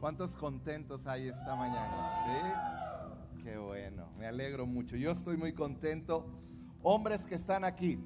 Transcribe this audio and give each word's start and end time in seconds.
¿Cuántos 0.00 0.34
contentos 0.34 1.06
hay 1.06 1.28
esta 1.28 1.54
mañana? 1.54 2.10
¿Sí? 2.24 3.42
Qué 3.42 3.58
bueno, 3.58 4.08
me 4.16 4.26
alegro 4.26 4.64
mucho. 4.64 4.96
Yo 4.96 5.10
estoy 5.10 5.36
muy 5.36 5.52
contento. 5.52 6.24
Hombres 6.82 7.26
que 7.26 7.34
están 7.34 7.64
aquí. 7.64 7.98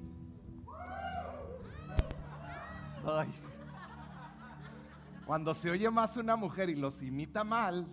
Cuando 5.25 5.53
se 5.53 5.69
oye 5.69 5.89
más 5.89 6.17
una 6.17 6.35
mujer 6.35 6.69
y 6.69 6.75
los 6.75 7.01
imita 7.01 7.45
mal, 7.45 7.87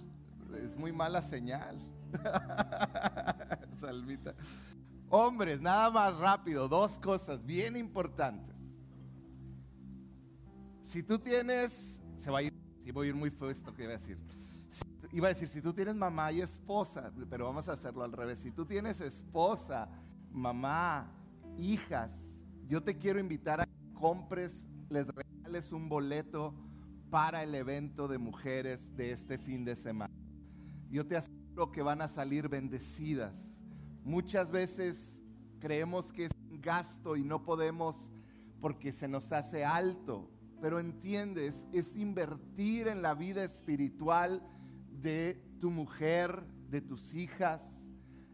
es 0.65 0.77
muy 0.77 0.91
mala 0.91 1.23
señal. 1.23 1.79
Salvita. 3.81 4.35
Hombres, 5.11 5.61
nada 5.61 5.91
más 5.91 6.17
rápido, 6.19 6.67
dos 6.67 6.99
cosas 6.99 7.47
bien 7.47 7.77
importantes. 7.77 8.57
Si 10.83 11.05
tú 11.05 11.21
tienes, 11.21 12.00
se 12.21 12.31
va 12.31 12.39
a 12.39 12.43
ir, 12.43 12.53
si 12.85 12.91
voy 12.91 13.07
a 13.07 13.11
ir 13.11 13.15
muy 13.17 13.31
feo 13.31 13.51
esto 13.51 13.75
que 13.75 13.85
iba 13.85 13.95
a 13.95 13.99
decir. 13.99 14.19
Iba 15.13 15.29
a 15.29 15.31
decir, 15.31 15.49
si 15.49 15.61
tú 15.61 15.73
tienes 15.73 15.97
mamá 15.97 16.31
y 16.31 16.41
esposa, 16.41 17.11
pero 17.29 17.47
vamos 17.47 17.69
a 17.69 17.73
hacerlo 17.73 18.05
al 18.05 18.13
revés. 18.13 18.41
Si 18.41 18.53
tú 18.53 18.65
tienes 18.65 19.01
esposa, 19.01 19.89
mamá, 20.31 21.11
hijas, 21.59 22.13
yo 22.69 22.83
te 22.83 22.97
quiero 22.97 23.19
invitar 23.19 23.61
a 23.61 23.67
que 23.67 23.93
compres, 23.99 24.67
les 24.89 25.07
regales 25.07 25.73
un 25.73 25.89
boleto 25.89 26.55
para 27.11 27.43
el 27.43 27.55
evento 27.55 28.07
de 28.07 28.19
mujeres 28.19 28.95
de 28.97 29.11
este 29.11 29.39
fin 29.39 29.65
de 29.65 29.75
semana. 29.75 30.15
Yo 30.91 31.07
te 31.07 31.17
aseguro 31.17 31.73
que 31.73 31.83
van 31.83 32.03
a 32.03 32.09
salir 32.09 32.49
bendecidas. 32.49 33.59
Muchas 34.05 34.51
veces 34.51 35.23
creemos 35.59 36.13
que 36.13 36.27
es 36.27 36.33
un 36.51 36.61
gasto 36.61 37.17
y 37.17 37.25
no 37.25 37.45
podemos 37.45 37.97
porque 38.61 38.93
se 38.93 39.09
nos 39.09 39.33
hace 39.33 39.65
alto, 39.65 40.31
pero 40.61 40.79
entiendes, 40.79 41.67
es 41.73 41.97
invertir 41.97 42.89
en 42.89 43.03
la 43.03 43.15
vida 43.15 43.43
espiritual 43.45 44.43
de 44.91 45.41
tu 45.61 45.71
mujer, 45.71 46.45
de 46.69 46.81
tus 46.81 47.15
hijas. 47.15 47.63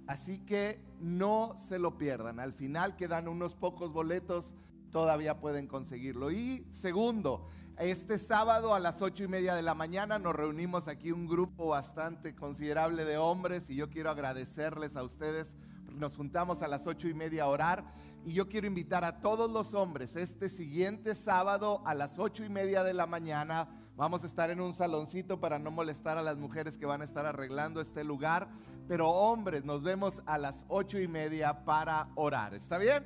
Así 0.06 0.38
que 0.40 0.80
no 1.00 1.56
se 1.66 1.78
lo 1.78 1.98
pierdan. 1.98 2.40
Al 2.40 2.52
final 2.52 2.96
quedan 2.96 3.28
unos 3.28 3.54
pocos 3.54 3.92
boletos, 3.92 4.54
todavía 4.90 5.40
pueden 5.40 5.66
conseguirlo. 5.66 6.30
Y 6.30 6.66
segundo, 6.70 7.48
este 7.78 8.18
sábado 8.18 8.72
a 8.74 8.80
las 8.80 9.02
ocho 9.02 9.24
y 9.24 9.28
media 9.28 9.54
de 9.54 9.62
la 9.62 9.74
mañana 9.74 10.18
nos 10.18 10.34
reunimos 10.34 10.88
aquí 10.88 11.12
un 11.12 11.26
grupo 11.26 11.68
bastante 11.68 12.34
considerable 12.34 13.04
de 13.04 13.18
hombres 13.18 13.68
y 13.68 13.74
yo 13.74 13.90
quiero 13.90 14.10
agradecerles 14.10 14.96
a 14.96 15.02
ustedes. 15.02 15.56
Nos 15.96 16.14
juntamos 16.14 16.60
a 16.60 16.68
las 16.68 16.86
ocho 16.86 17.08
y 17.08 17.14
media 17.14 17.44
a 17.44 17.46
orar 17.46 17.84
y 18.26 18.34
yo 18.34 18.48
quiero 18.48 18.66
invitar 18.66 19.02
a 19.02 19.20
todos 19.20 19.50
los 19.50 19.72
hombres 19.72 20.14
este 20.14 20.50
siguiente 20.50 21.14
sábado 21.14 21.80
a 21.86 21.94
las 21.94 22.18
ocho 22.18 22.44
y 22.44 22.50
media 22.50 22.84
de 22.84 22.92
la 22.92 23.06
mañana. 23.06 23.68
Vamos 23.96 24.22
a 24.22 24.26
estar 24.26 24.50
en 24.50 24.60
un 24.60 24.74
saloncito 24.74 25.40
para 25.40 25.58
no 25.58 25.70
molestar 25.70 26.18
a 26.18 26.22
las 26.22 26.36
mujeres 26.36 26.76
que 26.76 26.84
van 26.84 27.00
a 27.00 27.06
estar 27.06 27.24
arreglando 27.24 27.80
este 27.80 28.04
lugar. 28.04 28.48
Pero 28.86 29.08
hombres, 29.08 29.64
nos 29.64 29.82
vemos 29.82 30.22
a 30.26 30.36
las 30.36 30.66
ocho 30.68 31.00
y 31.00 31.08
media 31.08 31.64
para 31.64 32.08
orar. 32.14 32.52
¿Está 32.52 32.76
bien? 32.76 33.02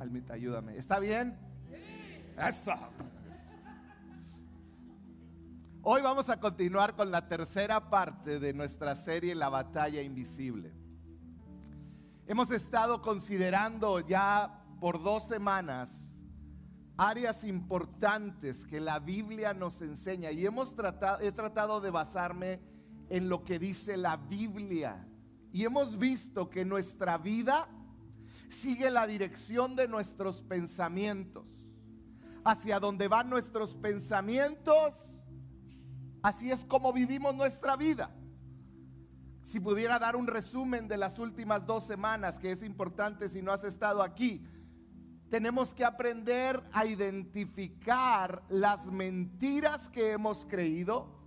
Almita, 0.00 0.32
ayúdame. 0.32 0.78
¿Está 0.78 0.98
bien? 0.98 1.36
Eso. 2.38 2.72
Hoy 5.84 6.00
vamos 6.00 6.28
a 6.28 6.38
continuar 6.38 6.94
con 6.94 7.10
la 7.10 7.26
tercera 7.26 7.90
parte 7.90 8.38
de 8.38 8.52
nuestra 8.54 8.94
serie 8.94 9.34
La 9.34 9.48
batalla 9.48 10.00
invisible. 10.00 10.72
Hemos 12.28 12.52
estado 12.52 13.02
considerando 13.02 13.98
ya 13.98 14.64
por 14.78 15.02
dos 15.02 15.26
semanas 15.26 16.20
áreas 16.96 17.42
importantes 17.42 18.64
que 18.64 18.78
la 18.78 19.00
Biblia 19.00 19.54
nos 19.54 19.82
enseña 19.82 20.30
y 20.30 20.46
hemos 20.46 20.76
tratado, 20.76 21.18
he 21.18 21.32
tratado 21.32 21.80
de 21.80 21.90
basarme 21.90 22.60
en 23.08 23.28
lo 23.28 23.42
que 23.42 23.58
dice 23.58 23.96
la 23.96 24.16
Biblia 24.16 25.04
y 25.52 25.64
hemos 25.64 25.98
visto 25.98 26.48
que 26.48 26.64
nuestra 26.64 27.18
vida 27.18 27.68
sigue 28.48 28.88
la 28.88 29.04
dirección 29.08 29.74
de 29.74 29.88
nuestros 29.88 30.42
pensamientos 30.42 31.44
hacia 32.44 32.78
donde 32.78 33.08
van 33.08 33.28
nuestros 33.28 33.74
pensamientos, 33.74 35.21
así 36.22 36.50
es 36.50 36.64
como 36.64 36.92
vivimos 36.92 37.34
nuestra 37.34 37.76
vida. 37.76 38.10
Si 39.42 39.60
pudiera 39.60 39.98
dar 39.98 40.16
un 40.16 40.26
resumen 40.26 40.88
de 40.88 40.96
las 40.96 41.18
últimas 41.18 41.66
dos 41.66 41.84
semanas, 41.84 42.38
que 42.38 42.52
es 42.52 42.62
importante 42.62 43.28
si 43.28 43.42
no 43.42 43.52
has 43.52 43.64
estado 43.64 44.02
aquí, 44.02 44.46
tenemos 45.28 45.74
que 45.74 45.84
aprender 45.84 46.62
a 46.72 46.86
identificar 46.86 48.42
las 48.48 48.86
mentiras 48.86 49.88
que 49.88 50.12
hemos 50.12 50.46
creído. 50.46 51.20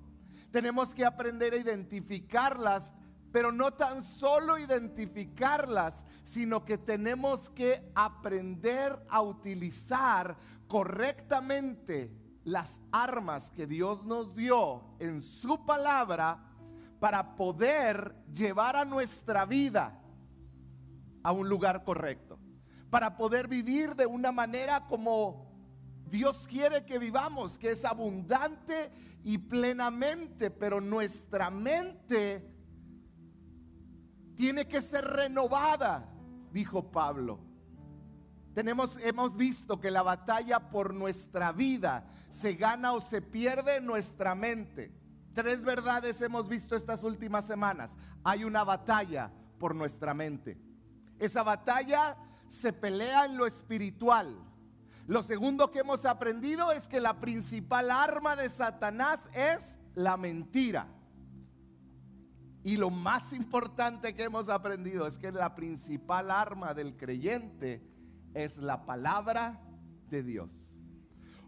Tenemos 0.51 0.93
que 0.95 1.05
aprender 1.05 1.53
a 1.53 1.57
identificarlas 1.57 2.93
pero 3.35 3.51
no 3.51 3.73
tan 3.73 4.01
solo 4.01 4.57
identificarlas, 4.57 6.05
sino 6.23 6.63
que 6.63 6.77
tenemos 6.77 7.49
que 7.49 7.91
aprender 7.93 8.97
a 9.09 9.21
utilizar 9.21 10.37
correctamente 10.69 12.13
las 12.45 12.79
armas 12.91 13.51
que 13.51 13.67
Dios 13.67 14.05
nos 14.05 14.35
dio 14.35 14.83
en 14.99 15.21
su 15.21 15.65
palabra 15.65 16.39
para 16.99 17.35
poder 17.35 18.15
llevar 18.31 18.75
a 18.75 18.85
nuestra 18.85 19.45
vida 19.45 19.99
a 21.23 21.31
un 21.31 21.49
lugar 21.49 21.83
correcto, 21.83 22.39
para 22.89 23.17
poder 23.17 23.47
vivir 23.47 23.95
de 23.95 24.05
una 24.05 24.31
manera 24.31 24.85
como 24.87 25.51
Dios 26.07 26.47
quiere 26.47 26.85
que 26.85 26.99
vivamos, 26.99 27.57
que 27.57 27.71
es 27.71 27.83
abundante 27.83 28.91
y 29.23 29.39
plenamente, 29.39 30.51
pero 30.51 30.79
nuestra 30.79 31.49
mente 31.49 32.47
tiene 34.35 34.67
que 34.67 34.81
ser 34.81 35.03
renovada, 35.03 36.13
dijo 36.51 36.91
Pablo. 36.91 37.39
Tenemos, 38.55 38.97
hemos 39.03 39.35
visto 39.35 39.81
que 39.81 39.91
la 39.91 40.01
batalla 40.01 40.69
por 40.69 40.93
nuestra 40.93 41.51
vida 41.51 42.07
se 42.29 42.53
gana 42.53 42.93
o 42.93 43.01
se 43.01 43.21
pierde 43.21 43.75
en 43.75 43.85
nuestra 43.85 44.33
mente. 44.33 44.93
Tres 45.33 45.65
verdades 45.65 46.21
hemos 46.21 46.47
visto 46.47 46.77
estas 46.77 47.03
últimas 47.03 47.45
semanas. 47.45 47.97
Hay 48.23 48.45
una 48.45 48.63
batalla 48.63 49.29
por 49.59 49.75
nuestra 49.75 50.13
mente. 50.13 50.57
Esa 51.19 51.43
batalla 51.43 52.15
se 52.47 52.71
pelea 52.71 53.25
en 53.25 53.35
lo 53.35 53.45
espiritual. 53.45 54.37
Lo 55.05 55.21
segundo 55.21 55.69
que 55.71 55.79
hemos 55.79 56.05
aprendido 56.05 56.71
es 56.71 56.87
que 56.87 57.01
la 57.01 57.19
principal 57.19 57.91
arma 57.91 58.37
de 58.37 58.47
Satanás 58.47 59.19
es 59.33 59.77
la 59.95 60.15
mentira. 60.15 60.87
Y 62.63 62.77
lo 62.77 62.89
más 62.89 63.33
importante 63.33 64.15
que 64.15 64.23
hemos 64.23 64.47
aprendido 64.47 65.05
es 65.07 65.19
que 65.19 65.33
la 65.33 65.55
principal 65.55 66.31
arma 66.31 66.73
del 66.73 66.95
creyente 66.95 67.94
es 68.35 68.57
la 68.57 68.85
palabra 68.85 69.59
de 70.09 70.21
Dios. 70.21 70.51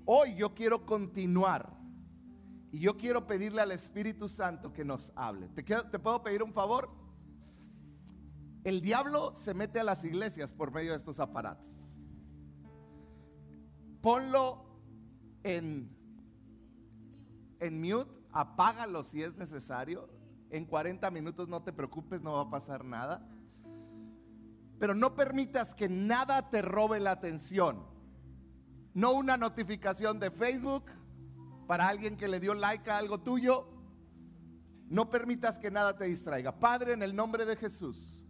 Hoy 0.05 0.35
yo 0.35 0.55
quiero 0.55 0.85
continuar 0.85 1.77
y 2.71 2.79
yo 2.79 2.97
quiero 2.97 3.27
pedirle 3.27 3.61
al 3.61 3.71
Espíritu 3.71 4.29
Santo 4.29 4.73
que 4.73 4.85
nos 4.85 5.11
hable. 5.15 5.49
¿Te, 5.49 5.63
¿Te, 5.63 5.99
puedo 5.99 6.23
pedir 6.23 6.41
un 6.41 6.53
favor? 6.53 6.89
El 8.63 8.81
diablo 8.81 9.35
se 9.35 9.53
mete 9.53 9.81
a 9.81 9.83
las 9.83 10.03
iglesias 10.05 10.51
por 10.51 10.71
medio 10.71 10.91
de 10.91 10.97
estos 10.97 11.19
aparatos. 11.19 11.69
Ponlo 14.01 14.65
en, 15.43 15.89
en 17.59 17.81
mute, 17.81 18.11
apágalo 18.31 19.03
si 19.03 19.21
es 19.21 19.35
necesario 19.35 20.09
en 20.49 20.65
40 20.65 21.11
minutos, 21.11 21.49
no 21.49 21.61
te 21.63 21.73
preocupes, 21.73 22.21
no 22.21 22.33
va 22.33 22.41
a 22.43 22.49
pasar 22.49 22.85
nada. 22.85 23.27
Pero 24.79 24.93
no 24.93 25.15
permitas 25.15 25.73
que 25.73 25.89
nada 25.89 26.49
te 26.49 26.61
robe 26.61 26.99
la 26.99 27.11
atención. 27.11 27.83
No 28.93 29.13
una 29.13 29.38
notificación 29.38 30.19
de 30.19 30.31
Facebook 30.31 30.85
para 31.68 31.88
alguien 31.88 32.18
que 32.18 32.27
le 32.27 32.39
dio 32.39 32.53
like 32.53 32.89
a 32.89 32.97
algo 32.97 33.19
tuyo. 33.19 33.68
No 34.89 35.09
permitas 35.09 35.59
que 35.59 35.69
nada 35.71 35.97
te 35.97 36.06
distraiga. 36.06 36.59
Padre, 36.59 36.94
en 36.94 37.03
el 37.03 37.15
nombre 37.15 37.45
de 37.45 37.56
Jesús, 37.56 38.25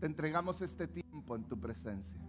te 0.00 0.06
entregamos 0.06 0.60
este 0.62 0.86
tiempo 0.86 1.34
en 1.36 1.44
tu 1.44 1.58
presencia. 1.58 2.20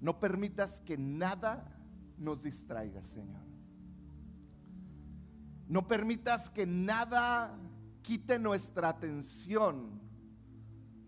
No 0.00 0.20
permitas 0.20 0.80
que 0.80 0.96
nada 0.96 1.76
nos 2.16 2.42
distraiga, 2.42 3.02
Señor. 3.04 3.42
No 5.66 5.86
permitas 5.86 6.48
que 6.48 6.66
nada 6.66 7.58
quite 8.08 8.38
nuestra 8.38 8.88
atención 8.88 10.00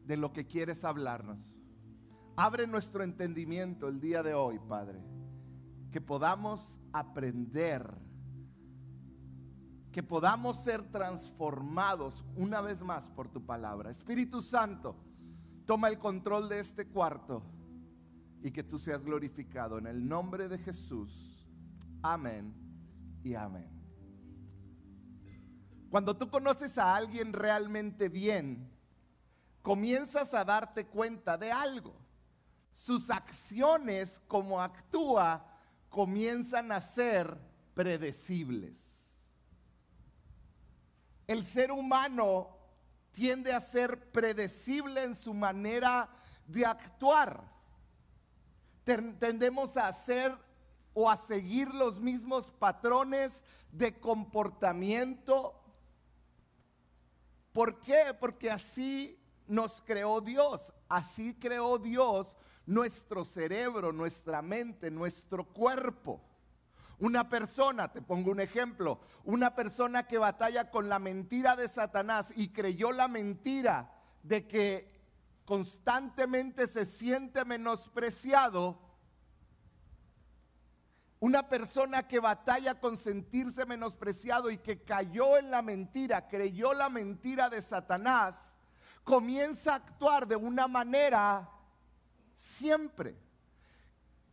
de 0.05 0.19
lo 0.19 0.35
que 0.35 0.47
quieres 0.47 0.85
hablarnos. 0.85 1.39
Abre 2.37 2.67
nuestro 2.67 3.03
entendimiento 3.03 3.89
el 3.89 4.03
día 4.03 4.23
de 4.23 4.35
hoy, 4.35 4.59
Padre. 4.69 5.01
Que 5.91 6.03
podamos 6.03 6.79
aprender. 6.93 7.91
Que 9.91 10.03
podamos 10.03 10.63
ser 10.63 10.83
transformados 10.93 12.23
una 12.37 12.61
vez 12.61 12.83
más 12.83 13.09
por 13.09 13.29
tu 13.29 13.47
palabra. 13.47 13.91
Espíritu 13.91 14.43
Santo, 14.43 14.95
toma 15.65 15.89
el 15.89 15.99
control 15.99 16.51
de 16.51 16.61
este 16.61 16.87
cuarto. 16.87 17.43
y 18.43 18.51
que 18.51 18.63
tú 18.63 18.79
seas 18.79 19.05
glorificado. 19.05 19.79
En 19.79 19.87
el 19.87 20.07
nombre 20.07 20.49
de 20.49 20.59
Jesús. 20.59 21.47
Amén 22.03 22.55
y 23.23 23.35
amén. 23.35 23.80
Cuando 25.91 26.17
tú 26.17 26.31
conoces 26.31 26.79
a 26.79 26.95
alguien 26.95 27.33
realmente 27.33 28.09
bien, 28.09 28.71
comienzas 29.61 30.33
a 30.35 30.45
darte 30.45 30.87
cuenta 30.87 31.37
de 31.37 31.51
algo. 31.51 31.95
Sus 32.75 33.11
acciones, 33.11 34.23
como 34.29 34.63
actúa, 34.63 35.45
comienzan 35.89 36.71
a 36.71 36.81
ser 36.81 37.37
predecibles. 37.75 38.79
El 41.27 41.45
ser 41.45 41.73
humano 41.73 42.57
tiende 43.13 43.53
a 43.53 43.61
ser 43.61 44.11
predecible 44.13 45.03
en 45.03 45.15
su 45.15 45.35
manera 45.35 46.09
de 46.47 46.65
actuar. 46.65 47.43
Tendemos 48.85 49.77
a 49.77 49.89
hacer 49.89 50.33
o 50.95 51.11
a 51.11 51.17
seguir 51.17 51.73
los 51.75 52.01
mismos 52.01 52.51
patrones 52.53 53.43
de 53.71 53.99
comportamiento. 53.99 55.60
¿Por 57.53 57.81
qué? 57.81 58.15
Porque 58.19 58.51
así 58.51 59.19
nos 59.47 59.83
creó 59.83 60.21
Dios. 60.21 60.73
Así 60.89 61.35
creó 61.35 61.79
Dios 61.79 62.37
nuestro 62.67 63.25
cerebro, 63.25 63.93
nuestra 63.93 64.43
mente, 64.43 64.91
nuestro 64.91 65.45
cuerpo. 65.45 66.21
Una 66.99 67.29
persona, 67.29 67.91
te 67.91 68.03
pongo 68.03 68.31
un 68.31 68.41
ejemplo, 68.41 69.01
una 69.25 69.55
persona 69.55 70.07
que 70.07 70.19
batalla 70.19 70.71
con 70.71 70.89
la 70.89 70.99
mentira 70.99 71.57
de 71.57 71.67
Satanás 71.67 72.33
y 72.37 72.49
creyó 72.49 72.93
la 72.93 73.09
mentira 73.09 73.91
de 74.23 74.47
que 74.47 75.01
constantemente 75.47 76.69
se 76.69 76.85
siente 76.87 77.45
menospreciado, 77.45 78.79
una 81.21 81.49
persona 81.49 82.09
que 82.09 82.19
batalla 82.19 82.81
con 82.81 82.99
sentirse 82.99 83.65
menospreciado 83.67 84.51
y 84.51 84.59
que 84.59 84.83
cayó 84.83 85.39
en 85.39 85.51
la 85.51 85.63
mentira, 85.63 86.27
creyó 86.29 86.75
la 86.75 86.89
mentira 86.89 87.49
de 87.49 87.63
Satanás, 87.63 88.57
comienza 89.05 89.73
a 89.73 89.77
actuar 89.77 90.27
de 90.27 90.37
una 90.37 90.67
manera 90.67 91.49
siempre 92.37 93.17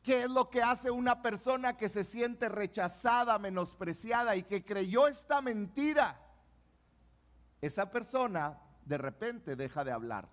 ¿Qué 0.07 0.23
es 0.23 0.29
lo 0.29 0.49
que 0.49 0.63
hace 0.63 0.89
una 0.89 1.21
persona 1.21 1.75
que 1.75 1.89
se 1.89 2.05
siente 2.05 2.47
rechazada, 2.47 3.37
menospreciada 3.39 4.37
y 4.37 4.43
que 4.43 4.63
creyó 4.63 5.05
esta 5.05 5.41
mentira? 5.41 6.17
Esa 7.59 7.91
persona 7.91 8.57
de 8.85 8.97
repente 8.97 9.57
deja 9.57 9.83
de 9.83 9.91
hablar. 9.91 10.29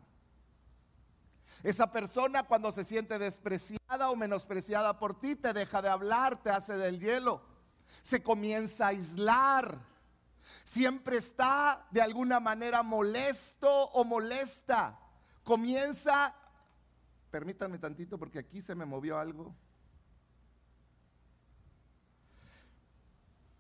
Esa 1.65 1.91
persona 1.91 2.43
cuando 2.43 2.71
se 2.73 2.85
siente 2.85 3.19
despreciada 3.19 4.11
o 4.11 4.17
menospreciada 4.17 4.99
por 4.99 5.19
ti, 5.19 5.35
te 5.35 5.55
deja 5.55 5.81
de 5.81 5.89
hablar, 5.89 6.43
te 6.43 6.51
hace 6.51 6.77
del 6.77 7.01
hielo. 7.01 7.41
Se 8.03 8.23
comienza 8.23 8.85
a 8.85 8.89
aislar. 8.89 9.79
Siempre 10.65 11.17
está 11.17 11.87
de 11.91 12.03
alguna 12.03 12.39
manera 12.39 12.83
molesto 12.83 13.71
o 13.71 14.05
molesta. 14.05 14.99
Comienza, 15.43 16.35
permítanme 17.31 17.79
tantito 17.79 18.19
porque 18.19 18.41
aquí 18.41 18.61
se 18.61 18.75
me 18.75 18.85
movió 18.85 19.19
algo. 19.19 19.55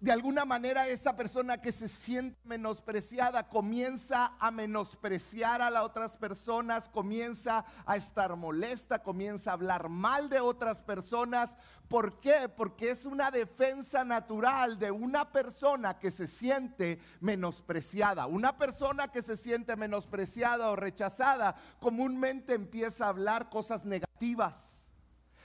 De 0.04 0.12
alguna 0.12 0.44
manera 0.44 0.86
esa 0.86 1.16
persona 1.16 1.62
que 1.62 1.72
se 1.72 1.88
siente 1.88 2.38
menospreciada 2.44 3.48
comienza 3.48 4.34
a 4.38 4.50
menospreciar 4.50 5.62
a 5.62 5.70
las 5.70 5.82
otras 5.82 6.18
personas, 6.18 6.90
comienza 6.90 7.64
a 7.86 7.96
estar 7.96 8.36
molesta, 8.36 9.02
comienza 9.02 9.48
a 9.48 9.54
hablar 9.54 9.88
mal 9.88 10.28
de 10.28 10.40
otras 10.40 10.82
personas. 10.82 11.56
¿Por 11.88 12.20
qué? 12.20 12.50
Porque 12.54 12.90
es 12.90 13.06
una 13.06 13.30
defensa 13.30 14.04
natural 14.04 14.78
de 14.78 14.90
una 14.90 15.32
persona 15.32 15.98
que 15.98 16.10
se 16.10 16.26
siente 16.26 17.00
menospreciada. 17.20 18.26
Una 18.26 18.58
persona 18.58 19.08
que 19.08 19.22
se 19.22 19.38
siente 19.38 19.74
menospreciada 19.74 20.68
o 20.68 20.76
rechazada 20.76 21.54
comúnmente 21.80 22.52
empieza 22.52 23.06
a 23.06 23.08
hablar 23.08 23.48
cosas 23.48 23.86
negativas 23.86 24.90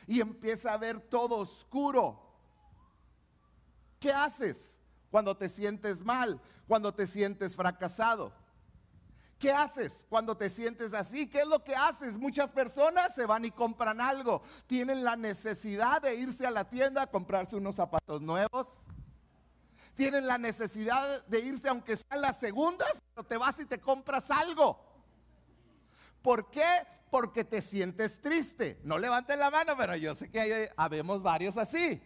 y 0.05 0.19
empieza 0.19 0.73
a 0.73 0.77
ver 0.77 0.99
todo 0.99 1.37
oscuro 1.37 2.28
¿Qué 3.99 4.11
haces 4.11 4.79
cuando 5.11 5.35
te 5.35 5.49
sientes 5.49 6.03
mal, 6.03 6.41
cuando 6.67 6.93
te 6.93 7.05
sientes 7.05 7.55
fracasado? 7.55 8.33
¿Qué 9.39 9.53
haces 9.53 10.05
cuando 10.09 10.35
te 10.35 10.49
sientes 10.49 10.93
así? 10.93 11.27
¿Qué 11.27 11.39
es 11.39 11.47
lo 11.47 11.63
que 11.63 11.73
haces? 11.73 12.17
Muchas 12.17 12.51
personas 12.51 13.15
se 13.15 13.25
van 13.25 13.45
y 13.45 13.51
compran 13.51 14.01
algo. 14.01 14.41
Tienen 14.67 15.03
la 15.03 15.15
necesidad 15.15 16.01
de 16.01 16.15
irse 16.15 16.45
a 16.45 16.51
la 16.51 16.69
tienda 16.69 17.03
a 17.03 17.07
comprarse 17.07 17.55
unos 17.55 17.75
zapatos 17.75 18.21
nuevos. 18.21 18.67
Tienen 19.95 20.27
la 20.27 20.37
necesidad 20.37 21.25
de 21.27 21.39
irse 21.39 21.69
aunque 21.69 21.95
sean 21.95 22.21
las 22.21 22.37
segundas, 22.37 22.99
pero 23.13 23.25
te 23.25 23.37
vas 23.37 23.57
y 23.61 23.65
te 23.65 23.79
compras 23.79 24.29
algo. 24.29 24.77
¿Por 26.21 26.49
qué? 26.49 26.85
Porque 27.09 27.45
te 27.45 27.61
sientes 27.61 28.21
triste. 28.21 28.79
No 28.83 28.97
levanten 28.97 29.39
la 29.39 29.49
mano, 29.49 29.73
pero 29.77 29.95
yo 29.95 30.15
sé 30.15 30.29
que 30.29 30.39
hay, 30.41 30.69
habemos 30.75 31.21
varios 31.21 31.57
así. 31.57 32.01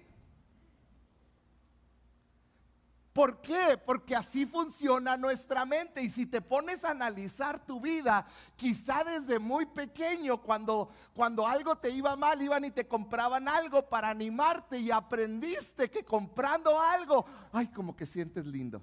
¿Por 3.14 3.42
qué? 3.42 3.80
Porque 3.86 4.16
así 4.16 4.48
funciona 4.48 5.16
nuestra 5.16 5.66
mente. 5.66 6.02
Y 6.02 6.10
si 6.10 6.26
te 6.26 6.42
pones 6.42 6.84
a 6.84 6.90
analizar 6.90 7.64
tu 7.64 7.80
vida, 7.80 8.26
quizá 8.56 9.04
desde 9.04 9.38
muy 9.38 9.68
pequeño, 9.68 10.42
cuando, 10.42 10.90
cuando 11.14 11.48
algo 11.48 11.76
te 11.76 11.92
iba 11.92 12.16
mal, 12.16 12.42
iban 12.42 12.66
y 12.66 12.72
te 12.72 12.88
compraban 12.88 13.48
algo 13.48 13.88
para 13.88 14.10
animarte 14.10 14.80
y 14.80 14.90
aprendiste 14.90 15.92
que 15.92 16.04
comprando 16.04 16.82
algo, 16.82 17.24
ay, 17.52 17.68
como 17.68 17.96
que 17.96 18.08
sientes 18.08 18.48
lindo. 18.48 18.82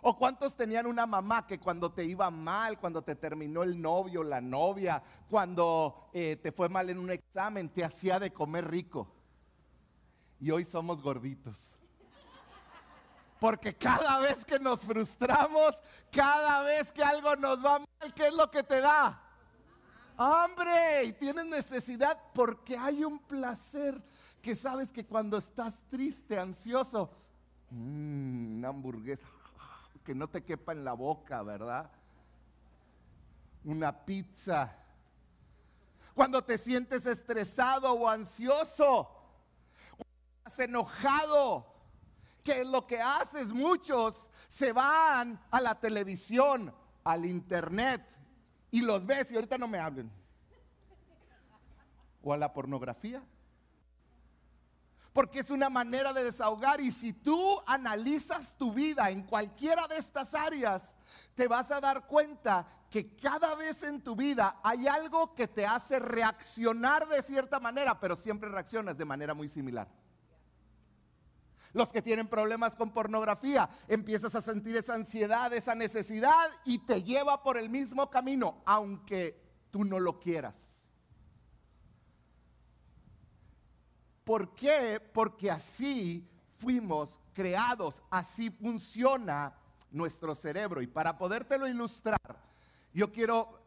¿O 0.00 0.16
cuántos 0.16 0.54
tenían 0.54 0.86
una 0.86 1.06
mamá 1.06 1.46
que 1.48 1.58
cuando 1.58 1.90
te 1.90 2.04
iba 2.04 2.30
mal, 2.30 2.78
cuando 2.78 3.02
te 3.02 3.16
terminó 3.16 3.64
el 3.64 3.80
novio, 3.80 4.22
la 4.22 4.40
novia, 4.40 5.02
cuando 5.28 6.10
eh, 6.12 6.36
te 6.40 6.52
fue 6.52 6.68
mal 6.68 6.90
en 6.90 6.98
un 6.98 7.10
examen, 7.10 7.70
te 7.70 7.82
hacía 7.82 8.20
de 8.20 8.32
comer 8.32 8.70
rico? 8.70 9.08
Y 10.38 10.52
hoy 10.52 10.64
somos 10.64 11.02
gorditos. 11.02 11.73
Porque 13.44 13.74
cada 13.74 14.20
vez 14.20 14.42
que 14.42 14.58
nos 14.58 14.80
frustramos, 14.80 15.78
cada 16.10 16.62
vez 16.62 16.90
que 16.90 17.04
algo 17.04 17.36
nos 17.36 17.62
va 17.62 17.78
mal, 17.78 18.14
¿qué 18.14 18.28
es 18.28 18.32
lo 18.32 18.50
que 18.50 18.62
te 18.62 18.80
da? 18.80 19.20
Hambre 20.16 21.04
y 21.04 21.12
tienes 21.12 21.44
necesidad 21.44 22.18
porque 22.32 22.74
hay 22.74 23.04
un 23.04 23.18
placer 23.18 24.02
que 24.40 24.56
sabes 24.56 24.90
que 24.90 25.04
cuando 25.04 25.36
estás 25.36 25.78
triste, 25.90 26.38
ansioso, 26.38 27.10
mmm, 27.68 28.56
una 28.56 28.68
hamburguesa 28.68 29.26
que 30.06 30.14
no 30.14 30.26
te 30.26 30.42
quepa 30.42 30.72
en 30.72 30.82
la 30.82 30.94
boca, 30.94 31.42
¿verdad? 31.42 31.90
Una 33.62 34.06
pizza. 34.06 34.74
Cuando 36.14 36.42
te 36.42 36.56
sientes 36.56 37.04
estresado 37.04 37.92
o 37.92 38.08
ansioso, 38.08 39.06
cuando 39.98 40.14
estás 40.46 40.58
enojado, 40.60 41.73
¿Qué 42.44 42.60
es 42.60 42.66
lo 42.66 42.86
que 42.86 43.00
haces? 43.00 43.48
Muchos 43.48 44.28
se 44.48 44.70
van 44.70 45.40
a 45.50 45.60
la 45.62 45.80
televisión, 45.80 46.72
al 47.02 47.24
internet, 47.24 48.06
y 48.70 48.82
los 48.82 49.04
ves 49.04 49.32
y 49.32 49.36
ahorita 49.36 49.56
no 49.56 49.66
me 49.66 49.78
hablen. 49.78 50.12
O 52.22 52.34
a 52.34 52.36
la 52.36 52.52
pornografía. 52.52 53.22
Porque 55.14 55.38
es 55.38 55.48
una 55.48 55.70
manera 55.70 56.12
de 56.12 56.24
desahogar 56.24 56.82
y 56.82 56.92
si 56.92 57.14
tú 57.14 57.62
analizas 57.66 58.54
tu 58.58 58.74
vida 58.74 59.08
en 59.08 59.22
cualquiera 59.22 59.88
de 59.88 59.96
estas 59.96 60.34
áreas, 60.34 60.96
te 61.34 61.48
vas 61.48 61.70
a 61.70 61.80
dar 61.80 62.06
cuenta 62.06 62.66
que 62.90 63.16
cada 63.16 63.54
vez 63.54 63.82
en 63.84 64.02
tu 64.02 64.14
vida 64.14 64.60
hay 64.62 64.86
algo 64.86 65.34
que 65.34 65.48
te 65.48 65.64
hace 65.64 65.98
reaccionar 65.98 67.08
de 67.08 67.22
cierta 67.22 67.58
manera, 67.58 67.98
pero 67.98 68.16
siempre 68.16 68.50
reaccionas 68.50 68.98
de 68.98 69.04
manera 69.06 69.32
muy 69.32 69.48
similar 69.48 69.88
los 71.74 71.92
que 71.92 72.00
tienen 72.00 72.28
problemas 72.28 72.74
con 72.74 72.90
pornografía. 72.90 73.68
Empiezas 73.88 74.34
a 74.34 74.40
sentir 74.40 74.76
esa 74.76 74.94
ansiedad, 74.94 75.52
esa 75.52 75.74
necesidad 75.74 76.50
y 76.64 76.78
te 76.78 77.02
lleva 77.02 77.42
por 77.42 77.58
el 77.58 77.68
mismo 77.68 78.08
camino, 78.08 78.62
aunque 78.64 79.38
tú 79.70 79.84
no 79.84 80.00
lo 80.00 80.18
quieras. 80.18 80.54
¿Por 84.24 84.54
qué? 84.54 85.00
Porque 85.12 85.50
así 85.50 86.26
fuimos 86.56 87.10
creados, 87.34 88.02
así 88.08 88.50
funciona 88.50 89.52
nuestro 89.90 90.34
cerebro. 90.34 90.80
Y 90.80 90.86
para 90.86 91.18
podértelo 91.18 91.68
ilustrar, 91.68 92.18
yo 92.94 93.12
quiero... 93.12 93.62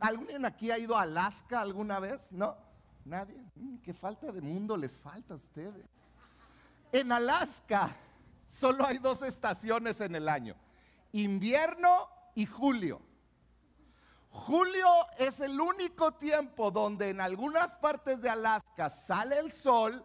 ¿Alguien 0.00 0.44
aquí 0.44 0.70
ha 0.70 0.78
ido 0.78 0.94
a 0.94 1.02
Alaska 1.02 1.60
alguna 1.60 1.98
vez? 1.98 2.30
¿No? 2.30 2.54
¿Nadie? 3.06 3.42
Mm, 3.56 3.78
¿Qué 3.78 3.94
falta 3.94 4.30
de 4.30 4.42
mundo 4.42 4.76
les 4.76 4.98
falta 4.98 5.32
a 5.32 5.36
ustedes? 5.38 5.86
En 6.92 7.12
Alaska 7.12 7.94
solo 8.48 8.84
hay 8.84 8.98
dos 8.98 9.22
estaciones 9.22 10.00
en 10.00 10.16
el 10.16 10.28
año, 10.28 10.56
invierno 11.12 12.08
y 12.34 12.46
julio. 12.46 13.00
Julio 14.30 14.88
es 15.18 15.40
el 15.40 15.60
único 15.60 16.12
tiempo 16.12 16.70
donde 16.70 17.10
en 17.10 17.20
algunas 17.20 17.70
partes 17.76 18.22
de 18.22 18.30
Alaska 18.30 18.90
sale 18.90 19.38
el 19.38 19.52
sol 19.52 20.04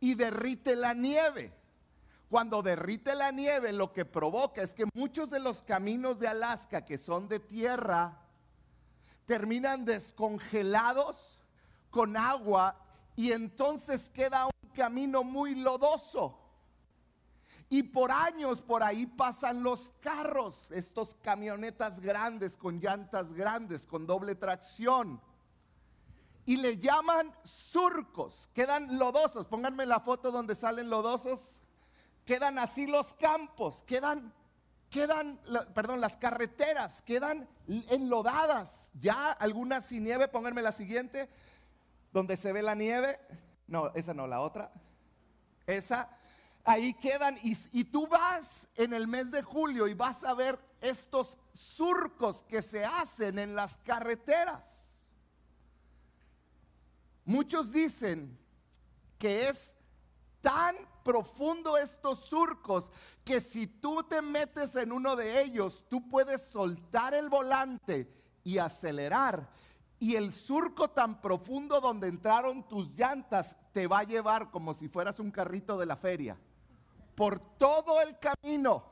y 0.00 0.14
derrite 0.14 0.76
la 0.76 0.94
nieve. 0.94 1.52
Cuando 2.30 2.62
derrite 2.62 3.14
la 3.14 3.30
nieve 3.30 3.72
lo 3.72 3.92
que 3.92 4.06
provoca 4.06 4.62
es 4.62 4.74
que 4.74 4.86
muchos 4.94 5.28
de 5.28 5.38
los 5.38 5.62
caminos 5.62 6.18
de 6.18 6.28
Alaska 6.28 6.84
que 6.84 6.96
son 6.96 7.28
de 7.28 7.40
tierra 7.40 8.18
terminan 9.26 9.84
descongelados 9.84 11.38
con 11.90 12.16
agua 12.16 12.74
y 13.16 13.32
entonces 13.32 14.08
queda 14.08 14.48
camino 14.72 15.24
muy 15.24 15.54
lodoso. 15.54 16.38
Y 17.68 17.84
por 17.84 18.10
años 18.10 18.60
por 18.60 18.82
ahí 18.82 19.06
pasan 19.06 19.62
los 19.62 19.92
carros, 20.00 20.70
estos 20.72 21.14
camionetas 21.22 22.00
grandes 22.00 22.56
con 22.56 22.80
llantas 22.80 23.32
grandes, 23.32 23.84
con 23.84 24.06
doble 24.06 24.34
tracción. 24.34 25.20
Y 26.44 26.56
le 26.58 26.76
llaman 26.76 27.32
surcos, 27.44 28.48
quedan 28.52 28.98
lodosos. 28.98 29.46
Pónganme 29.46 29.86
la 29.86 30.00
foto 30.00 30.30
donde 30.30 30.54
salen 30.54 30.90
lodosos. 30.90 31.58
Quedan 32.26 32.58
así 32.58 32.86
los 32.86 33.14
campos, 33.14 33.82
quedan, 33.84 34.32
quedan, 34.90 35.40
perdón, 35.74 36.00
las 36.00 36.16
carreteras 36.16 37.00
quedan 37.02 37.48
enlodadas. 37.88 38.92
Ya 39.00 39.32
algunas 39.32 39.86
sin 39.86 40.04
nieve, 40.04 40.28
pónganme 40.28 40.62
la 40.62 40.72
siguiente, 40.72 41.28
donde 42.12 42.36
se 42.36 42.52
ve 42.52 42.62
la 42.62 42.74
nieve. 42.74 43.18
No, 43.72 43.90
esa 43.94 44.12
no, 44.12 44.26
la 44.26 44.42
otra. 44.42 44.70
Esa 45.66 46.06
ahí 46.62 46.92
quedan 46.92 47.38
y, 47.42 47.84
tú 47.84 48.06
vas 48.06 48.68
en 48.76 48.92
el 48.92 49.08
mes 49.08 49.30
de 49.30 49.42
julio 49.42 49.88
y 49.88 49.94
vas 49.94 50.22
a 50.24 50.34
ver 50.34 50.58
estos 50.78 51.38
surcos 51.54 52.42
que 52.42 52.60
se 52.60 52.84
hacen 52.84 53.38
en 53.38 53.54
las 53.54 53.78
carreteras. 53.78 54.62
Muchos 57.24 57.72
dicen 57.72 58.38
que 59.18 59.48
es 59.48 59.74
tan 60.42 60.76
profundo 61.02 61.78
estos 61.78 62.26
surcos 62.26 62.92
que 63.24 63.40
si 63.40 63.66
tú 63.66 64.02
te 64.02 64.20
metes 64.20 64.76
en 64.76 64.92
uno 64.92 65.16
de 65.16 65.40
ellos, 65.40 65.82
tú 65.88 66.06
puedes 66.10 66.42
soltar 66.42 67.14
el 67.14 67.30
volante 67.30 68.06
y 68.44 68.58
acelerar. 68.58 69.48
Y 70.02 70.16
el 70.16 70.32
surco 70.32 70.90
tan 70.90 71.20
profundo 71.20 71.80
donde 71.80 72.08
entraron 72.08 72.66
tus 72.66 72.88
llantas 72.88 73.56
te 73.72 73.86
va 73.86 74.00
a 74.00 74.02
llevar 74.02 74.50
como 74.50 74.74
si 74.74 74.88
fueras 74.88 75.20
un 75.20 75.30
carrito 75.30 75.78
de 75.78 75.86
la 75.86 75.94
feria 75.94 76.36
por 77.14 77.38
todo 77.56 78.00
el 78.00 78.18
camino. 78.18 78.82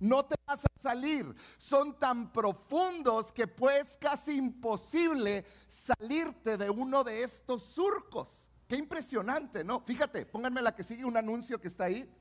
No 0.00 0.24
te 0.24 0.34
vas 0.44 0.64
a 0.64 0.82
salir. 0.82 1.32
Son 1.56 2.00
tan 2.00 2.32
profundos 2.32 3.30
que 3.32 3.46
pues 3.46 3.96
casi 3.96 4.34
imposible 4.34 5.44
salirte 5.68 6.56
de 6.56 6.68
uno 6.68 7.04
de 7.04 7.22
estos 7.22 7.62
surcos. 7.62 8.50
Qué 8.66 8.74
impresionante, 8.74 9.62
¿no? 9.62 9.82
Fíjate, 9.82 10.26
pónganme 10.26 10.62
la 10.62 10.74
que 10.74 10.82
sigue 10.82 11.04
un 11.04 11.16
anuncio 11.16 11.60
que 11.60 11.68
está 11.68 11.84
ahí. 11.84 12.12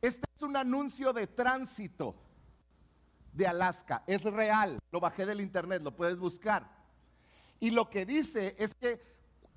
Este 0.00 0.24
es 0.34 0.42
un 0.42 0.56
anuncio 0.56 1.12
de 1.12 1.26
tránsito 1.26 2.14
de 3.30 3.46
Alaska. 3.46 4.04
Es 4.06 4.22
real. 4.22 4.78
Lo 4.90 5.00
bajé 5.00 5.26
del 5.26 5.42
internet, 5.42 5.82
lo 5.82 5.94
puedes 5.94 6.18
buscar. 6.18 6.80
Y 7.62 7.70
lo 7.70 7.88
que 7.88 8.04
dice 8.04 8.56
es 8.58 8.74
que 8.74 9.00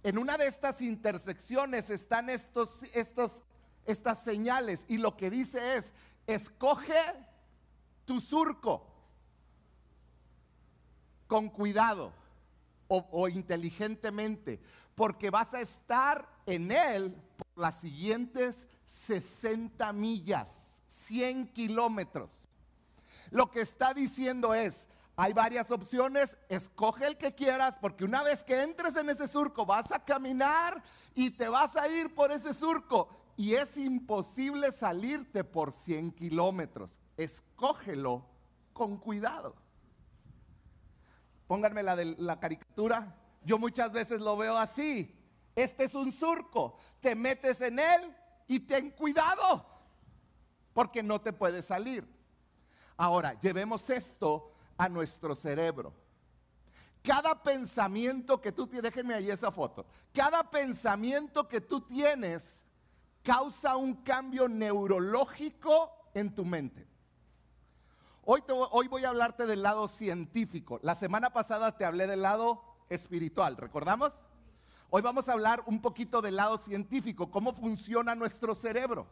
en 0.03 0.19
una 0.19 0.37
de 0.37 0.45
estas 0.45 0.79
intersecciones 0.81 1.89
están 1.89 2.29
estos, 2.29 2.83
estos 2.93 3.41
estas 3.85 4.23
señales 4.23 4.85
y 4.87 4.97
lo 4.97 5.15
que 5.15 5.29
dice 5.29 5.77
es, 5.77 5.91
escoge 6.27 7.01
tu 8.05 8.19
surco 8.19 8.87
con 11.27 11.49
cuidado 11.49 12.13
o, 12.87 13.27
inteligentemente, 13.27 14.59
porque 14.93 15.31
vas 15.31 15.55
a 15.55 15.61
estar 15.61 16.29
en 16.45 16.71
él 16.71 17.15
por 17.35 17.63
las 17.63 17.79
siguientes 17.79 18.67
60 18.85 19.91
millas, 19.93 20.83
100 20.87 21.47
kilómetros. 21.47 22.29
Lo 23.31 23.49
que 23.49 23.61
está 23.61 23.95
diciendo 23.95 24.53
es, 24.53 24.87
hay 25.17 25.31
varias 25.31 25.71
opciones, 25.71 26.37
escoge 26.49 27.07
el 27.07 27.17
que 27.17 27.33
quieras, 27.33 27.77
porque 27.79 28.03
una 28.03 28.21
vez 28.21 28.43
que 28.43 28.63
entres 28.63 28.95
en 28.97 29.09
ese 29.09 29.27
surco 29.27 29.65
vas 29.65 29.91
a 29.91 30.03
caminar 30.03 30.83
y 31.13 31.31
te 31.31 31.47
vas 31.47 31.75
a 31.77 31.87
ir 31.87 32.13
por 32.13 32.31
ese 32.33 32.53
surco 32.53 33.09
y 33.37 33.53
es 33.53 33.77
imposible 33.77 34.71
salirte 34.71 35.43
por 35.43 35.73
100 35.73 36.11
kilómetros. 36.11 37.01
Escógelo 37.15 38.25
con 38.73 38.97
cuidado. 38.97 39.55
Pónganme 41.47 41.83
la 41.83 41.95
de 41.95 42.05
la 42.17 42.39
caricatura. 42.39 43.15
Yo 43.43 43.57
muchas 43.57 43.91
veces 43.93 44.19
lo 44.19 44.35
veo 44.35 44.57
así. 44.57 45.15
Este 45.55 45.85
es 45.85 45.95
un 45.95 46.11
surco. 46.11 46.77
Te 46.99 47.15
metes 47.15 47.61
en 47.61 47.79
él 47.79 48.15
y 48.47 48.61
ten 48.61 48.91
cuidado. 48.91 49.65
Porque 50.73 51.03
no 51.03 51.21
te 51.21 51.31
puedes 51.31 51.65
salir. 51.65 52.05
Ahora, 52.97 53.39
llevemos 53.39 53.89
esto 53.89 54.54
a 54.77 54.89
nuestro 54.89 55.35
cerebro. 55.35 55.93
Cada 57.01 57.41
pensamiento 57.43 58.41
que 58.41 58.51
tú 58.51 58.65
tienes, 58.65 58.91
déjenme 58.91 59.13
ahí 59.13 59.29
esa 59.29 59.51
foto. 59.51 59.85
Cada 60.11 60.49
pensamiento 60.49 61.47
que 61.47 61.61
tú 61.61 61.81
tienes 61.81 62.63
causa 63.21 63.75
un 63.75 63.95
cambio 63.95 64.47
neurológico 64.47 65.91
en 66.13 66.33
tu 66.33 66.43
mente. 66.45 66.87
Hoy, 68.23 68.43
hoy 68.47 68.87
voy 68.87 69.05
a 69.05 69.09
hablarte 69.09 69.45
del 69.45 69.61
lado 69.61 69.87
científico. 69.87 70.79
La 70.81 70.95
semana 70.95 71.31
pasada 71.31 71.77
te 71.77 71.85
hablé 71.85 72.07
del 72.07 72.23
lado 72.23 72.63
espiritual, 72.89 73.55
¿recordamos? 73.57 74.21
Hoy 74.89 75.01
vamos 75.01 75.29
a 75.29 75.33
hablar 75.33 75.63
un 75.67 75.81
poquito 75.81 76.21
del 76.21 76.37
lado 76.37 76.57
científico, 76.57 77.29
cómo 77.29 77.53
funciona 77.53 78.15
nuestro 78.15 78.55
cerebro. 78.55 79.07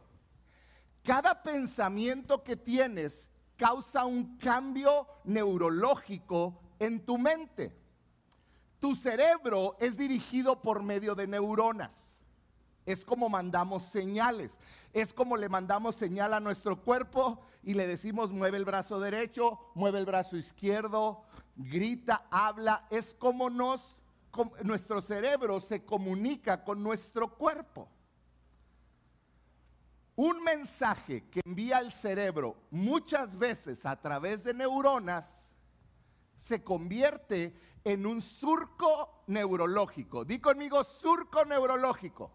Cada 1.04 1.42
pensamiento 1.42 2.42
que 2.42 2.56
tienes 2.56 3.28
causa 3.56 4.04
un 4.04 4.36
cambio 4.36 5.06
neurológico 5.24 6.60
en 6.78 7.04
tu 7.04 7.18
mente. 7.18 7.74
Tu 8.80 8.94
cerebro 8.94 9.76
es 9.80 9.96
dirigido 9.96 10.60
por 10.60 10.82
medio 10.82 11.14
de 11.14 11.26
neuronas. 11.26 12.20
Es 12.86 13.04
como 13.04 13.28
mandamos 13.28 13.84
señales. 13.84 14.58
Es 14.92 15.14
como 15.14 15.36
le 15.36 15.48
mandamos 15.48 15.96
señal 15.96 16.34
a 16.34 16.40
nuestro 16.40 16.82
cuerpo 16.82 17.40
y 17.62 17.74
le 17.74 17.86
decimos 17.86 18.30
mueve 18.30 18.58
el 18.58 18.66
brazo 18.66 19.00
derecho, 19.00 19.58
mueve 19.74 19.98
el 20.00 20.04
brazo 20.04 20.36
izquierdo, 20.36 21.22
grita, 21.56 22.26
habla. 22.30 22.86
Es 22.90 23.14
como 23.14 23.48
nos, 23.48 23.96
nuestro 24.62 25.00
cerebro 25.00 25.60
se 25.60 25.84
comunica 25.84 26.62
con 26.62 26.82
nuestro 26.82 27.34
cuerpo. 27.36 27.88
Un 30.16 30.44
mensaje 30.44 31.28
que 31.28 31.40
envía 31.44 31.80
el 31.80 31.90
cerebro 31.90 32.56
muchas 32.70 33.36
veces 33.36 33.84
a 33.84 34.00
través 34.00 34.44
de 34.44 34.54
neuronas 34.54 35.50
se 36.36 36.62
convierte 36.62 37.56
en 37.82 38.06
un 38.06 38.20
surco 38.20 39.24
neurológico. 39.26 40.24
Di 40.24 40.38
conmigo 40.38 40.84
surco 40.84 41.44
neurológico. 41.44 42.30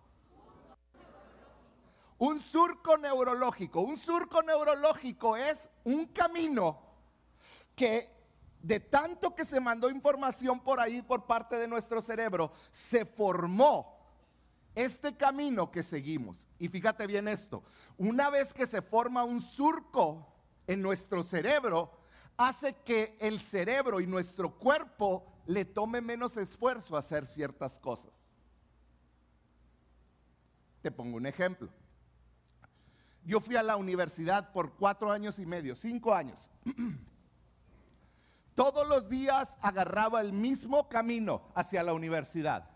Un 2.18 2.42
surco 2.42 2.98
neurológico. 2.98 3.80
Un 3.80 3.98
surco 3.98 4.42
neurológico 4.42 5.38
es 5.38 5.70
un 5.86 6.08
camino 6.08 6.82
que 7.76 8.20
de 8.62 8.82
tanto 8.82 9.34
que 9.34 9.46
se 9.46 9.62
mandó 9.62 9.90
información 9.90 10.60
por 10.60 10.80
ahí 10.80 11.02
por 11.02 11.26
parte 11.26 11.56
de 11.56 11.68
nuestro 11.68 12.02
cerebro, 12.02 12.52
se 12.72 13.06
formó 13.06 13.99
este 14.76 15.16
camino 15.16 15.72
que 15.72 15.84
seguimos. 15.84 16.48
Y 16.58 16.68
fíjate 16.68 17.08
bien 17.08 17.28
esto, 17.28 17.64
una 17.98 18.30
vez 18.30 18.54
que 18.54 18.68
se 18.68 18.82
forma 18.82 19.24
un 19.24 19.42
surco 19.42 20.28
en 20.68 20.82
nuestro 20.82 21.24
cerebro, 21.24 21.92
hace 22.38 22.74
que 22.86 23.18
el 23.20 23.40
cerebro 23.40 24.00
y 24.00 24.08
nuestro 24.08 24.58
cuerpo 24.58 25.26
le 25.46 25.66
tome 25.66 26.00
menos 26.00 26.38
esfuerzo 26.38 26.96
a 26.96 27.00
hacer 27.00 27.26
ciertas 27.26 27.80
cosas. 27.80 28.28
Te 30.82 30.92
pongo 30.92 31.18
un 31.18 31.26
ejemplo. 31.26 31.70
Yo 33.26 33.40
fui 33.40 33.56
a 33.56 33.64
la 33.64 33.76
universidad 33.76 34.52
por 34.54 34.76
cuatro 34.76 35.12
años 35.12 35.40
y 35.40 35.46
medio, 35.46 35.76
cinco 35.76 36.14
años. 36.14 36.40
Todos 38.56 38.88
los 38.88 39.10
días 39.10 39.58
agarraba 39.62 40.22
el 40.22 40.34
mismo 40.34 40.90
camino 40.90 41.44
hacia 41.56 41.84
la 41.84 41.94
universidad. 41.94 42.70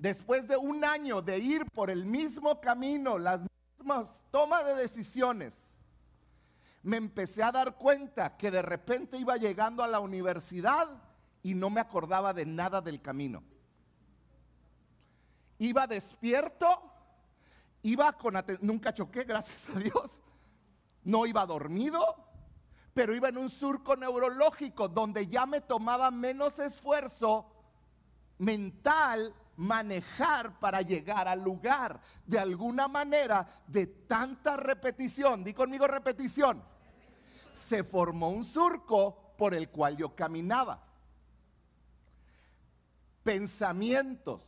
Después 0.00 0.48
de 0.48 0.56
un 0.56 0.84
año 0.84 1.20
de 1.20 1.38
ir 1.38 1.64
por 1.70 1.90
el 1.90 2.04
mismo 2.06 2.60
camino, 2.60 3.18
las 3.18 3.40
mismas 3.78 4.24
tomas 4.30 4.64
de 4.64 4.74
decisiones, 4.74 5.74
me 6.82 6.96
empecé 6.96 7.42
a 7.42 7.52
dar 7.52 7.76
cuenta 7.76 8.36
que 8.36 8.50
de 8.50 8.62
repente 8.62 9.18
iba 9.18 9.36
llegando 9.36 9.82
a 9.82 9.86
la 9.86 10.00
universidad 10.00 10.88
y 11.42 11.54
no 11.54 11.70
me 11.70 11.80
acordaba 11.80 12.32
de 12.32 12.46
nada 12.46 12.80
del 12.80 13.00
camino. 13.02 13.44
Iba 15.58 15.86
despierto 15.86 16.90
Iba 17.82 18.12
con 18.12 18.34
nunca 18.60 18.92
choqué, 18.92 19.24
gracias 19.28 19.74
a 19.74 19.78
Dios. 19.78 20.20
No 21.02 21.26
iba 21.26 21.46
dormido, 21.46 22.16
pero 22.92 23.14
iba 23.14 23.28
en 23.28 23.38
un 23.38 23.48
surco 23.48 23.96
neurológico 23.96 24.88
donde 24.88 25.26
ya 25.26 25.46
me 25.46 25.60
tomaba 25.60 26.10
menos 26.10 26.58
esfuerzo 26.58 27.46
mental 28.38 29.34
manejar 29.60 30.58
para 30.58 30.80
llegar 30.80 31.28
al 31.28 31.42
lugar. 31.42 32.00
De 32.24 32.38
alguna 32.38 32.88
manera, 32.88 33.46
de 33.66 33.86
tanta 33.86 34.56
repetición, 34.56 35.44
di 35.44 35.52
conmigo 35.52 35.86
repetición, 35.86 36.62
se 37.52 37.84
formó 37.84 38.30
un 38.30 38.44
surco 38.44 39.34
por 39.36 39.52
el 39.52 39.68
cual 39.68 39.98
yo 39.98 40.16
caminaba. 40.16 40.82
Pensamientos, 43.22 44.42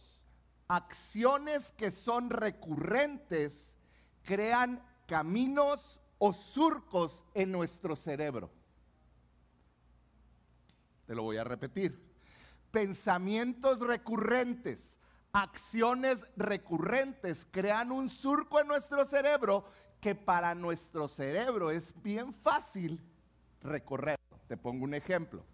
acciones 0.67 1.73
que 1.73 1.91
son 1.91 2.31
recurrentes, 2.31 3.75
crean 4.23 4.83
caminos 5.07 6.01
o 6.17 6.33
surcos 6.33 7.27
en 7.35 7.53
nuestro 7.53 7.97
cerebro. 7.97 8.51
Te 11.07 11.15
lo 11.15 11.23
voy 11.25 11.37
a 11.37 11.45
repetir. 11.45 12.11
Pensamientos 12.71 13.81
recurrentes, 13.81 14.97
acciones 15.33 16.29
recurrentes 16.37 17.47
crean 17.51 17.91
un 17.91 18.09
surco 18.09 18.61
en 18.61 18.69
nuestro 18.69 19.07
cerebro 19.07 19.65
que 20.01 20.15
para 20.15 20.55
nuestro 20.55 21.09
cerebro 21.09 21.71
es 21.71 21.95
bien 22.03 22.35
fácil 22.35 23.01
recorrer. 23.63 24.19
Te 24.47 24.57
pongo 24.57 24.85
un 24.85 24.95
ejemplo. 24.95 25.45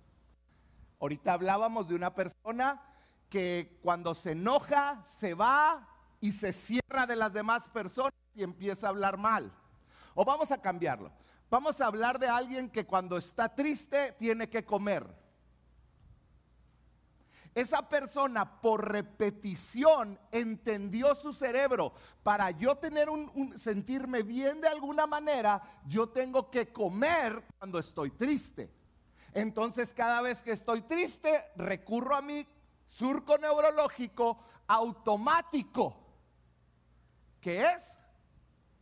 Ahorita 1.00 1.32
hablábamos 1.32 1.88
de 1.88 1.94
una 1.94 2.14
persona 2.14 2.82
que 3.28 3.78
cuando 3.82 4.14
se 4.14 4.32
enoja 4.32 5.02
se 5.04 5.35
va 5.35 5.87
y 6.20 6.32
se 6.32 6.52
cierra 6.52 7.06
de 7.06 7.14
las 7.14 7.32
demás 7.32 7.68
personas 7.68 8.14
y 8.35 8.42
empieza 8.42 8.87
a 8.87 8.90
hablar 8.90 9.16
mal. 9.16 9.52
O 10.14 10.25
vamos 10.25 10.50
a 10.50 10.61
cambiarlo. 10.61 11.12
Vamos 11.50 11.80
a 11.80 11.87
hablar 11.87 12.18
de 12.18 12.26
alguien 12.26 12.68
que 12.68 12.85
cuando 12.85 13.16
está 13.16 13.54
triste 13.54 14.12
tiene 14.18 14.49
que 14.49 14.64
comer 14.64 15.06
esa 17.61 17.88
persona 17.88 18.61
por 18.61 18.91
repetición 18.91 20.19
entendió 20.31 21.15
su 21.15 21.33
cerebro. 21.33 21.93
Para 22.23 22.50
yo 22.50 22.77
tener 22.77 23.09
un, 23.09 23.59
sentirme 23.59 24.23
bien 24.23 24.61
de 24.61 24.69
alguna 24.69 25.07
manera, 25.07 25.62
yo 25.87 26.09
tengo 26.09 26.50
que 26.50 26.73
comer 26.73 27.43
cuando 27.59 27.79
estoy 27.79 28.11
triste. 28.11 28.71
Entonces 29.35 29.93
cada 29.93 30.21
vez 30.21 30.43
que 30.43 30.53
estoy 30.53 30.83
triste, 30.83 31.45
recurro 31.57 32.15
a 32.15 32.23
mi 32.23 32.47
surco 32.87 33.38
neurológico 33.38 34.38
automático, 34.67 35.97
que 37.41 37.62
es 37.62 37.99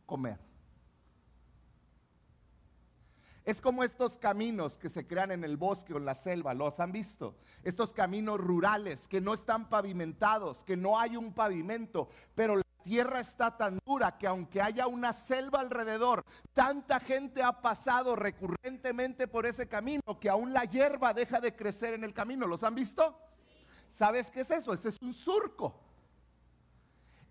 comer. 0.05 0.46
Es 3.47 3.61
como 3.61 3.85
estos 3.85 4.17
caminos 4.17 4.77
que 4.77 4.89
se 4.89 5.07
crean 5.07 5.31
en 5.31 5.45
el 5.45 5.55
bosque 5.55 5.93
o 5.93 5.97
en 5.97 6.03
la 6.03 6.15
selva, 6.15 6.53
¿los 6.53 6.81
han 6.81 6.91
visto? 6.91 7.37
Estos 7.63 7.93
caminos 7.93 8.41
rurales 8.41 9.07
que 9.07 9.21
no 9.21 9.33
están 9.33 9.69
pavimentados, 9.69 10.65
que 10.65 10.75
no 10.75 10.99
hay 10.99 11.15
un 11.15 11.31
pavimento, 11.31 12.09
pero 12.35 12.57
la 12.57 12.63
tierra 12.83 13.21
está 13.21 13.55
tan 13.55 13.79
dura 13.85 14.17
que 14.17 14.27
aunque 14.27 14.61
haya 14.61 14.87
una 14.87 15.13
selva 15.13 15.61
alrededor, 15.61 16.25
tanta 16.51 16.99
gente 16.99 17.41
ha 17.41 17.61
pasado 17.61 18.17
recurrentemente 18.17 19.29
por 19.29 19.45
ese 19.45 19.69
camino 19.69 20.19
que 20.19 20.29
aún 20.29 20.51
la 20.51 20.65
hierba 20.65 21.13
deja 21.13 21.39
de 21.39 21.55
crecer 21.55 21.93
en 21.93 22.03
el 22.03 22.13
camino. 22.13 22.47
¿Los 22.47 22.63
han 22.63 22.75
visto? 22.75 23.17
¿Sabes 23.87 24.29
qué 24.29 24.41
es 24.41 24.51
eso? 24.51 24.73
Ese 24.73 24.89
es 24.89 24.97
un 25.01 25.13
surco. 25.13 25.79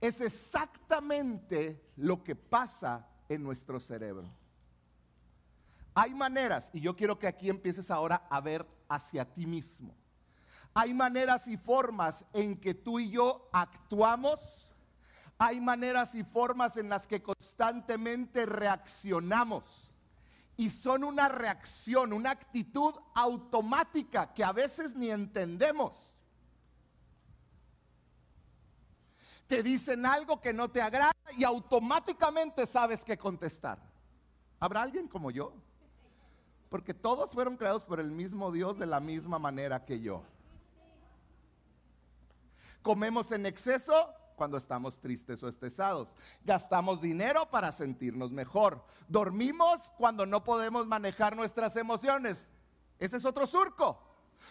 Es 0.00 0.22
exactamente 0.22 1.92
lo 1.96 2.24
que 2.24 2.34
pasa 2.34 3.06
en 3.28 3.42
nuestro 3.42 3.78
cerebro. 3.80 4.45
Hay 5.98 6.12
maneras, 6.12 6.68
y 6.74 6.80
yo 6.82 6.94
quiero 6.94 7.18
que 7.18 7.26
aquí 7.26 7.48
empieces 7.48 7.90
ahora 7.90 8.26
a 8.28 8.42
ver 8.42 8.66
hacia 8.86 9.24
ti 9.24 9.46
mismo. 9.46 9.94
Hay 10.74 10.92
maneras 10.92 11.48
y 11.48 11.56
formas 11.56 12.22
en 12.34 12.60
que 12.60 12.74
tú 12.74 12.98
y 12.98 13.08
yo 13.08 13.48
actuamos. 13.50 14.38
Hay 15.38 15.58
maneras 15.58 16.14
y 16.14 16.22
formas 16.22 16.76
en 16.76 16.90
las 16.90 17.06
que 17.06 17.22
constantemente 17.22 18.44
reaccionamos. 18.44 19.64
Y 20.58 20.68
son 20.68 21.02
una 21.02 21.30
reacción, 21.30 22.12
una 22.12 22.32
actitud 22.32 22.94
automática 23.14 24.34
que 24.34 24.44
a 24.44 24.52
veces 24.52 24.94
ni 24.94 25.10
entendemos. 25.10 25.96
Te 29.46 29.62
dicen 29.62 30.04
algo 30.04 30.42
que 30.42 30.52
no 30.52 30.70
te 30.70 30.82
agrada 30.82 31.14
y 31.38 31.44
automáticamente 31.44 32.66
sabes 32.66 33.02
qué 33.02 33.16
contestar. 33.16 33.78
¿Habrá 34.60 34.82
alguien 34.82 35.08
como 35.08 35.30
yo? 35.30 35.54
Porque 36.68 36.94
todos 36.94 37.30
fueron 37.32 37.56
creados 37.56 37.84
por 37.84 38.00
el 38.00 38.10
mismo 38.10 38.50
Dios 38.50 38.78
de 38.78 38.86
la 38.86 39.00
misma 39.00 39.38
manera 39.38 39.84
que 39.84 40.00
yo. 40.00 40.22
Comemos 42.82 43.32
en 43.32 43.46
exceso 43.46 44.12
cuando 44.36 44.58
estamos 44.58 45.00
tristes 45.00 45.42
o 45.42 45.48
estresados. 45.48 46.12
Gastamos 46.44 47.00
dinero 47.00 47.50
para 47.50 47.72
sentirnos 47.72 48.30
mejor. 48.30 48.84
Dormimos 49.08 49.90
cuando 49.96 50.26
no 50.26 50.44
podemos 50.44 50.86
manejar 50.86 51.34
nuestras 51.34 51.76
emociones. 51.76 52.48
Ese 52.98 53.16
es 53.16 53.24
otro 53.24 53.46
surco. 53.46 54.00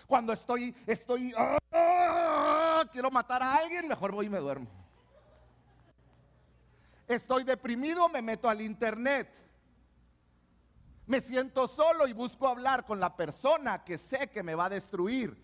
Cuando 0.07 0.33
estoy, 0.33 0.75
estoy, 0.85 1.33
¡ah! 1.37 2.83
quiero 2.91 3.11
matar 3.11 3.41
a 3.43 3.55
alguien, 3.55 3.87
mejor 3.87 4.11
voy 4.11 4.25
y 4.25 4.29
me 4.29 4.39
duermo. 4.39 4.67
Estoy 7.07 7.43
deprimido, 7.43 8.09
me 8.09 8.21
meto 8.21 8.49
al 8.49 8.61
internet 8.61 9.29
me 11.07 11.21
siento 11.21 11.67
solo 11.67 12.07
y 12.07 12.13
busco 12.13 12.47
hablar 12.47 12.85
con 12.85 12.99
la 12.99 13.15
persona 13.15 13.83
que 13.83 13.97
sé 13.97 14.29
que 14.29 14.43
me 14.43 14.55
va 14.55 14.65
a 14.65 14.69
destruir. 14.69 15.43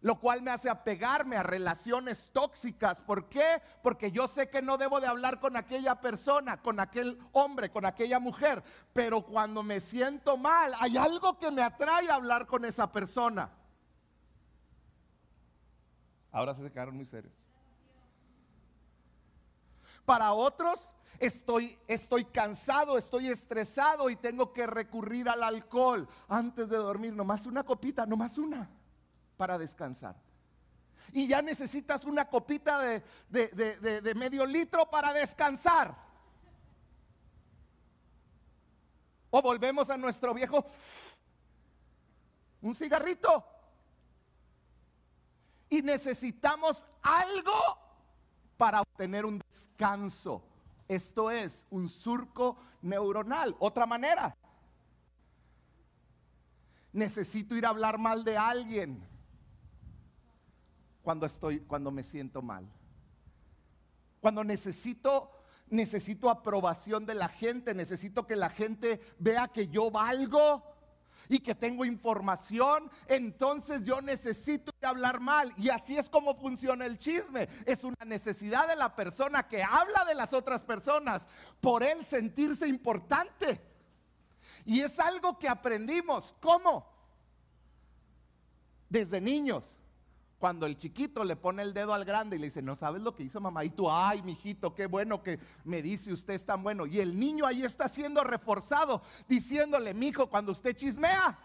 Lo 0.00 0.20
cual 0.20 0.42
me 0.42 0.50
hace 0.50 0.68
apegarme 0.68 1.36
a 1.36 1.42
relaciones 1.42 2.28
tóxicas. 2.30 3.00
¿Por 3.00 3.28
qué? 3.28 3.62
Porque 3.82 4.10
yo 4.10 4.28
sé 4.28 4.50
que 4.50 4.60
no 4.60 4.76
debo 4.76 5.00
de 5.00 5.06
hablar 5.06 5.40
con 5.40 5.56
aquella 5.56 5.94
persona, 6.00 6.60
con 6.60 6.78
aquel 6.78 7.18
hombre, 7.32 7.70
con 7.70 7.86
aquella 7.86 8.18
mujer. 8.18 8.62
Pero 8.92 9.22
cuando 9.22 9.62
me 9.62 9.80
siento 9.80 10.36
mal, 10.36 10.74
hay 10.78 10.98
algo 10.98 11.38
que 11.38 11.50
me 11.50 11.62
atrae 11.62 12.10
a 12.10 12.16
hablar 12.16 12.46
con 12.46 12.66
esa 12.66 12.92
persona. 12.92 13.50
Ahora 16.30 16.54
se 16.54 16.70
quedaron 16.70 16.96
muy 16.96 17.06
serios. 17.06 17.43
Para 20.04 20.32
otros 20.32 20.94
Estoy, 21.18 21.78
estoy 21.86 22.24
cansado, 22.24 22.98
estoy 22.98 23.28
estresado 23.28 24.10
y 24.10 24.16
tengo 24.16 24.52
que 24.52 24.66
recurrir 24.66 25.28
al 25.28 25.42
alcohol 25.42 26.08
antes 26.28 26.68
de 26.68 26.76
dormir. 26.76 27.14
Nomás 27.14 27.46
una 27.46 27.62
copita, 27.62 28.04
nomás 28.04 28.36
una, 28.36 28.68
para 29.36 29.56
descansar. 29.56 30.16
Y 31.12 31.28
ya 31.28 31.40
necesitas 31.40 32.04
una 32.04 32.28
copita 32.28 32.80
de, 32.80 33.02
de 33.30 34.14
medio 34.14 34.44
litro 34.44 34.90
para 34.90 35.12
descansar. 35.12 35.96
O 39.30 39.40
volvemos 39.42 39.90
a 39.90 39.96
nuestro 39.96 40.34
viejo, 40.34 40.64
un 42.60 42.74
cigarrito. 42.74 43.44
Y 45.68 45.82
necesitamos 45.82 46.84
algo 47.02 47.83
para 48.56 48.80
obtener 48.80 49.24
un 49.24 49.38
descanso 49.38 50.42
esto 50.88 51.30
es 51.30 51.66
un 51.70 51.88
surco 51.88 52.56
neuronal. 52.82 53.56
Otra 53.58 53.86
manera. 53.86 54.36
Necesito 56.92 57.56
ir 57.56 57.66
a 57.66 57.70
hablar 57.70 57.98
mal 57.98 58.22
de 58.22 58.36
alguien 58.36 59.02
cuando 61.02 61.26
estoy 61.26 61.60
cuando 61.60 61.90
me 61.90 62.02
siento 62.02 62.42
mal. 62.42 62.66
Cuando 64.20 64.44
necesito 64.44 65.30
necesito 65.70 66.30
aprobación 66.30 67.06
de 67.06 67.14
la 67.14 67.28
gente, 67.28 67.74
necesito 67.74 68.26
que 68.26 68.36
la 68.36 68.50
gente 68.50 69.00
vea 69.18 69.48
que 69.48 69.68
yo 69.68 69.90
valgo 69.90 70.62
y 71.28 71.40
que 71.40 71.54
tengo 71.54 71.84
información, 71.84 72.90
entonces 73.06 73.84
yo 73.84 74.00
necesito 74.00 74.72
hablar 74.82 75.20
mal. 75.20 75.52
Y 75.56 75.70
así 75.70 75.96
es 75.96 76.08
como 76.08 76.34
funciona 76.34 76.86
el 76.86 76.98
chisme. 76.98 77.48
Es 77.66 77.84
una 77.84 78.04
necesidad 78.04 78.68
de 78.68 78.76
la 78.76 78.94
persona 78.94 79.46
que 79.48 79.62
habla 79.62 80.04
de 80.04 80.14
las 80.14 80.32
otras 80.32 80.62
personas 80.62 81.26
por 81.60 81.82
él 81.82 82.04
sentirse 82.04 82.68
importante. 82.68 83.60
Y 84.64 84.80
es 84.80 84.98
algo 84.98 85.38
que 85.38 85.48
aprendimos. 85.48 86.34
¿Cómo? 86.40 86.92
Desde 88.88 89.20
niños 89.20 89.64
cuando 90.44 90.66
el 90.66 90.76
chiquito 90.76 91.24
le 91.24 91.36
pone 91.36 91.62
el 91.62 91.72
dedo 91.72 91.94
al 91.94 92.04
grande 92.04 92.36
y 92.36 92.38
le 92.38 92.48
dice, 92.48 92.60
no 92.60 92.76
sabes 92.76 93.00
lo 93.00 93.14
que 93.14 93.22
hizo 93.22 93.40
mamá. 93.40 93.64
Y 93.64 93.70
tú, 93.70 93.90
ay, 93.90 94.20
mijito, 94.20 94.74
qué 94.74 94.84
bueno 94.84 95.22
que 95.22 95.38
me 95.64 95.80
dice 95.80 96.12
usted 96.12 96.34
es 96.34 96.44
tan 96.44 96.62
bueno. 96.62 96.84
Y 96.84 97.00
el 97.00 97.18
niño 97.18 97.46
ahí 97.46 97.62
está 97.62 97.88
siendo 97.88 98.22
reforzado, 98.22 99.00
diciéndole, 99.26 99.94
mijo, 99.94 100.28
cuando 100.28 100.52
usted 100.52 100.76
chismea. 100.76 101.38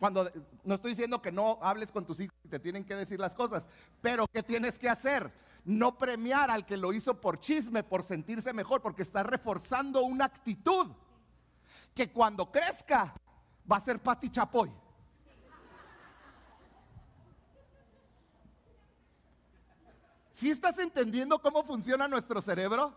Cuando 0.00 0.28
no 0.64 0.74
estoy 0.74 0.90
diciendo 0.90 1.22
que 1.22 1.30
no 1.30 1.60
hables 1.62 1.92
con 1.92 2.04
tus 2.04 2.18
hijos 2.18 2.36
y 2.42 2.48
te 2.48 2.58
tienen 2.58 2.82
que 2.82 2.96
decir 2.96 3.20
las 3.20 3.36
cosas, 3.36 3.68
pero 4.02 4.26
¿qué 4.26 4.42
tienes 4.42 4.80
que 4.80 4.88
hacer? 4.88 5.32
No 5.64 5.96
premiar 5.96 6.50
al 6.50 6.66
que 6.66 6.76
lo 6.76 6.92
hizo 6.92 7.20
por 7.20 7.38
chisme, 7.38 7.84
por 7.84 8.02
sentirse 8.02 8.52
mejor, 8.52 8.82
porque 8.82 9.02
está 9.02 9.22
reforzando 9.22 10.02
una 10.02 10.24
actitud 10.24 10.88
que 11.94 12.10
cuando 12.10 12.50
crezca 12.50 13.14
va 13.70 13.76
a 13.76 13.80
ser 13.80 14.00
Pati 14.02 14.30
Chapoy. 14.30 14.70
¿Sí 20.32 20.50
estás 20.50 20.78
entendiendo 20.78 21.40
cómo 21.40 21.62
funciona 21.62 22.08
nuestro 22.08 22.42
cerebro? 22.42 22.92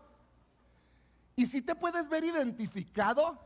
¿Y 1.36 1.46
si 1.46 1.62
te 1.62 1.74
puedes 1.74 2.08
ver 2.08 2.24
identificado? 2.24 3.38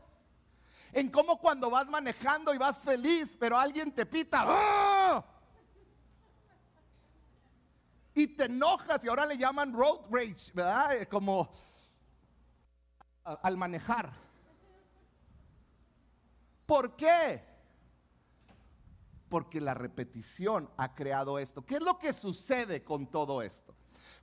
En 0.91 1.09
cómo 1.09 1.39
cuando 1.39 1.69
vas 1.69 1.87
manejando 1.87 2.53
y 2.53 2.57
vas 2.57 2.79
feliz, 2.79 3.37
pero 3.39 3.57
alguien 3.57 3.91
te 3.91 4.05
pita. 4.05 4.43
¡ah! 4.47 5.23
Y 8.15 8.27
te 8.27 8.45
enojas 8.45 9.03
y 9.05 9.09
ahora 9.09 9.25
le 9.25 9.37
llaman 9.37 9.73
road 9.73 10.01
rage, 10.11 10.51
¿verdad? 10.53 11.07
Como 11.07 11.49
al 13.23 13.57
manejar. 13.57 14.22
¿Por 16.73 16.95
qué? 16.95 17.39
Porque 19.29 19.61
la 19.61 19.75
repetición 19.75 20.71
ha 20.75 20.95
creado 20.95 21.37
esto. 21.37 21.63
¿Qué 21.63 21.75
es 21.75 21.83
lo 21.83 21.99
que 21.99 22.13
sucede 22.13 22.83
con 22.83 23.05
todo 23.05 23.43
esto? 23.43 23.75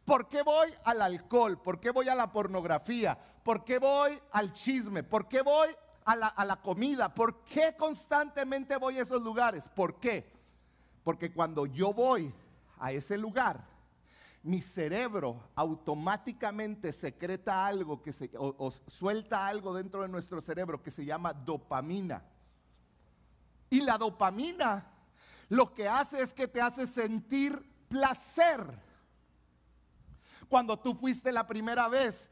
¿Por 0.05 0.27
qué 0.27 0.43
voy 0.43 0.69
al 0.83 1.01
alcohol? 1.01 1.63
¿Por 1.63 1.79
qué 1.79 1.93
voy 1.93 2.09
a 2.09 2.17
la 2.17 2.33
pornografía? 2.33 3.17
¿Por 3.45 3.63
qué 3.63 3.79
voy 3.79 4.21
al 4.33 4.53
chisme? 4.53 5.05
¿Por 5.05 5.29
qué 5.29 5.43
voy 5.43 5.69
a 6.05 6.17
la, 6.17 6.61
comida? 6.61 7.15
¿Por 7.15 7.45
qué 7.45 7.77
constantemente 7.79 8.77
voy 8.79 8.99
a 8.99 9.03
esos 9.03 9.23
lugares? 9.23 9.69
¿Por 9.69 10.01
qué? 10.01 10.29
Porque 11.05 11.33
cuando 11.33 11.67
yo 11.67 11.95
voy 11.95 12.35
a 12.81 12.91
ese 12.91 13.17
lugar, 13.17 13.65
mi 14.43 14.61
cerebro 14.61 15.51
automáticamente 15.55 16.93
secreta 16.93 17.65
algo 17.65 18.03
que 18.03 18.13
se, 18.13 18.29
o, 18.37 18.73
suelta 18.89 19.47
algo 19.47 19.73
dentro 19.73 20.03
de 20.03 20.09
nuestro 20.09 20.41
cerebro 20.41 20.83
que 20.83 20.91
se 20.91 21.05
llama 21.05 21.33
dopamina. 21.33 22.25
Y 23.71 23.81
la 23.81 23.97
dopamina 23.97 24.87
lo 25.49 25.75
que 25.75 25.89
hace 25.89 26.23
es 26.23 26.33
que 26.33 26.49
te 26.49 26.61
hace 26.61 26.87
sentir 26.87 27.61
placer. 27.89 28.63
Cuando 30.49 30.79
tú 30.79 30.95
fuiste 30.95 31.33
la 31.33 31.47
primera 31.47 31.89
vez 31.89 32.31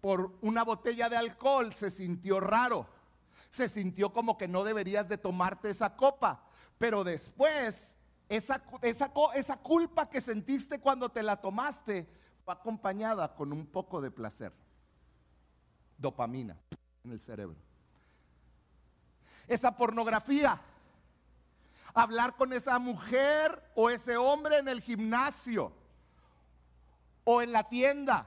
por 0.00 0.36
una 0.40 0.64
botella 0.64 1.08
de 1.08 1.16
alcohol, 1.16 1.72
se 1.74 1.90
sintió 1.90 2.40
raro. 2.40 2.86
Se 3.50 3.68
sintió 3.68 4.12
como 4.12 4.36
que 4.36 4.48
no 4.48 4.64
deberías 4.64 5.08
de 5.08 5.16
tomarte 5.16 5.70
esa 5.70 5.96
copa. 5.96 6.44
Pero 6.76 7.04
después 7.04 7.96
esa, 8.28 8.62
esa, 8.82 9.56
culpa 9.58 10.10
que 10.10 10.20
sentiste 10.20 10.80
cuando 10.80 11.08
te 11.08 11.22
la 11.22 11.40
tomaste 11.40 12.06
fue 12.44 12.52
acompañada 12.52 13.34
con 13.34 13.52
un 13.52 13.66
poco 13.66 14.00
de 14.00 14.10
placer. 14.10 14.52
Dopamina 15.96 16.56
en 17.04 17.12
el 17.12 17.20
cerebro. 17.20 17.67
Esa 19.48 19.76
pornografía. 19.76 20.60
Hablar 21.94 22.36
con 22.36 22.52
esa 22.52 22.78
mujer 22.78 23.60
o 23.74 23.90
ese 23.90 24.16
hombre 24.16 24.58
en 24.58 24.68
el 24.68 24.80
gimnasio 24.80 25.72
o 27.24 27.42
en 27.42 27.50
la 27.50 27.64
tienda. 27.64 28.26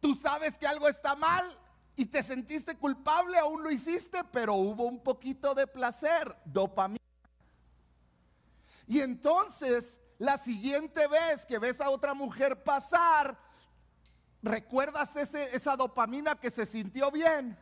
Tú 0.00 0.14
sabes 0.14 0.56
que 0.56 0.66
algo 0.66 0.88
está 0.88 1.14
mal 1.16 1.58
y 1.96 2.06
te 2.06 2.22
sentiste 2.22 2.76
culpable, 2.76 3.38
aún 3.38 3.62
lo 3.62 3.70
hiciste, 3.70 4.22
pero 4.24 4.54
hubo 4.54 4.84
un 4.84 5.02
poquito 5.02 5.54
de 5.54 5.66
placer, 5.66 6.36
dopamina. 6.44 7.04
Y 8.86 9.00
entonces, 9.00 9.98
la 10.18 10.38
siguiente 10.38 11.06
vez 11.08 11.44
que 11.46 11.58
ves 11.58 11.80
a 11.80 11.90
otra 11.90 12.14
mujer 12.14 12.62
pasar, 12.62 13.36
recuerdas 14.42 15.16
ese, 15.16 15.54
esa 15.56 15.76
dopamina 15.76 16.38
que 16.38 16.50
se 16.50 16.66
sintió 16.66 17.10
bien 17.10 17.58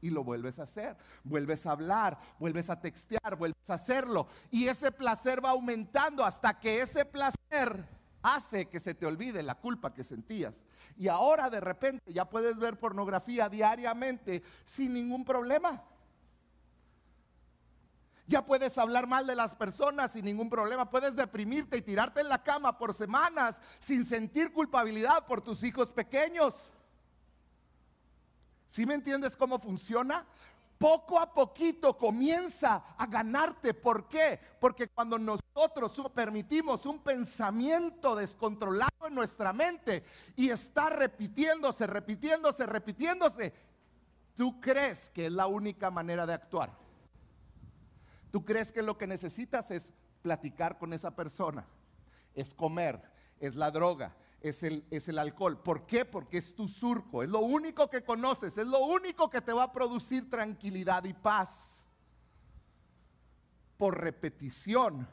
y 0.00 0.10
lo 0.10 0.24
vuelves 0.24 0.58
a 0.58 0.64
hacer. 0.64 0.96
Vuelves 1.24 1.66
a 1.66 1.72
hablar, 1.72 2.18
vuelves 2.38 2.70
a 2.70 2.80
textear, 2.80 3.36
vuelves 3.36 3.68
a 3.70 3.74
hacerlo. 3.74 4.28
Y 4.50 4.68
ese 4.68 4.92
placer 4.92 5.44
va 5.44 5.50
aumentando 5.50 6.24
hasta 6.24 6.58
que 6.58 6.80
ese 6.80 7.04
placer 7.04 7.86
hace 8.22 8.66
que 8.68 8.80
se 8.80 8.94
te 8.94 9.06
olvide 9.06 9.42
la 9.42 9.54
culpa 9.54 9.94
que 9.94 10.04
sentías. 10.04 10.62
Y 10.96 11.08
ahora 11.08 11.50
de 11.50 11.60
repente 11.60 12.12
ya 12.12 12.28
puedes 12.28 12.56
ver 12.58 12.78
pornografía 12.78 13.48
diariamente 13.48 14.42
sin 14.64 14.94
ningún 14.94 15.24
problema. 15.24 15.82
Ya 18.26 18.44
puedes 18.44 18.76
hablar 18.76 19.06
mal 19.06 19.26
de 19.26 19.34
las 19.34 19.54
personas 19.54 20.12
sin 20.12 20.26
ningún 20.26 20.50
problema. 20.50 20.90
Puedes 20.90 21.16
deprimirte 21.16 21.78
y 21.78 21.82
tirarte 21.82 22.20
en 22.20 22.28
la 22.28 22.42
cama 22.42 22.76
por 22.76 22.92
semanas 22.92 23.60
sin 23.78 24.04
sentir 24.04 24.52
culpabilidad 24.52 25.26
por 25.26 25.40
tus 25.40 25.62
hijos 25.62 25.90
pequeños. 25.92 26.54
¿Sí 28.68 28.86
me 28.86 28.94
entiendes 28.94 29.36
cómo 29.36 29.58
funciona? 29.58 30.24
Poco 30.76 31.18
a 31.18 31.34
poquito 31.34 31.96
comienza 31.96 32.84
a 32.96 33.06
ganarte. 33.06 33.74
¿Por 33.74 34.06
qué? 34.06 34.38
Porque 34.60 34.86
cuando 34.88 35.18
nosotros 35.18 36.00
permitimos 36.14 36.86
un 36.86 37.00
pensamiento 37.00 38.14
descontrolado 38.14 39.08
en 39.08 39.14
nuestra 39.14 39.52
mente 39.52 40.04
y 40.36 40.50
está 40.50 40.88
repitiéndose, 40.90 41.86
repitiéndose, 41.86 42.64
repitiéndose, 42.66 43.52
tú 44.36 44.60
crees 44.60 45.10
que 45.10 45.26
es 45.26 45.32
la 45.32 45.48
única 45.48 45.90
manera 45.90 46.26
de 46.26 46.34
actuar. 46.34 46.70
Tú 48.30 48.44
crees 48.44 48.70
que 48.70 48.82
lo 48.82 48.96
que 48.98 49.06
necesitas 49.06 49.70
es 49.70 49.92
platicar 50.22 50.78
con 50.78 50.92
esa 50.92 51.16
persona, 51.16 51.66
es 52.34 52.54
comer, 52.54 53.02
es 53.40 53.56
la 53.56 53.70
droga, 53.70 54.14
es 54.40 54.62
el, 54.62 54.84
es 54.90 55.08
el 55.08 55.18
alcohol. 55.18 55.60
¿Por 55.62 55.86
qué? 55.86 56.04
Porque 56.04 56.38
es 56.38 56.54
tu 56.54 56.68
surco, 56.68 57.22
es 57.22 57.28
lo 57.28 57.40
único 57.40 57.88
que 57.90 58.02
conoces, 58.02 58.56
es 58.56 58.66
lo 58.66 58.80
único 58.80 59.28
que 59.28 59.40
te 59.40 59.52
va 59.52 59.64
a 59.64 59.72
producir 59.72 60.28
tranquilidad 60.30 61.04
y 61.04 61.12
paz. 61.12 61.86
Por 63.76 64.00
repetición 64.00 65.08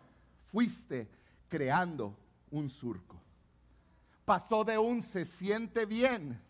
fuiste 0.52 1.10
creando 1.48 2.18
un 2.52 2.70
surco. 2.70 3.22
Pasó 4.24 4.64
de 4.64 4.78
un 4.78 5.04
se 5.04 5.26
siente 5.26 5.86
bien 5.86 6.42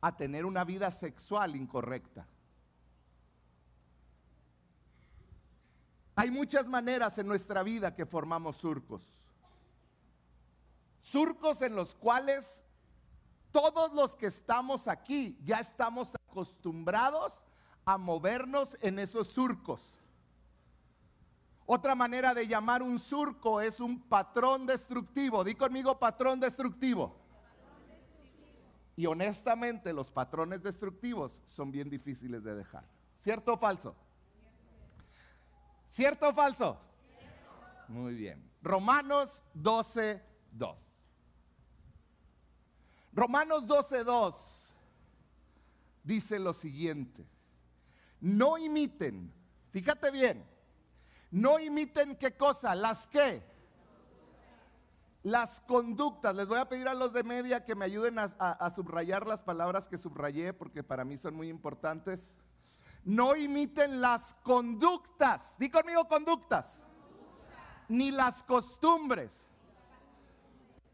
a 0.00 0.16
tener 0.16 0.44
una 0.46 0.64
vida 0.64 0.90
sexual 0.90 1.56
incorrecta. 1.56 2.26
Hay 6.14 6.30
muchas 6.30 6.66
maneras 6.66 7.18
en 7.18 7.26
nuestra 7.26 7.62
vida 7.62 7.94
que 7.94 8.06
formamos 8.06 8.56
surcos. 8.56 9.02
Surcos 11.02 11.62
en 11.62 11.74
los 11.74 11.94
cuales 11.94 12.64
todos 13.52 13.92
los 13.92 14.14
que 14.16 14.26
estamos 14.26 14.86
aquí 14.88 15.38
ya 15.42 15.58
estamos 15.58 16.14
acostumbrados 16.28 17.32
a 17.84 17.98
movernos 17.98 18.76
en 18.80 18.98
esos 18.98 19.28
surcos. 19.28 19.80
Otra 21.66 21.94
manera 21.94 22.34
de 22.34 22.46
llamar 22.46 22.82
un 22.82 22.98
surco 22.98 23.60
es 23.60 23.78
un 23.80 24.00
patrón 24.00 24.66
destructivo. 24.66 25.44
Di 25.44 25.54
conmigo 25.54 25.98
patrón 25.98 26.40
destructivo. 26.40 27.16
Y 28.96 29.06
honestamente 29.06 29.92
los 29.92 30.10
patrones 30.10 30.62
destructivos 30.62 31.42
son 31.46 31.70
bien 31.70 31.88
difíciles 31.88 32.42
de 32.42 32.54
dejar. 32.54 32.84
¿Cierto 33.18 33.54
o 33.54 33.56
falso? 33.56 33.94
¿Cierto 35.88 36.28
o 36.28 36.34
falso? 36.34 36.76
Muy 37.88 38.14
bien. 38.14 38.50
Romanos 38.62 39.42
12, 39.54 40.22
2. 40.52 40.89
Romanos 43.12 43.66
12, 43.66 44.04
2 44.04 44.36
dice 46.04 46.38
lo 46.38 46.52
siguiente. 46.52 47.26
No 48.20 48.58
imiten, 48.58 49.32
fíjate 49.70 50.10
bien, 50.10 50.44
no 51.30 51.58
imiten 51.58 52.16
qué 52.16 52.36
cosa, 52.36 52.74
las 52.74 53.06
qué. 53.06 53.48
Las 55.22 55.60
conductas, 55.60 56.34
les 56.34 56.46
voy 56.46 56.58
a 56.58 56.68
pedir 56.68 56.88
a 56.88 56.94
los 56.94 57.12
de 57.12 57.22
media 57.22 57.64
que 57.64 57.74
me 57.74 57.84
ayuden 57.84 58.18
a, 58.18 58.24
a 58.24 58.70
subrayar 58.70 59.26
las 59.26 59.42
palabras 59.42 59.86
que 59.86 59.98
subrayé 59.98 60.54
porque 60.54 60.82
para 60.82 61.04
mí 61.04 61.18
son 61.18 61.34
muy 61.34 61.48
importantes 61.48 62.32
no 63.04 63.34
imiten 63.34 64.00
las 64.00 64.34
conductas. 64.42 65.56
Di 65.58 65.70
conmigo 65.70 66.06
conductas. 66.06 66.82
Ni 67.88 68.10
las 68.10 68.42
costumbres. 68.42 69.46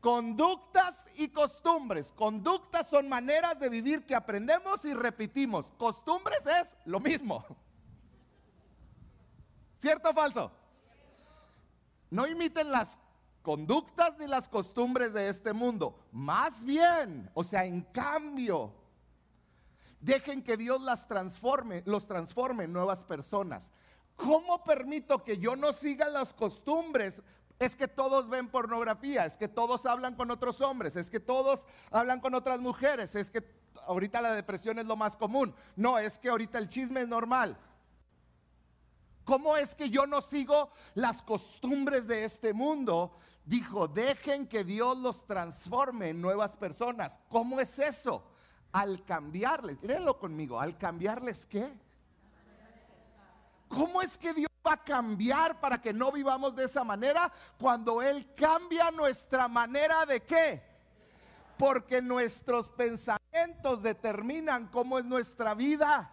Conductas 0.07 1.09
y 1.17 1.31
costumbres. 1.31 2.13
Conductas 2.15 2.87
son 2.87 3.09
maneras 3.09 3.59
de 3.59 3.69
vivir 3.69 4.07
que 4.07 4.15
aprendemos 4.15 4.85
y 4.85 4.95
repetimos. 4.95 5.67
Costumbres 5.79 6.47
es 6.47 6.77
lo 6.85 7.01
mismo. 7.01 7.45
¿Cierto 9.81 10.11
o 10.11 10.15
falso? 10.15 10.53
No 12.09 12.25
imiten 12.25 12.71
las 12.71 13.01
conductas 13.43 14.17
ni 14.21 14.29
las 14.29 14.47
costumbres 14.47 15.13
de 15.13 15.29
este 15.29 15.53
mundo. 15.53 15.99
Más 16.13 16.63
bien, 16.63 17.29
o 17.35 17.43
sea, 17.43 17.65
en 17.65 17.83
cambio, 17.83 18.73
Dejen 20.01 20.45
que 20.45 20.57
Dios 20.57 20.81
las 20.83 21.09
transforme, 21.09 21.83
los 21.85 22.07
transforme 22.07 22.65
en 22.65 22.73
nuevas 22.73 23.03
personas. 23.03 23.73
¿Cómo 24.15 24.63
permito 24.63 25.25
que 25.25 25.39
yo 25.39 25.57
no 25.57 25.73
siga 25.73 26.09
las 26.09 26.33
costumbres? 26.33 27.23
Es 27.59 27.75
que 27.75 27.89
todos 27.89 28.29
ven 28.29 28.49
pornografía, 28.49 29.25
es 29.25 29.37
que 29.37 29.49
todos 29.49 29.87
hablan 29.87 30.15
con 30.15 30.31
otros 30.31 30.61
hombres, 30.61 30.97
es 30.97 31.09
que 31.09 31.21
todos 31.21 31.67
hablan 31.91 32.21
con 32.21 32.35
otras 32.35 32.61
mujeres, 32.61 33.15
es 33.15 33.31
que 33.31 33.43
ahorita 33.87 34.21
la 34.21 34.35
depresión 34.35 34.79
es 34.79 34.87
lo 34.87 34.97
más 34.97 35.17
común. 35.17 35.55
No, 35.75 35.99
es 35.99 36.19
que 36.19 36.29
ahorita 36.29 36.59
el 36.59 36.69
chisme 36.69 37.01
es 37.01 37.09
normal. 37.09 37.57
¿Cómo 39.25 39.57
es 39.57 39.75
que 39.75 39.91
yo 39.91 40.07
no 40.07 40.21
sigo 40.23 40.71
las 40.95 41.23
costumbres 41.23 42.07
de 42.07 42.25
este 42.25 42.53
mundo? 42.53 43.17
Dijo, 43.45 43.89
dejen 43.89 44.47
que 44.47 44.63
Dios 44.63 44.99
los 44.99 45.27
transforme 45.27 46.11
en 46.11 46.21
nuevas 46.21 46.55
personas. 46.57 47.19
¿Cómo 47.29 47.59
es 47.59 47.79
eso? 47.79 48.23
Al 48.71 49.05
cambiarles, 49.05 49.83
léelo 49.83 50.19
conmigo, 50.19 50.61
al 50.61 50.77
cambiarles 50.77 51.47
qué? 51.47 51.73
¿Cómo 53.69 54.01
es 54.03 54.17
que 54.17 54.33
Dios 54.33 54.51
a 54.69 54.77
cambiar 54.77 55.61
para 55.61 55.81
que 55.81 55.93
no 55.93 56.13
vivamos 56.13 56.55
de 56.55 56.65
esa 56.65 56.85
manera 56.85 57.33
cuando 57.59 58.03
Él 58.03 58.33
cambia 58.35 58.91
nuestra 58.91 59.49
manera 59.49 60.07
de 60.07 60.23
qué? 60.23 60.63
Porque 61.59 62.03
nuestros 62.03 62.69
pensamientos 62.69 63.83
determinan 63.83 64.69
cómo 64.69 64.99
es 64.99 65.05
nuestra 65.05 65.55
vida. 65.55 66.13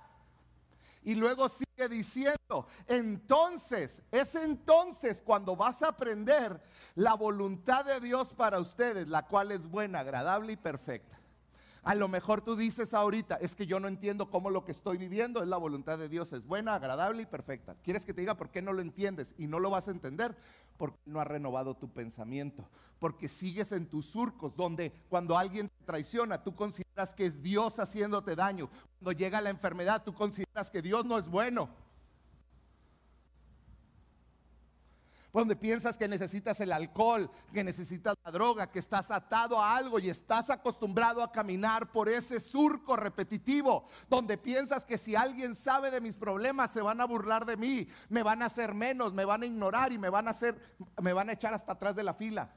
Y 1.04 1.16
luego 1.16 1.50
sigue 1.50 1.89
diciendo, 1.89 2.66
entonces, 2.88 4.02
es 4.10 4.36
entonces 4.36 5.22
cuando 5.22 5.56
vas 5.56 5.84
a 5.84 5.89
aprender 5.89 6.62
la 6.96 7.13
voluntad 7.13 7.84
de 7.84 8.00
Dios 8.00 8.34
para 8.34 8.60
ustedes, 8.60 9.10
la 9.10 9.28
cual 9.28 9.52
es 9.52 9.68
buena, 9.68 10.00
agradable 10.00 10.54
y 10.54 10.58
perfecta. 10.58 11.23
A 11.84 11.96
lo 11.96 12.08
mejor 12.08 12.41
tú 12.41 12.56
dices 12.56 12.93
ahorita, 12.93 13.36
es 13.36 13.56
que 13.56 13.65
yo 13.65 13.78
no 13.78 13.89
entiendo 13.89 14.30
cómo 14.30 14.50
lo 14.50 14.63
que 14.63 14.72
estoy 14.72 14.98
viviendo 14.98 15.43
es 15.43 15.50
la 15.50 15.58
voluntad 15.58 15.98
de 15.98 16.08
Dios, 16.08 16.32
es 16.32 16.46
buena, 16.46 16.76
agradable 16.76 17.24
y 17.24 17.26
perfecta. 17.26 17.76
¿Quieres 17.84 18.06
que 18.06 18.13
te 18.13 18.22
diga 18.22 18.38
por 18.38 18.50
qué 18.50 18.62
no 18.62 18.72
lo 18.72 18.82
entiendes? 18.82 19.36
Y 19.38 19.48
no 19.48 19.60
lo 19.60 19.69
vas 19.69 19.89
a 19.89 19.91
entender 19.91 20.34
porque 20.78 20.98
no 21.06 21.19
ha 21.19 21.26
renovado 21.26 21.76
tu 21.76 21.91
pensamiento, 21.91 22.69
porque 23.00 23.28
sigues 23.28 23.74
en 23.74 23.88
tus 23.88 24.06
surcos, 24.06 24.56
donde 24.56 24.93
cuando 25.10 25.38
alguien 25.38 25.67
te 25.67 25.86
traiciona, 25.86 26.41
tú 26.41 26.56
consideras 26.56 27.13
que 27.13 27.26
es 27.26 27.41
Dios 27.41 27.78
haciéndote 27.78 28.34
daño. 28.34 28.69
Cuando 29.00 29.12
llega 29.12 29.41
la 29.41 29.50
enfermedad, 29.50 30.04
tú 30.06 30.13
consideras 30.13 30.72
que 30.72 30.82
Dios 30.82 31.06
no 31.06 31.17
es 31.17 31.28
bueno. 31.28 31.69
Donde 35.34 35.56
piensas 35.56 35.98
que 35.98 36.08
necesitas 36.08 36.60
el 36.60 36.72
alcohol, 36.72 37.30
que 37.52 37.63
necesitas 37.63 38.15
la 38.24 38.32
droga, 38.32 38.72
que 38.72 38.78
estás 38.78 39.10
atado 39.10 39.60
a 39.60 39.76
algo 39.76 39.98
y 39.98 40.10
estás 40.10 40.52
acostumbrado 40.52 41.24
a 41.24 41.32
caminar 41.32 41.91
por 41.91 42.08
ese 42.08 42.39
surco 42.39 42.96
repetitivo, 42.96 43.88
donde 44.08 44.38
piensas 44.38 44.86
que 44.86 44.98
si 44.98 45.15
alguien 45.15 45.56
sabe 45.56 45.89
de 45.89 46.02
mis 46.02 46.15
problemas 46.15 46.72
se 46.72 46.82
van 46.82 47.02
a 47.02 47.06
burlar 47.06 47.46
de 47.46 47.58
mí, 47.58 47.88
me 48.10 48.22
van 48.22 48.43
a 48.43 48.46
hacer 48.46 48.76
menos, 48.76 49.12
me 49.12 49.26
van 49.26 49.41
a 49.41 49.48
ignorar 49.48 49.91
y 49.91 49.98
me 49.98 50.10
van 50.10 50.28
a 50.28 50.32
hacer 50.32 50.54
me 51.02 51.13
van 51.13 51.30
a 51.30 51.34
echar 51.34 51.54
hasta 51.54 51.74
atrás 51.74 51.96
de 51.96 52.04
la 52.04 52.13
fila. 52.13 52.54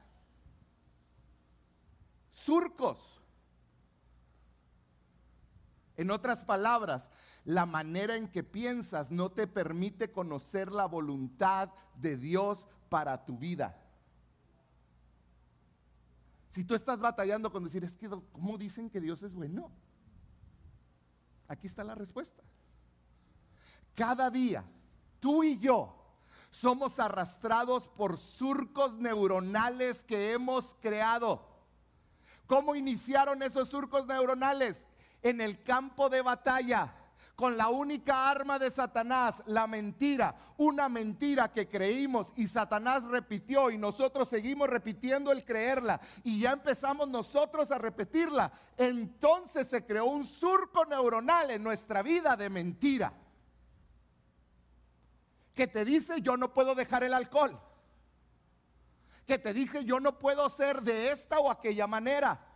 Surcos. 2.31 3.16
En 5.97 6.11
otras 6.11 6.43
palabras, 6.43 7.09
la 7.43 7.65
manera 7.65 8.15
en 8.15 8.27
que 8.27 8.43
piensas 8.43 9.09
no 9.09 9.31
te 9.31 9.47
permite 9.47 10.11
conocer 10.11 10.71
la 10.71 10.85
voluntad 10.85 11.69
de 11.95 12.17
Dios 12.17 12.67
para 12.87 13.25
tu 13.25 13.37
vida. 13.37 13.75
Si 16.51 16.63
tú 16.63 16.75
estás 16.75 16.99
batallando 16.99 17.51
con 17.51 17.63
decir, 17.63 17.83
es 17.83 17.95
que, 17.95 18.09
¿cómo 18.09 18.57
dicen 18.57 18.89
que 18.89 19.01
Dios 19.01 19.23
es 19.23 19.33
bueno? 19.33 19.71
Aquí 21.47 21.65
está 21.65 21.83
la 21.83 21.95
respuesta. 21.95 22.43
Cada 23.95 24.29
día, 24.29 24.63
tú 25.19 25.43
y 25.43 25.57
yo 25.57 25.95
somos 26.51 26.99
arrastrados 26.99 27.87
por 27.87 28.17
surcos 28.17 28.95
neuronales 28.97 30.03
que 30.03 30.31
hemos 30.33 30.75
creado. 30.81 31.47
¿Cómo 32.45 32.75
iniciaron 32.75 33.41
esos 33.41 33.69
surcos 33.69 34.05
neuronales? 34.05 34.85
En 35.21 35.41
el 35.41 35.63
campo 35.63 36.09
de 36.09 36.21
batalla. 36.21 36.93
Con 37.35 37.55
la 37.55 37.69
única 37.69 38.31
arma 38.31 38.57
de 38.57 38.71
Satanás, 38.71 39.35
la 39.45 39.67
mentira, 39.67 40.35
una 40.57 40.89
mentira 40.89 41.51
que 41.51 41.69
creímos 41.69 42.29
y 42.35 42.47
Satanás 42.47 43.03
repitió 43.05 43.69
y 43.69 43.77
nosotros 43.77 44.27
seguimos 44.27 44.67
repitiendo 44.67 45.31
el 45.31 45.45
creerla 45.45 46.01
y 46.23 46.39
ya 46.39 46.53
empezamos 46.53 47.07
nosotros 47.07 47.69
a 47.69 47.77
repetirla, 47.77 48.51
entonces 48.75 49.67
se 49.67 49.85
creó 49.85 50.05
un 50.05 50.25
surco 50.25 50.83
neuronal 50.85 51.51
en 51.51 51.61
nuestra 51.61 52.01
vida 52.01 52.35
de 52.35 52.49
mentira. 52.49 53.13
Que 55.53 55.67
te 55.67 55.85
dice 55.85 56.21
yo 56.21 56.37
no 56.37 56.51
puedo 56.51 56.73
dejar 56.73 57.03
el 57.03 57.13
alcohol, 57.13 57.61
que 59.27 59.37
te 59.37 59.53
dije 59.53 59.85
yo 59.85 59.99
no 59.99 60.17
puedo 60.17 60.49
ser 60.49 60.81
de 60.81 61.11
esta 61.11 61.37
o 61.37 61.51
aquella 61.51 61.85
manera 61.85 62.46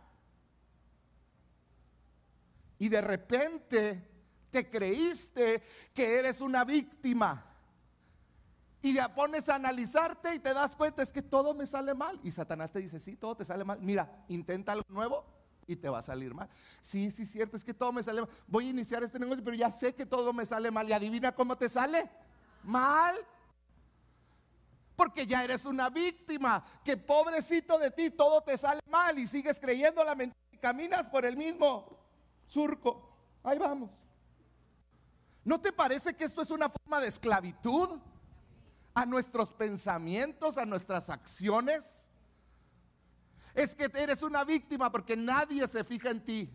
y 2.82 2.88
de 2.88 3.00
repente 3.00 4.02
te 4.50 4.68
creíste 4.68 5.62
que 5.94 6.18
eres 6.18 6.40
una 6.40 6.64
víctima. 6.64 7.46
Y 8.82 8.94
ya 8.94 9.14
pones 9.14 9.48
a 9.48 9.54
analizarte 9.54 10.34
y 10.34 10.40
te 10.40 10.52
das 10.52 10.74
cuenta, 10.74 11.00
es 11.00 11.12
que 11.12 11.22
todo 11.22 11.54
me 11.54 11.64
sale 11.64 11.94
mal. 11.94 12.18
Y 12.24 12.32
Satanás 12.32 12.72
te 12.72 12.80
dice, 12.80 12.98
sí, 12.98 13.14
todo 13.14 13.36
te 13.36 13.44
sale 13.44 13.62
mal. 13.62 13.78
Mira, 13.80 14.24
intenta 14.26 14.72
algo 14.72 14.84
nuevo 14.88 15.24
y 15.68 15.76
te 15.76 15.88
va 15.88 16.00
a 16.00 16.02
salir 16.02 16.34
mal. 16.34 16.48
Sí, 16.82 17.12
sí, 17.12 17.24
cierto, 17.24 17.56
es 17.56 17.62
que 17.62 17.72
todo 17.72 17.92
me 17.92 18.02
sale 18.02 18.22
mal. 18.22 18.30
Voy 18.48 18.66
a 18.66 18.70
iniciar 18.70 19.04
este 19.04 19.20
negocio, 19.20 19.44
pero 19.44 19.56
ya 19.56 19.70
sé 19.70 19.94
que 19.94 20.04
todo 20.04 20.32
me 20.32 20.44
sale 20.44 20.72
mal. 20.72 20.88
Y 20.88 20.92
adivina 20.92 21.32
cómo 21.32 21.56
te 21.56 21.68
sale. 21.68 22.10
Mal. 22.64 23.14
Porque 24.96 25.24
ya 25.24 25.44
eres 25.44 25.64
una 25.64 25.88
víctima. 25.88 26.64
Que 26.84 26.96
pobrecito 26.96 27.78
de 27.78 27.92
ti, 27.92 28.10
todo 28.10 28.40
te 28.42 28.58
sale 28.58 28.80
mal 28.90 29.16
y 29.20 29.28
sigues 29.28 29.60
creyendo 29.60 30.02
la 30.02 30.16
mentira 30.16 30.40
y 30.50 30.58
caminas 30.58 31.06
por 31.06 31.24
el 31.24 31.36
mismo 31.36 32.01
surco. 32.52 33.08
Ahí 33.42 33.58
vamos. 33.58 33.90
¿No 35.44 35.60
te 35.60 35.72
parece 35.72 36.14
que 36.14 36.24
esto 36.24 36.42
es 36.42 36.50
una 36.50 36.68
forma 36.68 37.00
de 37.00 37.08
esclavitud 37.08 37.98
a 38.94 39.06
nuestros 39.06 39.50
pensamientos, 39.52 40.58
a 40.58 40.66
nuestras 40.66 41.10
acciones? 41.10 42.06
Es 43.54 43.74
que 43.74 43.90
eres 43.94 44.22
una 44.22 44.44
víctima 44.44 44.90
porque 44.90 45.16
nadie 45.16 45.66
se 45.66 45.82
fija 45.82 46.10
en 46.10 46.24
ti. 46.24 46.50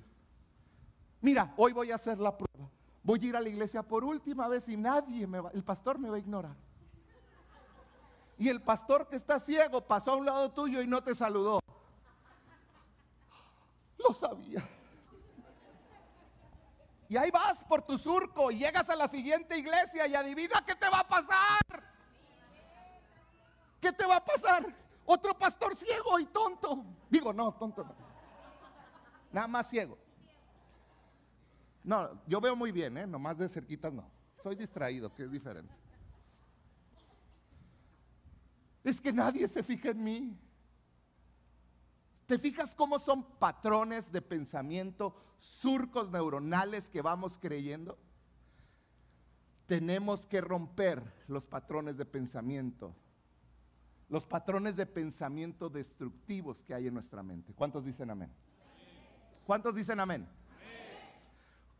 Mira, 1.22 1.54
hoy 1.58 1.74
voy 1.74 1.92
a 1.92 1.96
hacer 1.96 2.20
la 2.20 2.36
prueba. 2.36 2.70
Voy 3.04 3.20
a 3.22 3.26
ir 3.26 3.36
a 3.36 3.42
la 3.42 3.50
iglesia 3.50 3.84
por 3.84 4.04
última 4.04 4.48
vez 4.48 4.68
y 4.70 4.78
nadie 4.78 5.26
me 5.28 5.40
va, 5.40 5.52
el 5.52 5.64
pastor 5.64 5.98
me 6.00 6.10
va 6.10 6.16
a 6.18 6.20
ignorar. 6.20 6.56
Y 8.38 8.50
el 8.50 8.62
pastor 8.62 9.08
que 9.08 9.16
está 9.16 9.40
ciego 9.40 9.82
pasó 9.82 10.12
a 10.12 10.16
un 10.16 10.26
lado 10.26 10.52
tuyo 10.52 10.82
y 10.82 10.88
no 10.88 11.04
te 11.04 11.16
saludó. 11.16 11.60
Lo 13.98 14.14
sabía. 14.14 14.64
Y 17.10 17.16
ahí 17.16 17.32
vas 17.32 17.64
por 17.64 17.82
tu 17.82 17.98
surco 17.98 18.52
y 18.52 18.58
llegas 18.58 18.90
a 18.90 18.96
la 18.96 19.08
siguiente 19.08 19.58
iglesia 19.58 20.08
y 20.08 20.16
adivina 20.16 20.64
qué 20.66 20.76
te 20.76 20.90
va 20.90 21.00
a 21.00 21.08
pasar. 21.08 21.62
¿Qué 23.80 23.94
te 23.94 24.06
va 24.06 24.18
a 24.18 24.26
pasar? 24.26 24.66
Otro 25.06 25.38
pastor 25.38 25.76
ciego 25.78 26.20
y 26.20 26.26
tonto. 26.26 26.84
Digo, 27.10 27.32
no, 27.32 27.54
tonto 27.54 27.84
no. 27.84 27.96
Nada 29.32 29.48
más 29.48 29.70
ciego. 29.70 29.98
No, 31.84 32.22
yo 32.28 32.42
veo 32.42 32.56
muy 32.56 32.74
bien, 32.74 32.98
¿eh? 32.98 33.08
Nomás 33.08 33.38
de 33.38 33.48
cerquitas 33.48 33.94
no. 33.94 34.10
Soy 34.44 34.56
distraído, 34.56 35.14
que 35.14 35.24
es 35.24 35.32
diferente. 35.32 35.74
Es 38.84 39.00
que 39.00 39.14
nadie 39.14 39.48
se 39.48 39.64
fija 39.64 39.90
en 39.90 40.04
mí. 40.04 40.38
¿Te 42.28 42.38
fijas 42.38 42.76
cómo 42.76 43.00
son 43.00 43.24
patrones 43.24 44.12
de 44.12 44.22
pensamiento, 44.22 45.16
surcos 45.40 46.12
neuronales 46.12 46.90
que 46.90 47.02
vamos 47.02 47.38
creyendo? 47.40 47.98
Tenemos 49.66 50.28
que 50.28 50.42
romper 50.42 51.02
los 51.28 51.48
patrones 51.48 51.96
de 51.96 52.06
pensamiento, 52.06 52.94
los 54.10 54.26
patrones 54.26 54.76
de 54.76 54.86
pensamiento 54.86 55.70
destructivos 55.70 56.62
que 56.64 56.74
hay 56.74 56.88
en 56.88 56.96
nuestra 56.96 57.24
mente. 57.24 57.54
¿Cuántos 57.54 57.86
dicen 57.86 58.12
amén? 58.12 58.30
¿Cuántos 59.46 59.74
dicen 59.74 59.98
amén? 59.98 60.28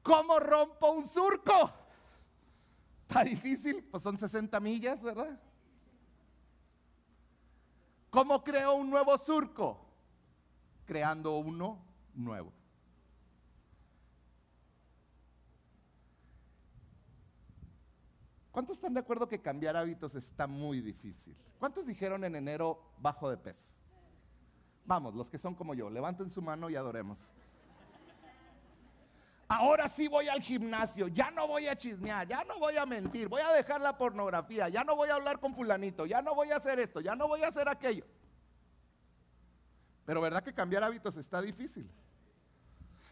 ¿Cómo 0.02 0.40
rompo 0.40 0.94
un 0.94 1.06
surco? 1.06 1.72
Está 3.02 3.26
difícil, 3.26 3.84
pues 3.84 4.02
son 4.02 4.18
60 4.18 4.58
millas, 4.62 5.02
¿verdad? 5.02 5.38
¿Cómo 8.10 8.42
creo 8.42 8.76
un 8.76 8.90
nuevo 8.90 9.18
surco? 9.18 9.87
Creando 10.88 11.38
uno 11.38 11.86
nuevo. 12.16 12.52
¿Cuántos 18.52 18.78
están 18.78 18.96
de 18.96 19.02
acuerdo 19.02 19.28
que 19.28 19.40
cambiar 19.40 19.78
hábitos 19.78 20.16
está 20.16 20.48
muy 20.48 20.82
difícil? 20.82 21.38
¿Cuántos 21.60 21.86
dijeron 21.86 22.24
en 22.24 22.36
enero 22.36 22.82
bajo 22.98 23.30
de 23.30 23.38
peso? 23.38 23.68
Vamos, 24.84 25.14
los 25.14 25.30
que 25.30 25.38
son 25.38 25.54
como 25.54 25.76
yo, 25.76 25.92
levanten 25.92 26.32
su 26.32 26.42
mano 26.42 26.68
y 26.68 26.76
adoremos. 26.76 27.20
Ahora 29.50 29.88
sí 29.88 30.08
voy 30.08 30.28
al 30.28 30.42
gimnasio, 30.42 31.08
ya 31.08 31.30
no 31.30 31.48
voy 31.48 31.68
a 31.68 31.76
chismear, 31.78 32.28
ya 32.28 32.44
no 32.46 32.58
voy 32.58 32.78
a 32.78 32.86
mentir, 32.86 33.28
voy 33.28 33.42
a 33.42 33.54
dejar 33.54 33.80
la 33.80 33.98
pornografía, 33.98 34.68
ya 34.70 34.84
no 34.84 34.96
voy 34.96 35.10
a 35.10 35.16
hablar 35.16 35.40
con 35.40 35.54
fulanito, 35.54 36.06
ya 36.06 36.22
no 36.22 36.34
voy 36.34 36.52
a 36.52 36.58
hacer 36.58 36.80
esto, 36.80 37.00
ya 37.00 37.16
no 37.16 37.28
voy 37.28 37.44
a 37.44 37.50
hacer 37.50 37.70
aquello. 37.70 38.06
Pero 40.08 40.22
verdad 40.22 40.42
que 40.42 40.54
cambiar 40.54 40.86
hábitos 40.86 41.18
está 41.18 41.42
difícil. 41.42 41.86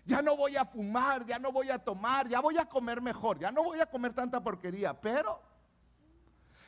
Ya 0.06 0.22
no 0.22 0.38
voy 0.38 0.56
a 0.56 0.64
fumar, 0.64 1.26
ya 1.26 1.38
no 1.38 1.52
voy 1.52 1.70
a 1.70 1.78
tomar, 1.78 2.30
ya 2.30 2.40
voy 2.40 2.58
a 2.58 2.64
comer 2.64 3.02
mejor, 3.02 3.38
ya 3.38 3.52
no 3.52 3.66
voy 3.66 3.82
a 3.82 3.86
comer 3.86 4.14
tanta 4.14 4.42
porquería, 4.42 4.94
pero 4.94 5.42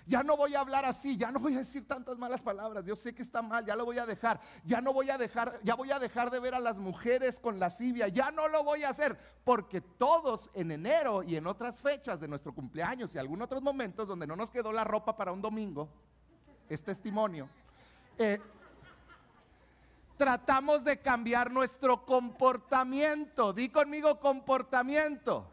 ya 0.06 0.24
no 0.24 0.36
voy 0.36 0.54
a 0.54 0.60
hablar 0.60 0.84
así, 0.84 1.16
ya 1.16 1.32
no 1.32 1.40
voy 1.40 1.56
a 1.56 1.60
decir 1.60 1.88
tantas 1.88 2.18
malas 2.18 2.42
palabras. 2.42 2.84
Yo 2.84 2.98
sé 2.98 3.16
que 3.16 3.22
está 3.22 3.42
mal, 3.42 3.66
ya 3.66 3.74
lo 3.74 3.86
voy 3.86 4.00
a 4.00 4.06
dejar. 4.06 4.42
Ya 4.66 4.82
no 4.82 4.92
voy 4.92 5.10
a 5.10 5.18
dejar, 5.18 5.62
ya 5.64 5.76
voy 5.76 5.92
a 5.92 6.00
dejar 6.00 6.30
de 6.30 6.42
ver 6.42 6.56
a 6.56 6.60
las 6.60 6.78
mujeres 6.78 7.40
con 7.40 7.58
lascivia. 7.58 8.10
Ya 8.10 8.30
no 8.30 8.50
lo 8.50 8.66
voy 8.66 8.84
a 8.84 8.90
hacer, 8.90 9.18
porque 9.46 9.80
todos 9.80 10.50
en 10.54 10.72
enero 10.72 11.24
y 11.24 11.38
en 11.38 11.48
otras 11.48 11.78
fechas 11.80 12.20
de 12.20 12.28
nuestro 12.28 12.54
cumpleaños 12.54 13.16
y 13.16 13.18
algunos 13.18 13.46
otros 13.46 13.64
momentos 13.64 14.10
donde 14.10 14.28
no 14.28 14.36
nos 14.36 14.52
quedó 14.52 14.74
la 14.74 14.84
ropa 14.84 15.16
para 15.16 15.32
un 15.32 15.42
domingo, 15.42 15.88
es 16.68 16.84
testimonio. 16.84 17.48
Eh, 18.18 18.42
tratamos 20.18 20.84
de 20.84 21.00
cambiar 21.00 21.52
nuestro 21.52 22.06
comportamiento. 22.06 23.54
Di 23.54 23.70
conmigo 23.70 24.20
comportamiento. 24.20 25.50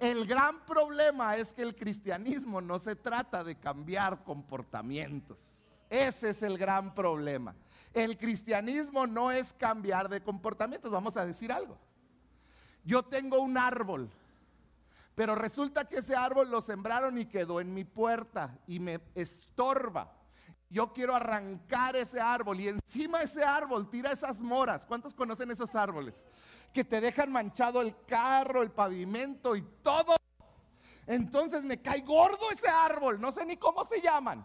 El 0.00 0.26
gran 0.26 0.66
problema 0.66 1.36
es 1.36 1.52
que 1.52 1.62
el 1.62 1.76
cristianismo 1.76 2.60
no 2.60 2.78
se 2.78 2.96
trata 2.96 3.44
de 3.44 3.54
cambiar 3.54 4.24
comportamientos. 4.24 5.38
Ese 5.88 6.30
es 6.30 6.42
el 6.42 6.58
gran 6.58 6.94
problema. 6.94 7.54
El 7.92 8.18
cristianismo 8.18 9.06
no 9.06 9.30
es 9.30 9.52
cambiar 9.52 10.08
de 10.08 10.20
comportamientos. 10.20 10.90
Vamos 10.90 11.16
a 11.16 11.24
decir 11.24 11.52
algo. 11.52 11.78
Yo 12.84 13.04
tengo 13.04 13.40
un 13.40 13.56
árbol, 13.56 14.10
pero 15.14 15.34
resulta 15.34 15.88
que 15.88 15.98
ese 15.98 16.16
árbol 16.16 16.50
lo 16.50 16.60
sembraron 16.60 17.16
y 17.16 17.26
quedó 17.26 17.60
en 17.60 17.72
mi 17.72 17.84
puerta 17.84 18.58
y 18.66 18.80
me 18.80 19.00
estorba. 19.14 20.12
Yo 20.70 20.92
quiero 20.92 21.14
arrancar 21.14 21.94
ese 21.94 22.20
árbol 22.20 22.60
y 22.60 22.68
encima 22.68 23.22
ese 23.22 23.44
árbol 23.44 23.88
tira 23.88 24.10
esas 24.10 24.40
moras. 24.40 24.84
¿Cuántos 24.86 25.14
conocen 25.14 25.50
esos 25.50 25.74
árboles? 25.74 26.24
que 26.74 26.84
te 26.84 27.00
dejan 27.00 27.30
manchado 27.30 27.80
el 27.80 27.94
carro, 28.04 28.60
el 28.60 28.72
pavimento 28.72 29.54
y 29.54 29.62
todo. 29.82 30.16
Entonces 31.06 31.62
me 31.62 31.80
cae 31.80 32.00
gordo 32.00 32.50
ese 32.50 32.68
árbol, 32.68 33.20
no 33.20 33.30
sé 33.30 33.46
ni 33.46 33.56
cómo 33.56 33.84
se 33.84 34.00
llaman. 34.00 34.44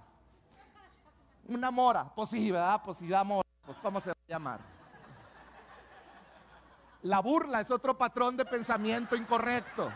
Una 1.47 1.71
mora, 1.71 2.13
pues 2.13 2.29
sí, 2.29 2.51
¿verdad? 2.51 2.81
Pues 2.85 2.99
sí 2.99 3.07
da 3.07 3.23
mora, 3.23 3.49
pues 3.65 3.77
cómo 3.79 3.99
se 3.99 4.09
va 4.09 4.15
a 4.15 4.31
llamar. 4.31 4.59
La 7.01 7.19
burla 7.19 7.61
es 7.61 7.71
otro 7.71 7.97
patrón 7.97 8.37
de 8.37 8.45
pensamiento 8.45 9.15
incorrecto. 9.15 9.91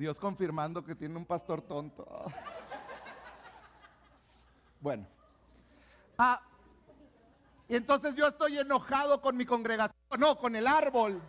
Dios 0.00 0.18
confirmando 0.18 0.82
que 0.82 0.94
tiene 0.94 1.14
un 1.14 1.26
pastor 1.26 1.60
tonto. 1.60 2.06
Bueno. 4.80 5.06
Ah, 6.16 6.40
y 7.68 7.76
entonces 7.76 8.14
yo 8.14 8.26
estoy 8.26 8.56
enojado 8.56 9.20
con 9.20 9.36
mi 9.36 9.44
congregación, 9.44 9.94
no, 10.18 10.38
con 10.38 10.56
el 10.56 10.66
árbol. 10.66 11.20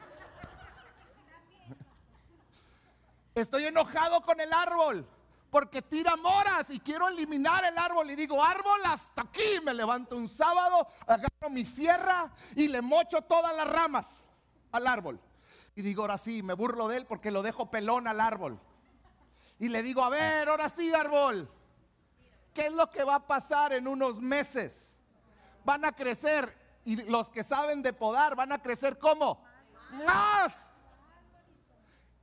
Estoy 3.36 3.66
enojado 3.66 4.22
con 4.22 4.40
el 4.40 4.54
árbol 4.54 5.06
porque 5.50 5.82
tira 5.82 6.16
moras 6.16 6.70
y 6.70 6.80
quiero 6.80 7.10
eliminar 7.10 7.66
el 7.66 7.78
árbol 7.78 8.10
y 8.10 8.16
digo, 8.16 8.42
árbol 8.42 8.80
hasta 8.86 9.24
aquí. 9.24 9.60
Me 9.66 9.74
levanto 9.74 10.16
un 10.16 10.30
sábado, 10.30 10.88
agarro 11.06 11.50
mi 11.50 11.66
sierra 11.66 12.32
y 12.56 12.70
le 12.70 12.82
mocho 12.82 13.22
todas 13.24 13.54
las 13.54 13.68
ramas 13.68 14.24
al 14.72 14.88
árbol. 14.88 15.20
Y 15.76 15.82
digo, 15.82 16.04
ahora 16.04 16.18
sí, 16.18 16.44
me 16.44 16.54
burlo 16.54 16.88
de 16.88 16.98
él 16.98 17.06
porque 17.06 17.32
lo 17.32 17.42
dejo 17.42 17.72
pelón 17.72 18.08
al 18.08 18.20
árbol. 18.20 18.60
Y 19.60 19.70
le 19.70 19.84
digo, 19.84 20.04
a 20.04 20.10
ver, 20.10 20.50
ahora 20.50 20.70
sí, 20.70 20.94
árbol. 20.94 21.50
¿Qué 22.54 22.68
es 22.68 22.74
lo 22.74 22.90
que 22.90 23.04
va 23.04 23.16
a 23.16 23.28
pasar 23.28 23.74
en 23.74 23.88
unos 23.88 24.20
meses? 24.20 24.94
Van 25.64 25.86
a 25.86 25.92
crecer 25.92 26.58
y 26.84 26.98
los 27.04 27.30
que 27.30 27.44
saben 27.44 27.82
de 27.82 27.94
podar 27.94 28.36
van 28.36 28.52
a 28.52 28.62
crecer 28.62 28.98
como 28.98 29.42
más. 30.06 30.54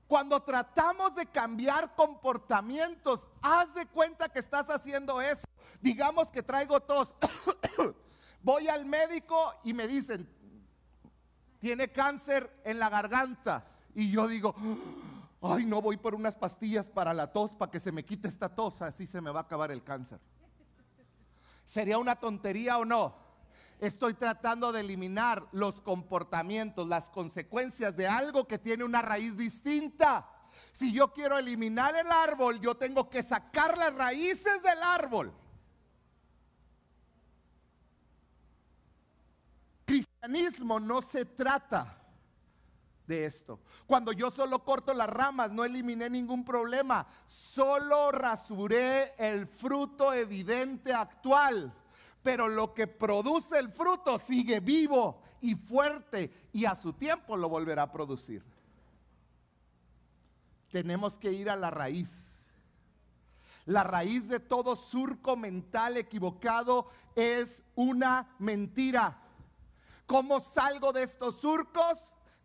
Cuando 0.06 0.42
tratamos 0.42 1.14
de 1.14 1.26
cambiar 1.26 1.94
comportamientos, 1.94 3.28
haz 3.42 3.74
de 3.74 3.86
cuenta 3.86 4.28
que 4.28 4.38
estás 4.38 4.68
haciendo 4.70 5.20
eso. 5.20 5.46
Digamos 5.80 6.30
que 6.30 6.42
traigo 6.42 6.80
tos. 6.80 7.10
Voy 8.42 8.68
al 8.68 8.86
médico 8.86 9.54
y 9.64 9.74
me 9.74 9.86
dicen, 9.86 10.28
tiene 11.58 11.90
cáncer 11.90 12.60
en 12.64 12.78
la 12.78 12.88
garganta. 12.88 13.66
Y 13.94 14.10
yo 14.10 14.28
digo, 14.28 14.54
ay, 15.42 15.64
no 15.64 15.82
voy 15.82 15.96
por 15.96 16.14
unas 16.14 16.34
pastillas 16.34 16.88
para 16.88 17.12
la 17.12 17.32
tos, 17.32 17.54
para 17.54 17.70
que 17.70 17.80
se 17.80 17.92
me 17.92 18.04
quite 18.04 18.28
esta 18.28 18.48
tos, 18.48 18.80
así 18.82 19.06
se 19.06 19.20
me 19.20 19.30
va 19.30 19.40
a 19.40 19.42
acabar 19.44 19.70
el 19.70 19.82
cáncer. 19.82 20.20
¿Sería 21.64 21.98
una 21.98 22.16
tontería 22.16 22.78
o 22.78 22.84
no? 22.84 23.14
Estoy 23.78 24.14
tratando 24.14 24.72
de 24.72 24.80
eliminar 24.80 25.46
los 25.52 25.80
comportamientos, 25.80 26.88
las 26.88 27.10
consecuencias 27.10 27.96
de 27.96 28.08
algo 28.08 28.46
que 28.48 28.58
tiene 28.58 28.84
una 28.84 29.02
raíz 29.02 29.36
distinta. 29.36 30.28
Si 30.72 30.92
yo 30.92 31.12
quiero 31.12 31.38
eliminar 31.38 31.94
el 31.94 32.10
árbol, 32.10 32.60
yo 32.60 32.76
tengo 32.76 33.08
que 33.08 33.22
sacar 33.22 33.78
las 33.78 33.94
raíces 33.94 34.62
del 34.62 34.82
árbol. 34.82 35.32
Cristianismo 40.20 40.80
no 40.80 41.00
se 41.00 41.24
trata 41.24 41.96
de 43.06 43.24
esto. 43.24 43.60
Cuando 43.86 44.12
yo 44.12 44.30
solo 44.30 44.64
corto 44.64 44.92
las 44.92 45.08
ramas, 45.08 45.52
no 45.52 45.64
eliminé 45.64 46.10
ningún 46.10 46.44
problema, 46.44 47.06
solo 47.26 48.10
rasuré 48.10 49.12
el 49.16 49.46
fruto 49.46 50.12
evidente 50.12 50.92
actual. 50.92 51.72
Pero 52.22 52.48
lo 52.48 52.74
que 52.74 52.88
produce 52.88 53.58
el 53.58 53.70
fruto 53.70 54.18
sigue 54.18 54.58
vivo 54.58 55.22
y 55.40 55.54
fuerte 55.54 56.48
y 56.52 56.64
a 56.64 56.74
su 56.74 56.92
tiempo 56.92 57.36
lo 57.36 57.48
volverá 57.48 57.84
a 57.84 57.92
producir. 57.92 58.42
Tenemos 60.70 61.16
que 61.16 61.32
ir 61.32 61.48
a 61.48 61.56
la 61.56 61.70
raíz. 61.70 62.12
La 63.66 63.84
raíz 63.84 64.28
de 64.28 64.40
todo 64.40 64.74
surco 64.74 65.36
mental 65.36 65.96
equivocado 65.96 66.88
es 67.14 67.62
una 67.76 68.34
mentira. 68.38 69.27
¿Cómo 70.08 70.40
salgo 70.40 70.92
de 70.92 71.04
estos 71.04 71.40
surcos? 71.40 71.98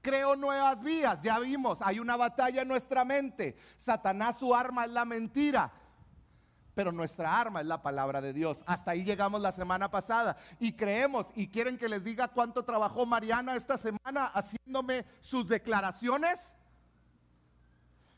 creo 0.03 0.35
nuevas 0.35 0.83
vías. 0.83 1.23
Ya 1.23 1.39
vimos, 1.39 1.81
hay 1.81 1.99
una 1.99 2.15
batalla 2.15 2.61
en 2.61 2.67
nuestra 2.67 3.03
mente. 3.03 3.55
Satanás 3.77 4.37
su 4.37 4.53
arma 4.53 4.85
es 4.85 4.91
la 4.91 5.05
mentira. 5.05 5.71
Pero 6.75 6.91
nuestra 6.91 7.39
arma 7.39 7.61
es 7.61 7.67
la 7.67 7.81
palabra 7.81 8.19
de 8.19 8.33
Dios. 8.33 8.63
Hasta 8.65 8.91
ahí 8.91 9.03
llegamos 9.03 9.41
la 9.41 9.51
semana 9.51 9.89
pasada. 9.89 10.37
Y 10.59 10.73
creemos, 10.73 11.27
y 11.35 11.47
quieren 11.47 11.77
que 11.77 11.89
les 11.89 12.03
diga 12.03 12.27
cuánto 12.27 12.63
trabajó 12.63 13.05
Mariana 13.05 13.55
esta 13.55 13.77
semana 13.77 14.25
haciéndome 14.25 15.05
sus 15.21 15.47
declaraciones. 15.47 16.51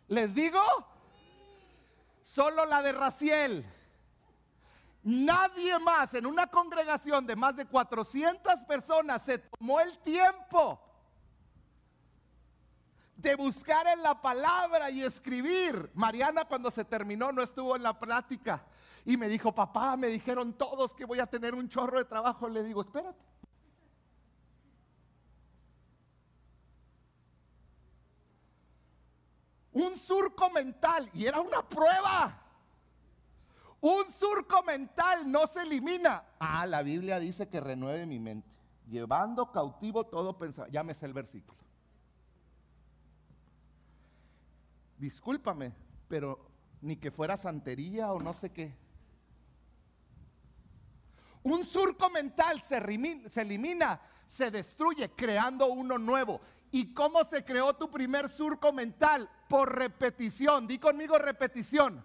¿Les 0.08 0.34
digo? 0.34 0.62
Solo 2.24 2.66
la 2.66 2.82
de 2.82 2.94
Raciel. 2.94 3.66
Nadie 5.06 5.78
más 5.78 6.16
en 6.16 6.26
una 6.26 6.48
congregación 6.48 7.28
de 7.28 7.36
más 7.36 7.56
de 7.56 7.68
400 7.68 8.64
personas 8.64 9.22
se 9.22 9.38
tomó 9.38 9.80
el 9.80 10.00
tiempo 10.00 10.82
de 13.16 13.36
buscar 13.36 13.86
en 13.86 14.02
la 14.02 14.20
palabra 14.20 14.90
y 14.90 15.04
escribir. 15.04 15.92
Mariana 15.94 16.46
cuando 16.46 16.72
se 16.72 16.84
terminó 16.84 17.32
no 17.32 17.44
estuvo 17.44 17.76
en 17.76 17.84
la 17.84 18.00
plática 18.00 18.66
y 19.06 19.16
me 19.16 19.30
dijo, 19.30 19.54
papá, 19.54 19.96
me 19.96 20.08
dijeron 20.08 20.54
todos 20.54 20.96
que 20.96 21.06
voy 21.06 21.20
a 21.20 21.28
tener 21.28 21.54
un 21.54 21.70
chorro 21.70 22.00
de 22.00 22.06
trabajo. 22.06 22.50
Le 22.50 22.64
digo, 22.64 22.82
espérate. 22.82 23.24
Un 29.72 29.98
surco 29.98 30.50
mental 30.50 31.08
y 31.14 31.28
era 31.28 31.42
una 31.42 31.62
prueba. 31.62 32.45
Un 33.86 34.12
surco 34.12 34.64
mental 34.64 35.30
no 35.32 35.46
se 35.46 35.62
elimina. 35.62 36.24
Ah, 36.40 36.66
la 36.66 36.82
Biblia 36.82 37.20
dice 37.20 37.48
que 37.50 37.60
renueve 37.60 38.08
mi 38.08 38.20
mente, 38.20 38.50
llevando 38.88 39.52
cautivo 39.52 40.06
todo 40.06 40.38
pensamiento. 40.40 40.74
Llámese 40.74 41.06
el 41.06 41.14
versículo. 41.14 41.66
discúlpame, 44.98 45.74
pero 46.08 46.50
ni 46.82 46.98
que 46.98 47.12
fuera 47.12 47.38
santería 47.38 48.12
o 48.12 48.20
no 48.20 48.34
sé 48.34 48.52
qué. 48.52 48.74
Un 51.44 51.64
surco 51.64 52.10
mental 52.10 52.60
se, 52.62 52.78
elimina, 52.78 54.02
se 54.26 54.50
destruye, 54.50 55.12
creando 55.12 55.68
uno 55.68 56.00
nuevo. 56.00 56.42
¿Y 56.72 56.92
cómo 56.92 57.24
se 57.24 57.46
creó 57.46 57.76
tu 57.76 57.92
primer 57.92 58.30
surco 58.30 58.74
mental? 58.74 59.30
Por 59.48 59.76
repetición. 59.76 60.66
Di 60.66 60.80
conmigo 60.80 61.20
repetición. 61.20 62.04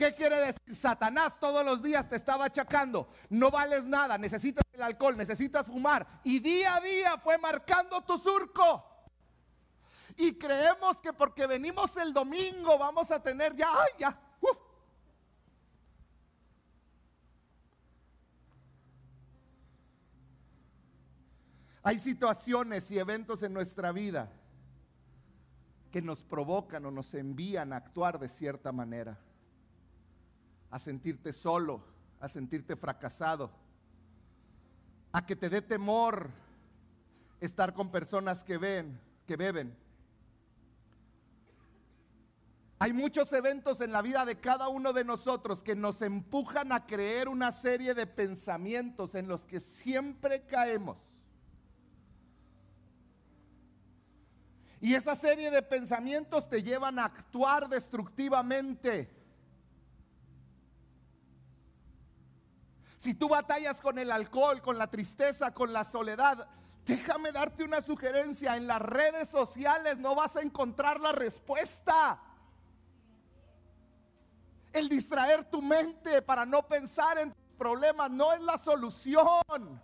¿Qué 0.00 0.14
quiere 0.14 0.38
decir? 0.38 0.74
Satanás 0.74 1.38
todos 1.38 1.62
los 1.62 1.82
días 1.82 2.08
te 2.08 2.16
estaba 2.16 2.46
achacando. 2.46 3.06
No 3.28 3.50
vales 3.50 3.84
nada, 3.84 4.16
necesitas 4.16 4.64
el 4.72 4.80
alcohol, 4.80 5.14
necesitas 5.14 5.66
fumar. 5.66 6.22
Y 6.24 6.38
día 6.38 6.76
a 6.76 6.80
día 6.80 7.18
fue 7.18 7.36
marcando 7.36 8.00
tu 8.00 8.16
surco. 8.16 8.82
Y 10.16 10.38
creemos 10.38 11.02
que 11.02 11.12
porque 11.12 11.46
venimos 11.46 11.94
el 11.98 12.14
domingo 12.14 12.78
vamos 12.78 13.10
a 13.10 13.22
tener 13.22 13.54
ya, 13.54 13.70
ay, 13.70 13.90
ya, 13.98 14.18
uf. 14.40 14.56
Hay 21.82 21.98
situaciones 21.98 22.90
y 22.90 22.98
eventos 22.98 23.42
en 23.42 23.52
nuestra 23.52 23.92
vida 23.92 24.32
que 25.90 26.00
nos 26.00 26.24
provocan 26.24 26.86
o 26.86 26.90
nos 26.90 27.12
envían 27.12 27.74
a 27.74 27.76
actuar 27.76 28.18
de 28.18 28.30
cierta 28.30 28.72
manera, 28.72 29.18
a 30.70 30.78
sentirte 30.78 31.32
solo, 31.32 31.82
a 32.20 32.28
sentirte 32.28 32.76
fracasado, 32.76 33.50
a 35.12 35.26
que 35.26 35.36
te 35.36 35.48
dé 35.48 35.62
temor 35.62 36.30
estar 37.40 37.74
con 37.74 37.90
personas 37.90 38.44
que 38.44 38.58
ven, 38.58 39.00
que 39.26 39.36
beben. 39.36 39.76
Hay 42.78 42.94
muchos 42.94 43.30
eventos 43.34 43.82
en 43.82 43.92
la 43.92 44.00
vida 44.00 44.24
de 44.24 44.40
cada 44.40 44.68
uno 44.68 44.94
de 44.94 45.04
nosotros 45.04 45.62
que 45.62 45.76
nos 45.76 46.00
empujan 46.00 46.72
a 46.72 46.86
creer 46.86 47.28
una 47.28 47.52
serie 47.52 47.92
de 47.92 48.06
pensamientos 48.06 49.14
en 49.14 49.28
los 49.28 49.44
que 49.44 49.60
siempre 49.60 50.46
caemos. 50.46 50.96
Y 54.80 54.94
esa 54.94 55.14
serie 55.14 55.50
de 55.50 55.60
pensamientos 55.60 56.48
te 56.48 56.62
llevan 56.62 56.98
a 56.98 57.04
actuar 57.04 57.68
destructivamente. 57.68 59.19
Si 63.00 63.14
tú 63.14 63.30
batallas 63.30 63.80
con 63.80 63.98
el 63.98 64.12
alcohol, 64.12 64.60
con 64.60 64.76
la 64.76 64.86
tristeza, 64.86 65.54
con 65.54 65.72
la 65.72 65.84
soledad, 65.84 66.46
déjame 66.84 67.32
darte 67.32 67.64
una 67.64 67.80
sugerencia. 67.80 68.58
En 68.58 68.66
las 68.66 68.82
redes 68.82 69.30
sociales 69.30 69.96
no 69.96 70.14
vas 70.14 70.36
a 70.36 70.42
encontrar 70.42 71.00
la 71.00 71.10
respuesta. 71.10 72.20
El 74.70 74.90
distraer 74.90 75.44
tu 75.44 75.62
mente 75.62 76.20
para 76.20 76.44
no 76.44 76.68
pensar 76.68 77.16
en 77.16 77.32
tus 77.32 77.56
problemas 77.56 78.10
no 78.10 78.34
es 78.34 78.42
la 78.42 78.58
solución. 78.58 79.80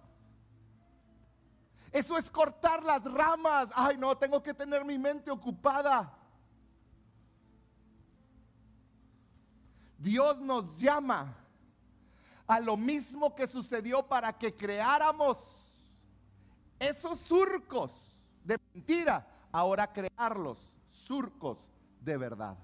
Eso 1.93 2.19
es 2.19 2.31
cortar 2.31 2.85
las 2.85 3.03
ramas. 3.03 3.71
Ay, 3.75 3.97
no, 3.97 4.19
tengo 4.19 4.43
que 4.43 4.53
tener 4.53 4.85
mi 4.85 4.99
mente 4.99 5.31
ocupada. 5.31 6.13
Dios 9.97 10.39
nos 10.39 10.79
llama 10.79 11.46
a 12.47 12.61
lo 12.61 12.77
mismo 12.77 13.35
que 13.35 13.47
sucedió 13.47 14.07
para 14.07 14.37
que 14.37 14.55
creáramos 14.55 15.39
esos 16.79 17.19
surcos 17.21 17.91
de 18.45 18.59
mentira, 18.75 19.27
ahora 19.51 19.93
crearlos 19.93 20.59
surcos 20.89 21.59
de 22.01 22.17
verdad. 22.17 22.57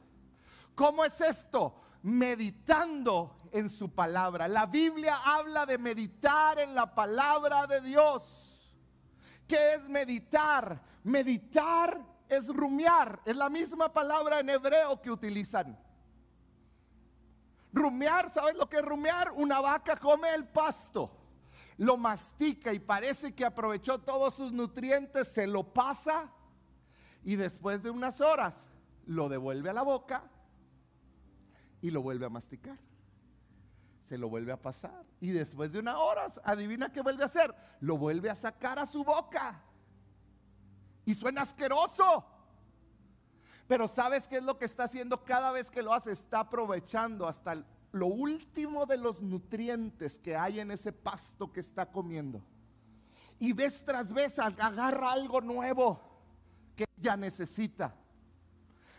¿Cómo 0.75 1.05
es 1.05 1.21
esto? 1.21 1.75
Meditando 2.03 3.49
en 3.53 3.69
su 3.69 3.91
palabra. 3.91 4.49
La 4.49 4.67
Biblia 4.67 5.21
habla 5.25 5.67
de 5.67 5.79
meditar 5.79 6.59
en 6.59 6.75
la 6.75 6.95
palabra 6.95 7.67
de 7.67 7.81
Dios. 7.81 8.73
¿Qué 9.47 9.75
es 9.75 9.89
meditar? 9.89 10.81
Meditar 11.05 12.01
es 12.29 12.47
rumiar. 12.49 13.21
Es 13.25 13.37
la 13.37 13.51
misma 13.51 13.93
palabra 13.93 14.41
en 14.41 14.51
hebreo 14.51 15.01
que 15.01 15.11
utilizan. 15.11 15.79
Rumiar, 17.73 18.33
¿sabes 18.33 18.57
lo 18.57 18.69
que 18.69 18.79
es 18.79 18.85
rumiar? 18.85 19.33
Una 19.33 19.61
vaca 19.61 19.97
come 19.97 20.35
el 20.35 20.47
pasto, 20.47 21.11
lo 21.79 21.97
mastica 21.97 22.73
y 22.73 22.79
parece 22.79 23.35
que 23.35 23.45
aprovechó 23.45 23.99
todos 24.01 24.35
sus 24.35 24.53
nutrientes, 24.53 25.29
se 25.29 25.47
lo 25.47 25.73
pasa 25.73 26.31
y 27.25 27.37
después 27.37 27.83
de 27.83 27.91
unas 27.91 28.21
horas 28.21 28.69
lo 29.07 29.29
devuelve 29.29 29.71
a 29.71 29.73
la 29.73 29.83
boca 29.83 30.25
y 31.81 31.91
lo 31.91 32.03
vuelve 32.03 32.27
a 32.27 32.31
masticar 32.31 32.79
se 34.13 34.19
lo 34.19 34.29
vuelve 34.29 34.53
a 34.53 34.61
pasar. 34.61 35.07
Y 35.21 35.31
después 35.31 35.73
de 35.73 35.79
unas 35.79 35.95
horas, 35.95 36.39
adivina 36.45 36.93
qué 36.93 37.01
vuelve 37.01 37.23
a 37.23 37.27
hacer. 37.27 37.55
Lo 37.81 37.97
vuelve 37.97 38.29
a 38.29 38.35
sacar 38.35 38.79
a 38.79 38.87
su 38.87 39.05
boca. 39.05 39.63
Y 41.07 41.15
suena 41.15 41.41
asqueroso. 41.41 42.27
Pero 43.73 43.89
¿sabes 43.89 44.29
qué 44.29 44.37
es 44.37 44.43
lo 44.43 44.59
que 44.59 44.67
está 44.67 44.85
haciendo 44.85 45.25
cada 45.25 45.51
vez 45.51 45.71
que 45.71 45.81
lo 45.81 45.95
hace? 45.95 46.13
Está 46.13 46.41
aprovechando 46.41 47.27
hasta 47.27 47.65
lo 47.93 48.07
último 48.07 48.85
de 48.85 48.99
los 48.99 49.23
nutrientes 49.23 50.19
que 50.19 50.37
hay 50.37 50.61
en 50.61 50.71
ese 50.73 50.93
pasto 50.93 51.51
que 51.51 51.61
está 51.61 51.91
comiendo. 51.91 52.43
Y 53.39 53.55
vez 53.55 53.83
tras 53.83 54.13
vez 54.13 54.39
agarra 54.39 55.13
algo 55.13 55.41
nuevo 55.41 55.99
que 56.77 56.85
ella 56.99 57.17
necesita. 57.17 57.95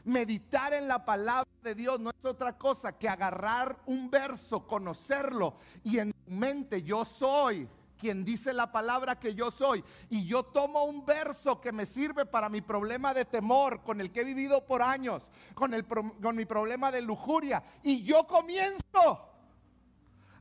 Meditar 0.05 0.73
en 0.73 0.87
la 0.87 1.05
palabra 1.05 1.51
de 1.61 1.75
Dios 1.75 1.99
no 1.99 2.09
es 2.09 2.25
otra 2.25 2.57
cosa 2.57 2.97
que 2.97 3.07
agarrar 3.07 3.79
un 3.85 4.09
verso, 4.09 4.65
conocerlo 4.65 5.57
y 5.83 5.99
en 5.99 6.13
tu 6.13 6.31
mente 6.31 6.81
yo 6.81 7.05
soy 7.05 7.69
quien 8.03 8.25
dice 8.25 8.51
la 8.51 8.69
palabra 8.69 9.17
que 9.17 9.33
yo 9.33 9.49
soy 9.49 9.81
y 10.09 10.25
yo 10.25 10.43
tomo 10.43 10.83
un 10.83 11.05
verso 11.05 11.61
que 11.61 11.71
me 11.71 11.85
sirve 11.85 12.25
para 12.25 12.49
mi 12.49 12.59
problema 12.59 13.13
de 13.13 13.23
temor 13.23 13.81
con 13.81 14.01
el 14.01 14.11
que 14.11 14.19
he 14.19 14.23
vivido 14.25 14.65
por 14.65 14.81
años, 14.81 15.31
con, 15.53 15.73
el, 15.73 15.85
con 15.87 16.35
mi 16.35 16.43
problema 16.43 16.91
de 16.91 17.01
lujuria 17.01 17.63
y 17.81 18.03
yo 18.03 18.27
comienzo 18.27 19.29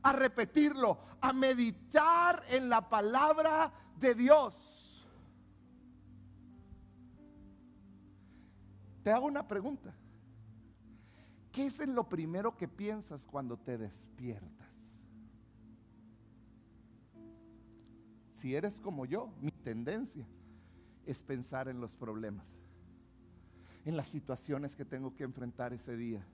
a 0.01 0.11
repetirlo, 0.11 0.99
a 1.21 1.31
meditar 1.31 2.43
en 2.49 2.67
la 2.67 2.89
palabra 2.89 3.71
de 3.95 4.13
Dios. 4.13 5.07
Te 9.05 9.11
hago 9.13 9.25
una 9.25 9.47
pregunta. 9.47 9.95
¿Qué 11.49 11.67
es 11.67 11.79
lo 11.87 12.09
primero 12.09 12.57
que 12.57 12.67
piensas 12.67 13.25
cuando 13.25 13.55
te 13.55 13.77
despiertas? 13.77 14.62
Si 18.43 18.53
eres 18.53 18.81
como 18.81 19.05
yo, 19.05 19.33
mi 19.39 19.51
tendencia 19.51 20.27
es 21.05 21.23
pensar 21.23 21.69
en 21.69 21.79
los 21.79 21.95
problemas, 21.95 22.45
en 23.85 23.95
las 23.95 24.09
situaciones 24.09 24.75
que 24.75 24.83
tengo 24.83 25.15
que 25.15 25.23
enfrentar 25.23 25.71
ese 25.71 25.95
día, 25.95 26.27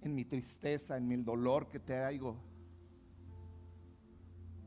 en 0.00 0.14
mi 0.14 0.24
tristeza, 0.24 0.96
en 0.96 1.06
mi 1.06 1.16
dolor 1.16 1.68
que 1.68 1.78
te 1.78 1.98
hago. 1.98 2.34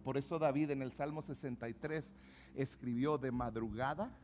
Por 0.03 0.17
eso 0.17 0.37
David 0.37 0.69
en 0.69 0.83
el 0.83 0.91
Salmo 0.91 1.23
63 1.23 2.13
escribió 2.53 3.17
de 3.17 3.31
madrugada 3.31 4.15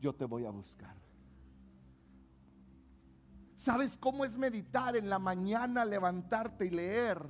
yo 0.00 0.12
te 0.12 0.24
voy 0.24 0.46
a 0.46 0.50
buscar. 0.50 0.96
¿Sabes 3.56 3.96
cómo 3.96 4.24
es 4.24 4.36
meditar 4.36 4.96
en 4.96 5.08
la 5.08 5.20
mañana, 5.20 5.84
levantarte 5.84 6.66
y 6.66 6.70
leer 6.70 7.24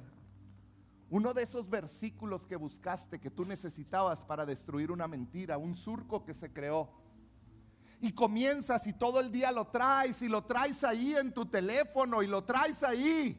uno 1.12 1.34
de 1.34 1.42
esos 1.42 1.68
versículos 1.68 2.46
que 2.46 2.56
buscaste, 2.56 3.20
que 3.20 3.30
tú 3.30 3.44
necesitabas 3.44 4.22
para 4.22 4.46
destruir 4.46 4.90
una 4.90 5.06
mentira, 5.06 5.58
un 5.58 5.74
surco 5.74 6.24
que 6.24 6.32
se 6.32 6.50
creó? 6.50 6.88
Y 8.00 8.12
comienzas 8.12 8.86
y 8.86 8.94
todo 8.94 9.20
el 9.20 9.30
día 9.30 9.52
lo 9.52 9.66
traes 9.66 10.22
y 10.22 10.28
lo 10.30 10.42
traes 10.44 10.82
ahí 10.82 11.14
en 11.14 11.34
tu 11.34 11.44
teléfono 11.44 12.22
y 12.22 12.28
lo 12.28 12.42
traes 12.44 12.82
ahí. 12.82 13.38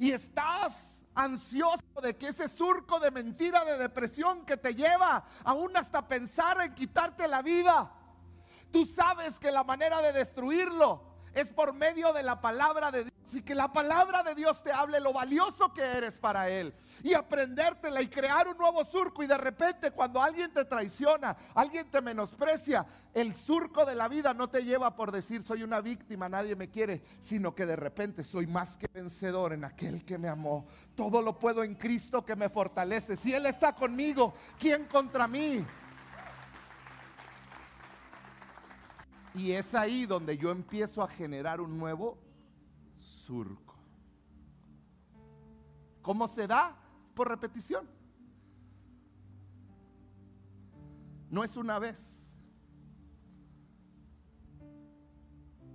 Y 0.00 0.10
estás 0.10 1.04
ansioso 1.14 1.84
de 2.02 2.16
que 2.16 2.26
ese 2.26 2.48
surco 2.48 2.98
de 2.98 3.12
mentira, 3.12 3.64
de 3.64 3.78
depresión 3.78 4.44
que 4.44 4.56
te 4.56 4.74
lleva 4.74 5.24
aún 5.44 5.76
hasta 5.76 6.08
pensar 6.08 6.60
en 6.60 6.74
quitarte 6.74 7.28
la 7.28 7.40
vida, 7.40 7.92
tú 8.72 8.84
sabes 8.84 9.38
que 9.38 9.52
la 9.52 9.62
manera 9.62 10.02
de 10.02 10.12
destruirlo 10.12 11.11
es 11.34 11.48
por 11.50 11.72
medio 11.72 12.12
de 12.12 12.22
la 12.22 12.40
palabra 12.40 12.90
de 12.90 13.04
Dios 13.04 13.12
y 13.34 13.42
que 13.42 13.54
la 13.54 13.72
palabra 13.72 14.22
de 14.22 14.34
Dios 14.34 14.62
te 14.62 14.72
hable 14.72 15.00
lo 15.00 15.12
valioso 15.12 15.72
que 15.72 15.82
eres 15.82 16.18
para 16.18 16.48
Él 16.48 16.74
y 17.02 17.14
aprendértela 17.14 18.02
y 18.02 18.08
crear 18.08 18.46
un 18.48 18.58
nuevo 18.58 18.84
surco 18.84 19.22
y 19.22 19.26
de 19.26 19.38
repente 19.38 19.90
cuando 19.90 20.20
alguien 20.20 20.52
te 20.52 20.64
traiciona, 20.64 21.36
alguien 21.54 21.90
te 21.90 22.00
menosprecia, 22.00 22.86
el 23.14 23.34
surco 23.34 23.84
de 23.84 23.94
la 23.94 24.08
vida 24.08 24.34
no 24.34 24.48
te 24.48 24.64
lleva 24.64 24.94
por 24.94 25.10
decir 25.12 25.44
soy 25.44 25.62
una 25.62 25.80
víctima, 25.80 26.28
nadie 26.28 26.54
me 26.54 26.68
quiere, 26.68 27.02
sino 27.20 27.54
que 27.54 27.66
de 27.66 27.76
repente 27.76 28.22
soy 28.22 28.46
más 28.46 28.76
que 28.76 28.88
vencedor 28.92 29.52
en 29.52 29.64
aquel 29.64 30.04
que 30.04 30.18
me 30.18 30.28
amó. 30.28 30.66
Todo 30.94 31.22
lo 31.22 31.38
puedo 31.38 31.64
en 31.64 31.74
Cristo 31.74 32.24
que 32.24 32.36
me 32.36 32.48
fortalece. 32.48 33.16
Si 33.16 33.32
Él 33.32 33.46
está 33.46 33.74
conmigo, 33.74 34.34
¿quién 34.58 34.84
contra 34.84 35.26
mí? 35.26 35.64
Y 39.34 39.52
es 39.52 39.74
ahí 39.74 40.06
donde 40.06 40.36
yo 40.36 40.50
empiezo 40.50 41.02
a 41.02 41.08
generar 41.08 41.60
un 41.60 41.78
nuevo 41.78 42.18
surco. 42.98 43.74
¿Cómo 46.02 46.28
se 46.28 46.46
da? 46.46 46.76
Por 47.14 47.28
repetición. 47.28 47.86
No 51.30 51.44
es 51.44 51.56
una 51.56 51.78
vez. 51.78 52.28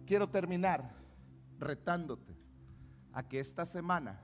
Quiero 0.05 0.30
terminar 0.30 0.93
retándote 1.60 2.36
a 3.12 3.28
que 3.28 3.39
esta 3.39 3.66
semana 3.66 4.22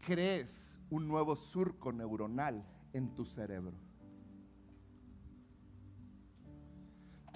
crees 0.00 0.78
un 0.88 1.06
nuevo 1.06 1.36
surco 1.36 1.92
neuronal 1.92 2.64
en 2.92 3.14
tu 3.14 3.24
cerebro. 3.24 3.76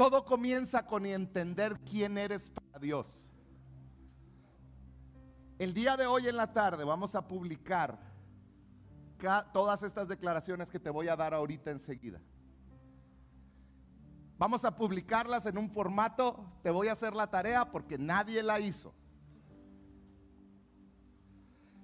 Todo 0.01 0.25
comienza 0.25 0.87
con 0.87 1.05
entender 1.05 1.79
quién 1.81 2.17
eres 2.17 2.49
para 2.49 2.79
Dios. 2.79 3.07
El 5.59 5.75
día 5.75 5.95
de 5.99 6.07
hoy 6.07 6.27
en 6.27 6.39
la 6.39 6.55
tarde 6.55 6.85
vamos 6.85 7.15
a 7.15 7.29
publicar 7.29 7.99
todas 9.53 9.83
estas 9.83 10.09
declaraciones 10.09 10.71
que 10.71 10.81
te 10.81 10.89
voy 10.89 11.09
a 11.09 11.17
dar 11.17 11.35
ahorita 11.35 11.71
enseguida. 11.71 12.19
Vamos 14.39 14.65
a 14.65 14.75
publicarlas 14.75 15.45
en 15.45 15.59
un 15.59 15.69
formato, 15.69 16.47
te 16.63 16.71
voy 16.71 16.89
a 16.89 16.93
hacer 16.93 17.15
la 17.15 17.27
tarea 17.27 17.71
porque 17.71 17.99
nadie 17.99 18.43
la 18.43 18.59
hizo. 18.59 18.95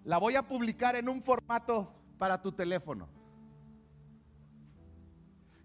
La 0.05 0.17
voy 0.17 0.37
a 0.37 0.49
publicar 0.49 0.97
en 0.97 1.11
un 1.11 1.21
formato 1.21 1.93
para 2.17 2.41
tu 2.41 2.51
teléfono. 2.51 3.11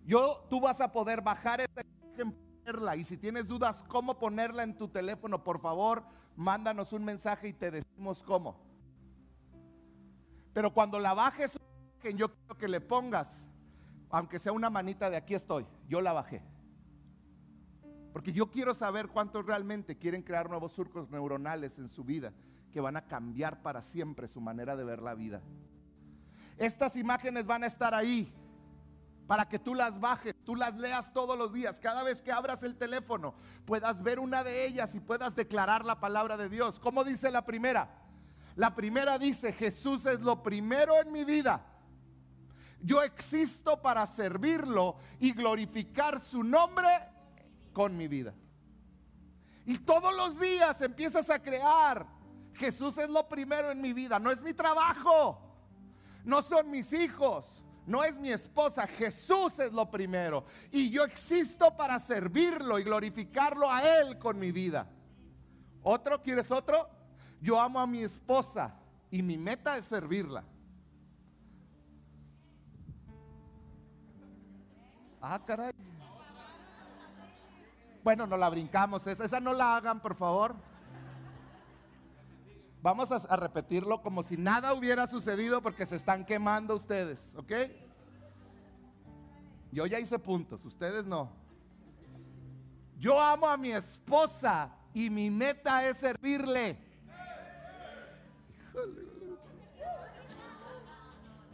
Yo, 0.06 0.46
tú 0.50 0.60
vas 0.60 0.82
a 0.82 0.92
poder 0.92 1.22
bajar 1.22 1.62
esta 1.62 1.82
y 2.98 3.04
si 3.04 3.18
tienes 3.18 3.48
dudas 3.48 3.84
cómo 3.88 4.18
ponerla 4.18 4.64
en 4.64 4.78
tu 4.78 4.88
teléfono, 4.88 5.44
por 5.44 5.60
favor, 5.60 6.04
mándanos 6.36 6.94
un 6.94 7.04
mensaje 7.04 7.50
y 7.50 7.54
te 7.54 7.72
decimos 7.72 8.24
cómo. 8.24 8.60
Pero 10.54 10.74
cuando 10.74 11.00
la 11.00 11.14
bajes, 11.14 11.58
yo 12.16 12.32
quiero 12.34 12.58
que 12.58 12.68
le 12.68 12.82
pongas, 12.82 13.44
aunque 14.10 14.40
sea 14.40 14.52
una 14.52 14.70
manita 14.70 15.10
de 15.10 15.18
aquí 15.18 15.34
estoy, 15.34 15.66
yo 15.88 16.02
la 16.02 16.14
bajé. 16.14 16.44
Porque 18.14 18.34
yo 18.34 18.52
quiero 18.52 18.74
saber 18.74 19.08
cuántos 19.08 19.46
realmente 19.46 19.98
quieren 19.98 20.22
crear 20.22 20.50
nuevos 20.50 20.74
surcos 20.74 21.10
neuronales 21.10 21.80
en 21.80 21.90
su 21.90 22.04
vida 22.04 22.34
que 22.72 22.82
van 22.82 22.98
a 22.98 23.06
cambiar 23.06 23.62
para 23.62 23.82
siempre 23.82 24.28
su 24.28 24.42
manera 24.42 24.76
de 24.76 24.84
ver 24.84 25.02
la 25.02 25.14
vida. 25.14 25.42
Estas 26.58 26.96
imágenes 26.96 27.46
van 27.46 27.64
a 27.64 27.68
estar 27.68 27.94
ahí 27.94 28.32
para 29.32 29.48
que 29.48 29.60
tú 29.60 29.76
las 29.76 29.98
bajes, 29.98 30.36
tú 30.44 30.58
las 30.58 30.76
leas 30.76 31.14
todos 31.14 31.38
los 31.38 31.54
días. 31.54 31.80
Cada 31.80 32.04
vez 32.04 32.22
que 32.22 32.34
abras 32.34 32.64
el 32.64 32.76
teléfono 32.76 33.34
puedas 33.64 34.04
ver 34.04 34.20
una 34.20 34.44
de 34.44 34.66
ellas 34.66 34.94
y 34.94 35.00
puedas 35.00 35.38
declarar 35.38 35.86
la 35.86 36.02
palabra 36.02 36.36
de 36.36 36.50
Dios. 36.50 36.82
¿Cómo 36.82 37.06
dice 37.06 37.32
la 37.32 37.46
primera? 37.46 37.90
La 38.58 38.76
primera 38.76 39.18
dice, 39.18 39.54
Jesús 39.54 40.06
es 40.06 40.20
lo 40.20 40.44
primero 40.44 41.00
en 41.00 41.14
mi 41.14 41.24
vida. 41.24 41.66
Yo 42.82 43.02
existo 43.04 43.82
para 43.82 44.06
servirlo 44.06 44.98
y 45.22 45.32
glorificar 45.32 46.20
su 46.20 46.44
nombre 46.44 46.90
con 47.72 47.96
mi 47.96 48.10
vida. 48.10 48.34
Y 49.66 49.78
todos 49.78 50.14
los 50.14 50.42
días 50.42 50.82
empiezas 50.82 51.30
a 51.30 51.42
crear. 51.42 52.06
Jesús 52.56 52.98
es 52.98 53.10
lo 53.10 53.30
primero 53.30 53.72
en 53.72 53.80
mi 53.80 53.94
vida. 53.94 54.20
No 54.20 54.30
es 54.30 54.42
mi 54.42 54.54
trabajo. 54.54 55.40
No 56.26 56.42
son 56.42 56.70
mis 56.70 56.92
hijos. 56.92 57.61
No 57.86 58.04
es 58.04 58.20
mi 58.20 58.32
esposa. 58.32 58.86
Jesús 58.88 59.60
es 59.60 59.74
lo 59.74 59.90
primero. 59.90 60.46
Y 60.72 60.90
yo 60.90 61.04
existo 61.04 61.76
para 61.76 62.00
servirlo 62.00 62.80
y 62.80 62.84
glorificarlo 62.84 63.72
a 63.72 63.82
Él 64.00 64.18
con 64.18 64.38
mi 64.40 64.52
vida. 64.52 64.88
¿Otro? 65.84 66.22
¿Quieres 66.22 66.52
otro? 66.52 66.90
Yo 67.42 67.60
amo 67.60 67.80
a 67.80 67.88
mi 67.88 68.04
esposa 68.04 68.76
y 69.10 69.22
mi 69.22 69.38
meta 69.38 69.78
es 69.78 69.86
servirla. 69.86 70.44
Ah, 75.20 75.40
caray. 75.46 75.74
Bueno, 78.04 78.26
no 78.26 78.36
la 78.38 78.50
brincamos, 78.50 79.06
esa, 79.06 79.26
esa 79.26 79.40
no 79.40 79.54
la 79.54 79.76
hagan, 79.76 80.00
por 80.00 80.16
favor. 80.16 80.56
Vamos 82.82 83.12
a, 83.12 83.36
repetirlo 83.36 84.02
como 84.02 84.24
si 84.24 84.38
nada 84.38 84.74
hubiera 84.74 85.06
sucedido 85.06 85.62
porque 85.62 85.86
se 85.86 85.96
están 85.96 86.26
quemando 86.26 86.76
ustedes, 86.76 87.36
¿ok? 87.36 87.52
Yo 89.72 89.86
ya 89.86 90.00
hice 90.00 90.18
puntos, 90.18 90.66
ustedes 90.66 91.06
no. 91.06 91.30
Yo 92.98 93.20
amo 93.20 93.48
a 93.48 93.56
mi 93.56 93.72
esposa 93.72 94.72
y 94.94 95.12
mi 95.12 95.30
meta 95.30 95.88
es 95.88 95.98
servirle. 95.98 96.78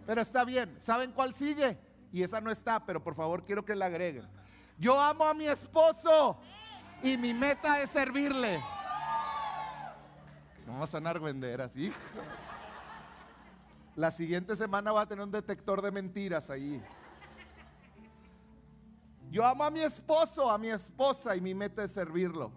Pero 0.06 0.22
está 0.22 0.46
bien, 0.46 0.78
¿saben 0.80 1.12
cuál 1.12 1.34
sigue? 1.34 1.78
Y 2.14 2.24
esa 2.24 2.40
no 2.40 2.52
está, 2.52 2.86
pero 2.86 3.04
por 3.04 3.16
favor 3.16 3.44
quiero 3.44 3.66
que 3.66 3.76
la 3.76 3.88
agreguen. 3.88 4.26
Yo 4.80 4.98
amo 4.98 5.26
a 5.26 5.34
mi 5.34 5.46
esposo 5.46 6.38
y 7.04 7.18
mi 7.18 7.34
meta 7.34 7.82
es 7.82 7.90
servirle. 7.90 8.62
Vamos 10.68 10.90
a 10.90 10.92
sonar 10.92 11.18
venderas, 11.18 11.72
hijo. 11.78 11.96
La 13.96 14.12
siguiente 14.12 14.54
semana 14.54 14.92
va 14.92 15.04
a 15.04 15.06
tener 15.08 15.24
un 15.24 15.32
detector 15.32 15.82
de 15.82 15.92
mentiras 15.92 16.50
ahí. 16.50 16.84
Yo 19.32 19.46
amo 19.46 19.64
a 19.64 19.72
mi 19.72 19.80
esposo, 19.80 20.52
a 20.52 20.58
mi 20.58 20.68
esposa 20.68 21.38
y 21.38 21.42
mi 21.42 21.56
meta 21.56 21.86
es 21.86 21.94
servirlo. 21.94 22.52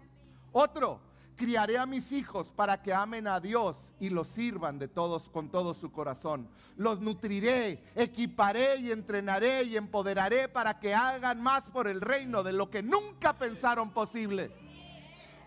Otro, 0.51 0.99
criaré 1.37 1.77
a 1.77 1.85
mis 1.85 2.11
hijos 2.11 2.51
para 2.51 2.81
que 2.81 2.93
amen 2.93 3.27
a 3.27 3.39
Dios 3.39 3.77
y 3.97 4.09
los 4.09 4.27
sirvan 4.27 4.77
de 4.77 4.89
todos 4.89 5.29
con 5.29 5.49
todo 5.49 5.73
su 5.73 5.89
corazón. 5.93 6.49
Los 6.75 6.99
nutriré, 6.99 7.81
equiparé 7.95 8.75
y 8.75 8.91
entrenaré 8.91 9.63
y 9.63 9.77
empoderaré 9.77 10.49
para 10.49 10.79
que 10.79 10.93
hagan 10.93 11.41
más 11.41 11.63
por 11.69 11.87
el 11.87 12.01
reino 12.01 12.43
de 12.43 12.51
lo 12.51 12.69
que 12.69 12.83
nunca 12.83 13.37
pensaron 13.37 13.91
posible. 13.91 14.51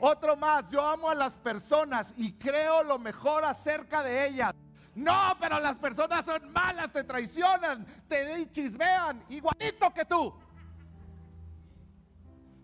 Otro 0.00 0.36
más, 0.36 0.68
yo 0.68 0.84
amo 0.84 1.08
a 1.08 1.14
las 1.14 1.34
personas 1.38 2.12
y 2.16 2.32
creo 2.32 2.82
lo 2.82 2.98
mejor 2.98 3.44
acerca 3.44 4.02
de 4.02 4.26
ellas. 4.28 4.54
No, 4.94 5.36
pero 5.40 5.58
las 5.58 5.76
personas 5.76 6.24
son 6.24 6.52
malas, 6.52 6.92
te 6.92 7.02
traicionan, 7.02 7.84
te 8.06 8.50
chismean, 8.52 9.24
igualito 9.28 9.92
que 9.92 10.04
tú. 10.04 10.32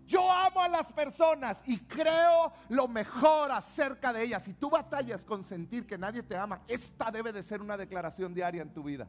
Yo 0.07 0.31
amo 0.31 0.61
a 0.61 0.69
las 0.69 0.93
personas 0.93 1.63
y 1.67 1.79
creo 1.79 2.53
lo 2.69 2.89
mejor 2.89 3.53
acerca 3.53 4.13
de 4.13 4.25
ellas. 4.25 4.43
Si 4.43 4.55
tú 4.55 4.69
batallas 4.69 5.25
con 5.25 5.45
sentir 5.45 5.87
que 5.87 5.97
nadie 5.97 6.25
te 6.25 6.37
ama, 6.37 6.61
esta 6.67 7.13
debe 7.13 7.33
de 7.33 7.45
ser 7.45 7.63
una 7.63 7.77
declaración 7.77 8.35
diaria 8.35 8.63
en 8.63 8.75
tu 8.75 8.83
vida. 8.83 9.07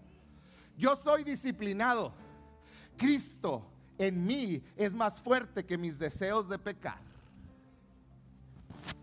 Yo 0.77 0.95
soy 0.95 1.23
disciplinado. 1.23 2.13
Cristo 2.97 3.67
en 3.97 4.23
mí 4.25 4.63
es 4.75 4.93
más 4.93 5.19
fuerte 5.19 5.65
que 5.65 5.77
mis 5.77 5.97
deseos 5.97 6.47
de 6.47 6.59
pecar. 6.59 7.10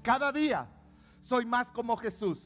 Cada 0.03 0.33
día 0.33 0.69
soy 1.23 1.45
más 1.45 1.71
como 1.71 1.97
Jesús. 1.97 2.39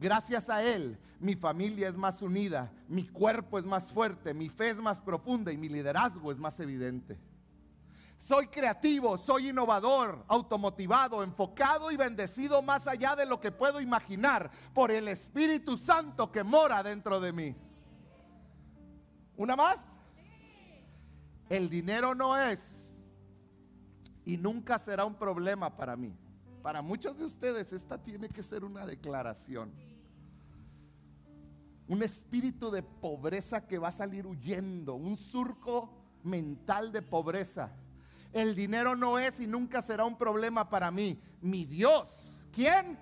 Gracias 0.00 0.48
a 0.48 0.62
Él, 0.62 0.98
mi 1.18 1.34
familia 1.34 1.88
es 1.88 1.94
más 1.94 2.22
unida, 2.22 2.72
mi 2.88 3.06
cuerpo 3.06 3.58
es 3.58 3.66
más 3.66 3.84
fuerte, 3.84 4.32
mi 4.32 4.48
fe 4.48 4.70
es 4.70 4.78
más 4.78 4.98
profunda 4.98 5.52
y 5.52 5.58
mi 5.58 5.68
liderazgo 5.68 6.32
es 6.32 6.38
más 6.38 6.58
evidente. 6.58 7.18
Soy 8.18 8.46
creativo, 8.48 9.18
soy 9.18 9.48
innovador, 9.48 10.24
automotivado, 10.28 11.22
enfocado 11.22 11.90
y 11.90 11.96
bendecido 11.96 12.62
más 12.62 12.86
allá 12.86 13.16
de 13.16 13.26
lo 13.26 13.40
que 13.40 13.50
puedo 13.50 13.80
imaginar 13.80 14.50
por 14.72 14.90
el 14.90 15.08
Espíritu 15.08 15.76
Santo 15.76 16.32
que 16.32 16.44
mora 16.44 16.82
dentro 16.82 17.20
de 17.20 17.32
mí. 17.32 17.56
¿Una 19.36 19.56
más? 19.56 19.84
El 21.48 21.68
dinero 21.68 22.14
no 22.14 22.38
es 22.38 22.96
y 24.24 24.36
nunca 24.36 24.78
será 24.78 25.04
un 25.04 25.14
problema 25.14 25.76
para 25.76 25.96
mí. 25.96 26.14
Para 26.62 26.82
muchos 26.82 27.16
de 27.16 27.24
ustedes 27.24 27.72
esta 27.72 27.98
tiene 27.98 28.28
que 28.28 28.42
ser 28.42 28.64
una 28.64 28.86
declaración. 28.86 29.72
Un 31.88 32.02
espíritu 32.02 32.70
de 32.70 32.82
pobreza 32.82 33.66
que 33.66 33.78
va 33.78 33.88
a 33.88 33.92
salir 33.92 34.26
huyendo, 34.26 34.94
un 34.94 35.16
surco 35.16 35.90
mental 36.22 36.92
de 36.92 37.02
pobreza 37.02 37.72
el 38.32 38.54
dinero 38.54 38.94
no 38.94 39.18
es 39.18 39.40
y 39.40 39.46
nunca 39.46 39.82
será 39.82 40.04
un 40.04 40.16
problema 40.16 40.68
para 40.68 40.90
mí. 40.90 41.20
Mi 41.40 41.64
Dios, 41.64 42.08
¿quién? 42.52 42.98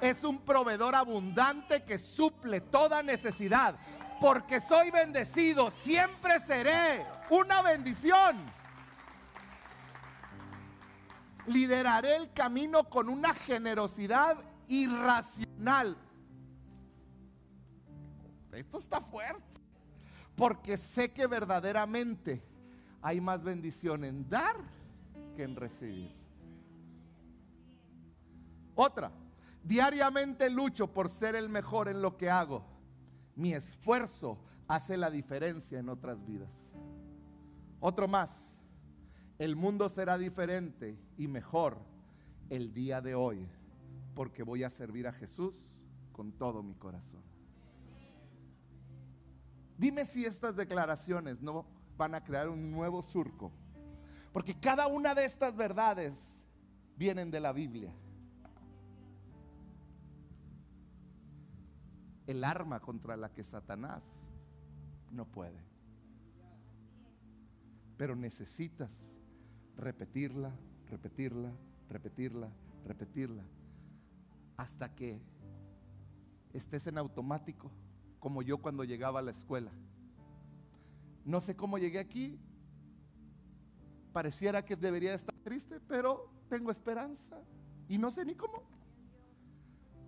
Es 0.00 0.22
un 0.22 0.38
proveedor 0.40 0.94
abundante 0.94 1.82
que 1.82 1.98
suple 1.98 2.60
toda 2.60 3.02
necesidad. 3.02 3.74
Porque 4.20 4.60
soy 4.60 4.90
bendecido, 4.92 5.72
siempre 5.82 6.38
seré 6.40 7.04
una 7.30 7.62
bendición. 7.62 8.38
Lideraré 11.46 12.16
el 12.16 12.32
camino 12.32 12.88
con 12.88 13.08
una 13.08 13.34
generosidad 13.34 14.36
irracional. 14.68 15.96
Esto 18.52 18.78
está 18.78 19.00
fuerte. 19.00 19.42
Porque 20.36 20.76
sé 20.76 21.12
que 21.12 21.26
verdaderamente 21.26 22.42
hay 23.02 23.20
más 23.20 23.42
bendición 23.42 24.04
en 24.04 24.28
dar 24.28 24.56
que 25.36 25.42
en 25.42 25.56
recibir. 25.56 26.14
Otra, 28.74 29.10
diariamente 29.62 30.48
lucho 30.48 30.86
por 30.86 31.10
ser 31.10 31.36
el 31.36 31.48
mejor 31.48 31.88
en 31.88 32.00
lo 32.00 32.16
que 32.16 32.30
hago. 32.30 32.64
Mi 33.36 33.52
esfuerzo 33.52 34.38
hace 34.68 34.96
la 34.96 35.10
diferencia 35.10 35.78
en 35.78 35.88
otras 35.88 36.24
vidas. 36.24 36.50
Otro 37.80 38.08
más, 38.08 38.51
el 39.42 39.56
mundo 39.56 39.88
será 39.88 40.18
diferente 40.18 40.96
y 41.18 41.26
mejor 41.26 41.76
el 42.48 42.72
día 42.72 43.00
de 43.00 43.16
hoy 43.16 43.44
porque 44.14 44.44
voy 44.44 44.62
a 44.62 44.70
servir 44.70 45.08
a 45.08 45.12
Jesús 45.12 45.52
con 46.12 46.30
todo 46.30 46.62
mi 46.62 46.76
corazón. 46.76 47.20
Dime 49.76 50.04
si 50.04 50.24
estas 50.24 50.54
declaraciones 50.54 51.40
no 51.40 51.66
van 51.96 52.14
a 52.14 52.22
crear 52.22 52.48
un 52.48 52.70
nuevo 52.70 53.02
surco, 53.02 53.50
porque 54.32 54.54
cada 54.60 54.86
una 54.86 55.12
de 55.12 55.24
estas 55.24 55.56
verdades 55.56 56.44
vienen 56.96 57.32
de 57.32 57.40
la 57.40 57.52
Biblia. 57.52 57.92
El 62.28 62.44
arma 62.44 62.78
contra 62.78 63.16
la 63.16 63.28
que 63.34 63.42
Satanás 63.42 64.04
no 65.10 65.24
puede. 65.24 65.58
Pero 67.96 68.14
necesitas 68.14 69.11
repetirla, 69.82 70.52
repetirla, 70.88 71.52
repetirla, 71.90 72.48
repetirla, 72.86 73.42
hasta 74.56 74.94
que 74.94 75.20
estés 76.52 76.86
en 76.86 76.98
automático, 76.98 77.70
como 78.20 78.42
yo 78.42 78.58
cuando 78.58 78.84
llegaba 78.84 79.18
a 79.18 79.22
la 79.22 79.32
escuela. 79.32 79.72
No 81.24 81.40
sé 81.40 81.56
cómo 81.56 81.78
llegué 81.78 81.98
aquí, 81.98 82.38
pareciera 84.12 84.64
que 84.64 84.76
debería 84.76 85.14
estar 85.14 85.34
triste, 85.42 85.80
pero 85.80 86.30
tengo 86.48 86.70
esperanza 86.70 87.42
y 87.88 87.98
no 87.98 88.10
sé 88.12 88.24
ni 88.24 88.36
cómo. 88.36 88.62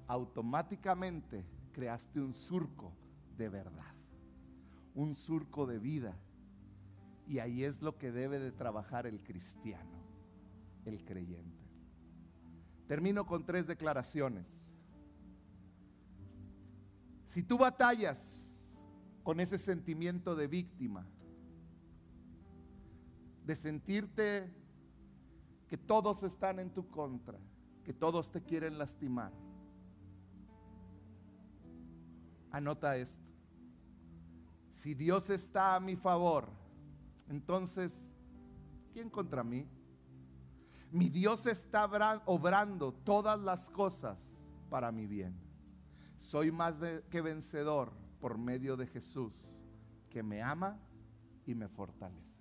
Automáticamente 0.07 1.45
creaste 1.73 2.21
un 2.21 2.33
surco 2.33 2.93
de 3.37 3.49
verdad, 3.49 3.95
un 4.95 5.17
surco 5.17 5.67
de 5.67 5.79
vida. 5.81 6.17
Y 7.27 7.39
ahí 7.39 7.65
es 7.65 7.83
lo 7.83 7.97
que 7.97 8.13
debe 8.13 8.39
de 8.39 8.53
trabajar 8.53 9.07
el 9.07 9.23
cristiano, 9.23 10.03
el 10.85 11.05
creyente. 11.05 11.65
Termino 12.87 13.27
con 13.27 13.47
tres 13.47 13.67
declaraciones. 13.67 14.47
Si 17.27 17.43
tú 17.43 17.57
batallas 17.57 18.73
con 19.23 19.41
ese 19.41 19.59
sentimiento 19.59 20.37
de 20.37 20.47
víctima, 20.47 21.07
de 23.45 23.57
sentirte 23.57 24.53
que 25.69 25.79
todos 25.79 26.23
están 26.23 26.59
en 26.59 26.71
tu 26.71 26.89
contra, 26.89 27.39
que 27.83 27.93
todos 27.93 28.31
te 28.31 28.43
quieren 28.43 28.79
lastimar, 28.79 29.33
anota 32.51 32.97
esto. 32.97 33.25
Si 34.75 34.95
Dios 34.95 35.31
está 35.31 35.75
a 35.75 35.81
mi 35.81 35.97
favor, 35.97 36.49
entonces, 37.29 38.11
¿quién 38.93 39.11
contra 39.11 39.43
mí? 39.43 39.67
Mi 40.91 41.09
Dios 41.09 41.47
está 41.47 41.87
obrando 42.27 42.93
todas 42.93 43.41
las 43.41 43.69
cosas 43.71 44.19
para 44.71 44.93
mi 44.93 45.07
bien. 45.07 45.35
Soy 46.19 46.53
más 46.53 46.75
que 47.11 47.21
vencedor 47.21 47.93
por 48.21 48.39
medio 48.39 48.77
de 48.77 48.87
Jesús, 48.87 49.33
que 50.09 50.23
me 50.23 50.43
ama 50.43 50.79
y 51.47 51.55
me 51.55 51.69
fortalece. 51.69 52.35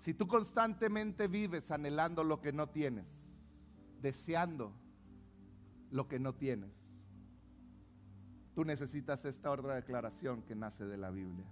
Si 0.00 0.12
tú 0.12 0.26
constantemente 0.26 1.28
vives 1.28 1.70
anhelando 1.70 2.24
lo 2.24 2.40
que 2.40 2.52
no 2.52 2.68
tienes, 2.68 3.06
deseando 4.02 4.72
lo 5.90 6.08
que 6.08 6.18
no 6.18 6.34
tienes, 6.34 6.93
tú 8.54 8.64
necesitas 8.64 9.24
esta 9.24 9.50
otra 9.50 9.74
declaración 9.74 10.42
que 10.42 10.54
nace 10.54 10.86
de 10.86 10.96
la 10.96 11.10
Biblia. 11.10 11.46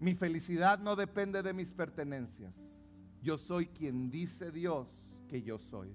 Mi 0.00 0.14
felicidad 0.14 0.78
no 0.78 0.96
depende 0.96 1.42
de 1.42 1.52
mis 1.52 1.72
pertenencias. 1.72 2.52
Yo 3.22 3.38
soy 3.38 3.66
quien 3.66 4.10
dice 4.10 4.50
Dios 4.50 4.88
que 5.28 5.42
yo 5.42 5.58
soy. 5.58 5.94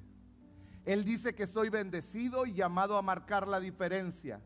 Él 0.85 1.03
dice 1.03 1.35
que 1.35 1.47
soy 1.47 1.67
bendecido 1.69 2.45
y 2.45 2.53
llamado 2.53 2.97
a 2.97 3.01
marcar 3.01 3.47
la 3.47 3.59
diferencia. 3.59 4.39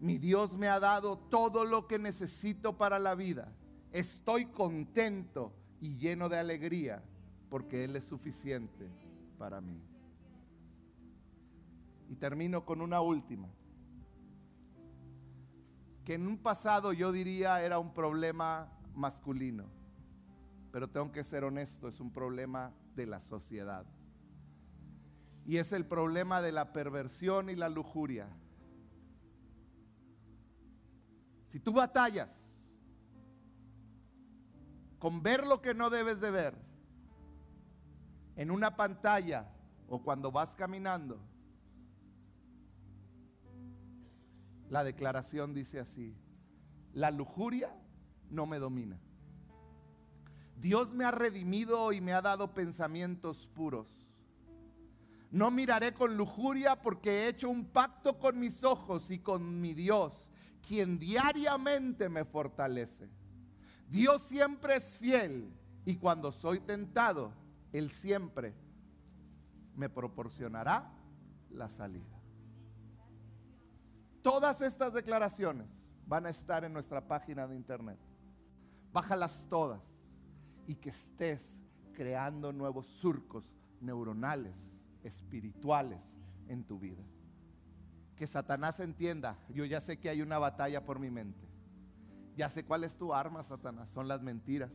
Mi 0.00 0.18
Dios 0.18 0.52
me 0.52 0.68
ha 0.68 0.78
dado 0.78 1.16
todo 1.16 1.64
lo 1.64 1.86
que 1.86 1.98
necesito 1.98 2.76
para 2.76 2.98
la 2.98 3.14
vida. 3.14 3.50
Estoy 3.92 4.44
contento 4.46 5.54
y 5.80 5.96
lleno 5.96 6.28
de 6.28 6.38
alegría 6.38 7.02
porque 7.48 7.84
Él 7.84 7.96
es 7.96 8.04
suficiente 8.04 8.86
para 9.38 9.62
mí. 9.62 9.80
Y 12.10 12.16
termino 12.16 12.66
con 12.66 12.82
una 12.82 13.00
última, 13.00 13.48
que 16.06 16.14
en 16.14 16.28
un 16.28 16.38
pasado 16.38 16.92
yo 16.92 17.10
diría 17.10 17.60
era 17.64 17.80
un 17.80 17.92
problema 17.92 18.68
masculino. 18.94 19.64
Pero 20.70 20.88
tengo 20.88 21.10
que 21.10 21.24
ser 21.24 21.42
honesto, 21.42 21.88
es 21.88 21.98
un 21.98 22.12
problema 22.12 22.72
de 22.94 23.06
la 23.06 23.20
sociedad. 23.20 23.84
Y 25.44 25.56
es 25.56 25.72
el 25.72 25.84
problema 25.84 26.40
de 26.42 26.52
la 26.52 26.72
perversión 26.72 27.50
y 27.50 27.56
la 27.56 27.68
lujuria. 27.68 28.28
Si 31.48 31.58
tú 31.58 31.72
batallas 31.72 32.62
con 35.00 35.24
ver 35.24 35.44
lo 35.44 35.60
que 35.60 35.74
no 35.74 35.90
debes 35.90 36.20
de 36.20 36.30
ver 36.30 36.54
en 38.36 38.52
una 38.52 38.76
pantalla 38.76 39.48
o 39.88 40.00
cuando 40.04 40.30
vas 40.30 40.54
caminando, 40.54 41.18
la 44.68 44.84
declaración 44.84 45.54
dice 45.54 45.80
así, 45.80 46.14
la 46.92 47.10
lujuria 47.10 47.74
no 48.30 48.46
me 48.46 48.58
domina. 48.58 48.98
Dios 50.56 50.92
me 50.92 51.04
ha 51.04 51.10
redimido 51.10 51.92
y 51.92 52.00
me 52.00 52.12
ha 52.12 52.22
dado 52.22 52.54
pensamientos 52.54 53.46
puros. 53.48 53.88
No 55.30 55.50
miraré 55.50 55.92
con 55.92 56.16
lujuria 56.16 56.80
porque 56.80 57.10
he 57.10 57.28
hecho 57.28 57.50
un 57.50 57.66
pacto 57.66 58.18
con 58.18 58.38
mis 58.38 58.64
ojos 58.64 59.10
y 59.10 59.18
con 59.18 59.60
mi 59.60 59.74
Dios, 59.74 60.30
quien 60.66 60.98
diariamente 60.98 62.08
me 62.08 62.24
fortalece. 62.24 63.08
Dios 63.88 64.22
siempre 64.22 64.76
es 64.76 64.96
fiel 64.96 65.52
y 65.84 65.96
cuando 65.96 66.32
soy 66.32 66.60
tentado, 66.60 67.32
Él 67.72 67.90
siempre 67.90 68.54
me 69.76 69.88
proporcionará 69.88 70.90
la 71.50 71.68
salida. 71.68 72.15
Todas 74.26 74.60
estas 74.60 74.92
declaraciones 74.92 75.68
van 76.04 76.26
a 76.26 76.30
estar 76.30 76.64
en 76.64 76.72
nuestra 76.72 77.06
página 77.06 77.46
de 77.46 77.54
internet 77.54 77.96
bájalas 78.92 79.46
todas 79.48 79.84
y 80.66 80.74
que 80.74 80.88
estés 80.88 81.62
creando 81.92 82.52
nuevos 82.52 82.88
surcos 82.88 83.54
neuronales, 83.80 84.84
espirituales 85.04 86.02
en 86.48 86.64
tu 86.64 86.80
vida. 86.80 87.04
Que 88.16 88.26
Satanás 88.26 88.80
entienda, 88.80 89.38
yo 89.48 89.64
ya 89.64 89.80
sé 89.80 90.00
que 90.00 90.08
hay 90.08 90.20
una 90.22 90.38
batalla 90.38 90.84
por 90.84 90.98
mi 90.98 91.08
mente. 91.08 91.46
Ya 92.36 92.48
sé 92.48 92.64
cuál 92.64 92.82
es 92.82 92.96
tu 92.96 93.14
arma, 93.14 93.44
Satanás, 93.44 93.90
son 93.90 94.08
las 94.08 94.22
mentiras. 94.22 94.72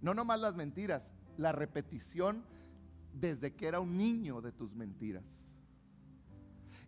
No 0.00 0.14
nomás 0.14 0.38
las 0.38 0.54
mentiras, 0.54 1.10
la 1.38 1.50
repetición 1.50 2.44
desde 3.12 3.56
que 3.56 3.66
era 3.66 3.80
un 3.80 3.98
niño 3.98 4.40
de 4.40 4.52
tus 4.52 4.76
mentiras. 4.76 5.47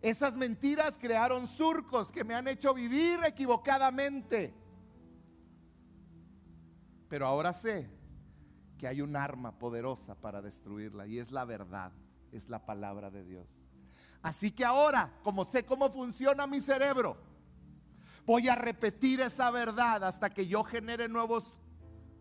Esas 0.01 0.35
mentiras 0.35 0.97
crearon 0.97 1.47
surcos 1.47 2.11
que 2.11 2.23
me 2.23 2.33
han 2.33 2.47
hecho 2.47 2.73
vivir 2.73 3.19
equivocadamente. 3.23 4.53
Pero 7.07 7.27
ahora 7.27 7.53
sé 7.53 7.89
que 8.79 8.87
hay 8.87 9.01
un 9.01 9.15
arma 9.15 9.59
poderosa 9.59 10.15
para 10.15 10.41
destruirla 10.41 11.05
y 11.05 11.19
es 11.19 11.31
la 11.31 11.45
verdad, 11.45 11.91
es 12.31 12.49
la 12.49 12.65
palabra 12.65 13.11
de 13.11 13.23
Dios. 13.23 13.47
Así 14.23 14.51
que 14.51 14.65
ahora, 14.65 15.11
como 15.23 15.45
sé 15.45 15.65
cómo 15.65 15.91
funciona 15.91 16.47
mi 16.47 16.61
cerebro, 16.61 17.17
voy 18.25 18.47
a 18.49 18.55
repetir 18.55 19.21
esa 19.21 19.51
verdad 19.51 20.03
hasta 20.03 20.29
que 20.31 20.47
yo 20.47 20.63
genere 20.63 21.07
nuevos 21.07 21.59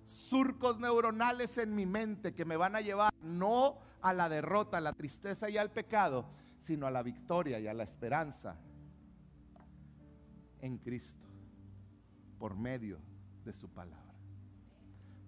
surcos 0.07 0.79
neuronales 0.79 1.57
en 1.57 1.75
mi 1.75 1.87
mente 1.87 2.35
que 2.35 2.45
me 2.45 2.57
van 2.57 2.75
a 2.75 2.81
llevar 2.81 3.13
no 3.23 3.79
a 4.03 4.13
la 4.13 4.29
derrota, 4.29 4.79
a 4.79 4.81
la 4.81 4.93
tristeza 4.93 5.49
y 5.49 5.57
al 5.57 5.71
pecado, 5.71 6.27
sino 6.61 6.87
a 6.87 6.91
la 6.91 7.03
victoria 7.03 7.59
y 7.59 7.67
a 7.67 7.75
la 7.75 7.83
esperanza 7.83 8.57
en 10.61 10.79
Cristo 10.79 11.27
por 12.39 12.57
medio 12.57 12.99
de 13.45 13.53
su 13.53 13.69
palabra. 13.69 14.15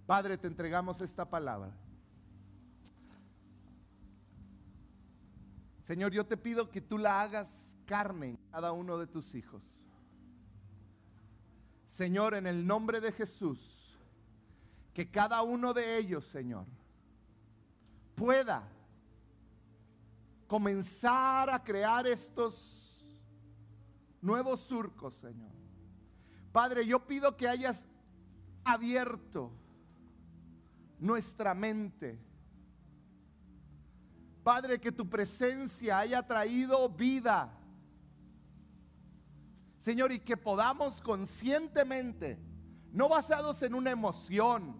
Padre, 0.06 0.36
te 0.36 0.46
entregamos 0.46 1.00
esta 1.00 1.28
palabra. 1.28 1.72
Señor, 5.80 6.12
yo 6.12 6.26
te 6.26 6.36
pido 6.36 6.70
que 6.70 6.80
tú 6.80 6.98
la 6.98 7.22
hagas 7.22 7.78
carne 7.86 8.30
en 8.30 8.36
cada 8.50 8.72
uno 8.72 8.98
de 8.98 9.06
tus 9.06 9.34
hijos. 9.34 9.62
Señor, 11.86 12.34
en 12.34 12.46
el 12.46 12.66
nombre 12.66 13.00
de 13.00 13.12
Jesús, 13.12 13.98
que 14.94 15.10
cada 15.10 15.42
uno 15.42 15.74
de 15.74 15.98
ellos, 15.98 16.24
Señor, 16.24 16.66
pueda 18.14 18.68
comenzar 20.52 21.48
a 21.48 21.64
crear 21.64 22.06
estos 22.06 23.10
nuevos 24.20 24.60
surcos, 24.60 25.14
Señor. 25.14 25.50
Padre, 26.52 26.84
yo 26.84 27.06
pido 27.06 27.34
que 27.38 27.48
hayas 27.48 27.88
abierto 28.62 29.50
nuestra 30.98 31.54
mente. 31.54 32.20
Padre, 34.44 34.78
que 34.78 34.92
tu 34.92 35.08
presencia 35.08 36.00
haya 36.00 36.22
traído 36.26 36.86
vida. 36.90 37.58
Señor, 39.80 40.12
y 40.12 40.18
que 40.18 40.36
podamos 40.36 41.00
conscientemente, 41.00 42.38
no 42.92 43.08
basados 43.08 43.62
en 43.62 43.74
una 43.74 43.90
emoción, 43.90 44.76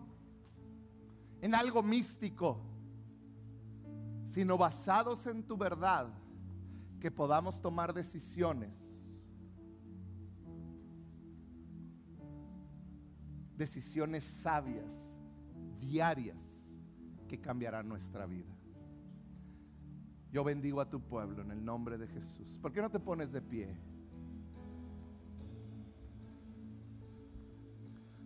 en 1.41 1.55
algo 1.55 1.83
místico, 1.83 2.61
sino 4.33 4.57
basados 4.57 5.27
en 5.27 5.43
tu 5.43 5.59
verdad, 5.59 6.09
que 6.99 7.11
podamos 7.11 7.61
tomar 7.61 7.93
decisiones. 7.93 8.73
Decisiones 13.59 14.25
sabias, 14.25 14.91
diarias, 15.79 16.65
que 17.29 17.43
cambiarán 17.43 17.87
nuestra 17.87 18.25
vida. 18.25 18.57
Yo 20.31 20.43
bendigo 20.43 20.81
a 20.81 20.89
tu 20.89 21.03
pueblo 21.03 21.43
en 21.43 21.51
el 21.51 21.63
nombre 21.63 21.99
de 21.99 22.09
Jesús. 22.09 22.59
¿Por 22.63 22.73
qué 22.73 22.81
no 22.81 22.91
te 22.91 23.01
pones 23.01 23.33
de 23.33 23.43
pie? 23.43 23.77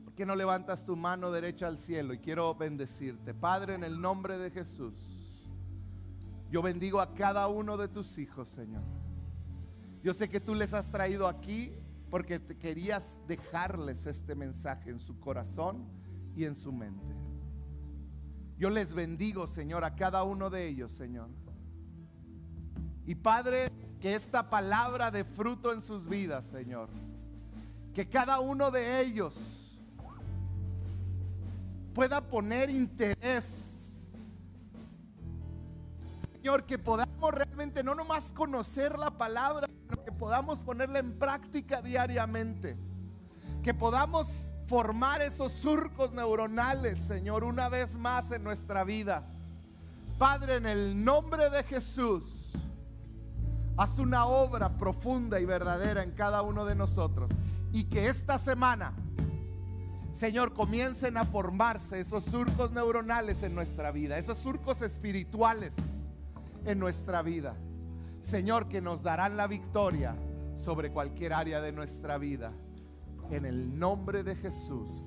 ¿Por 0.05 0.15
qué 0.15 0.25
no 0.25 0.37
levantas 0.37 0.85
tu 0.85 0.95
mano 0.95 1.33
derecha 1.33 1.67
al 1.67 1.79
cielo? 1.79 2.15
Y 2.15 2.19
quiero 2.19 2.55
bendecirte. 2.55 3.35
Padre, 3.35 3.75
en 3.75 3.83
el 3.83 4.01
nombre 4.01 4.39
de 4.39 4.53
Jesús, 4.53 4.95
yo 6.51 6.63
bendigo 6.63 7.01
a 7.01 7.13
cada 7.15 7.49
uno 7.49 7.77
de 7.77 7.89
tus 7.89 8.19
hijos, 8.19 8.49
Señor. 8.49 8.83
Yo 10.03 10.15
sé 10.15 10.29
que 10.29 10.41
tú 10.41 10.55
les 10.55 10.73
has 10.73 10.91
traído 10.91 11.27
aquí 11.27 11.73
porque 12.11 12.41
querías 12.41 13.19
dejarles 13.27 14.07
este 14.07 14.35
mensaje 14.35 14.91
en 14.91 15.01
su 15.01 15.19
corazón 15.19 15.85
y 16.37 16.45
en 16.45 16.55
su 16.55 16.73
mente. 16.73 17.15
Yo 18.59 18.71
les 18.71 18.95
bendigo, 18.95 19.47
Señor, 19.47 19.85
a 19.85 19.97
cada 19.97 20.23
uno 20.23 20.49
de 20.49 20.69
ellos, 20.69 20.93
Señor. 20.93 21.29
Y 23.05 23.15
Padre, 23.15 23.71
que 24.01 24.15
esta 24.15 24.49
palabra 24.49 25.11
de 25.11 25.25
fruto 25.25 25.73
en 25.73 25.83
sus 25.83 26.09
vidas, 26.09 26.47
Señor. 26.47 26.89
Que 27.93 28.09
cada 28.09 28.41
uno 28.41 28.71
de 28.71 29.01
ellos 29.01 29.35
pueda 31.95 32.21
poner 32.21 32.71
interés. 32.71 33.76
Señor, 36.47 36.63
que 36.63 36.79
podamos 36.79 37.35
realmente 37.35 37.83
no 37.83 37.97
nomás 37.97 38.31
conocer 38.31 38.97
la 38.97 39.11
palabra, 39.11 39.67
sino 39.67 40.05
que 40.05 40.13
podamos 40.13 40.61
ponerla 40.61 41.01
en 41.01 41.19
práctica 41.19 41.83
diariamente. 41.83 42.77
Que 43.65 43.75
podamos 43.75 44.29
formar 44.69 45.23
esos 45.23 45.51
surcos 45.51 46.13
neuronales, 46.13 46.99
Señor, 46.99 47.43
una 47.43 47.69
vez 47.69 47.97
más 47.97 48.31
en 48.31 48.45
nuestra 48.45 48.85
vida. 48.85 49.25
Padre, 50.21 50.55
en 50.55 50.67
el 50.67 51.05
nombre 51.05 51.51
de 51.51 51.65
Jesús, 51.65 52.23
haz 53.77 53.99
una 53.99 54.27
obra 54.27 54.69
profunda 54.79 55.41
y 55.41 55.45
verdadera 55.45 56.05
en 56.05 56.13
cada 56.13 56.43
uno 56.43 56.65
de 56.65 56.77
nosotros. 56.77 57.29
Y 57.73 57.87
que 57.87 58.07
esta 58.07 58.39
semana, 58.39 58.93
Señor, 60.15 60.55
comiencen 60.55 61.17
a 61.17 61.25
formarse 61.25 61.99
esos 61.99 62.23
surcos 62.27 62.71
neuronales 62.71 63.43
en 63.43 63.53
nuestra 63.53 63.91
vida, 63.91 64.17
esos 64.17 64.39
surcos 64.39 64.81
espirituales 64.81 65.75
en 66.67 66.79
nuestra 66.79 67.23
vida. 67.23 67.57
Señor, 68.23 68.69
que 68.69 68.81
nos 68.81 69.03
darán 69.03 69.37
la 69.37 69.47
victoria 69.47 70.17
sobre 70.57 70.91
cualquier 70.91 71.33
área 71.33 71.61
de 71.61 71.73
nuestra 71.73 72.19
vida. 72.19 72.53
En 73.31 73.45
el 73.45 73.79
nombre 73.79 74.23
de 74.23 74.35
Jesús. 74.35 74.89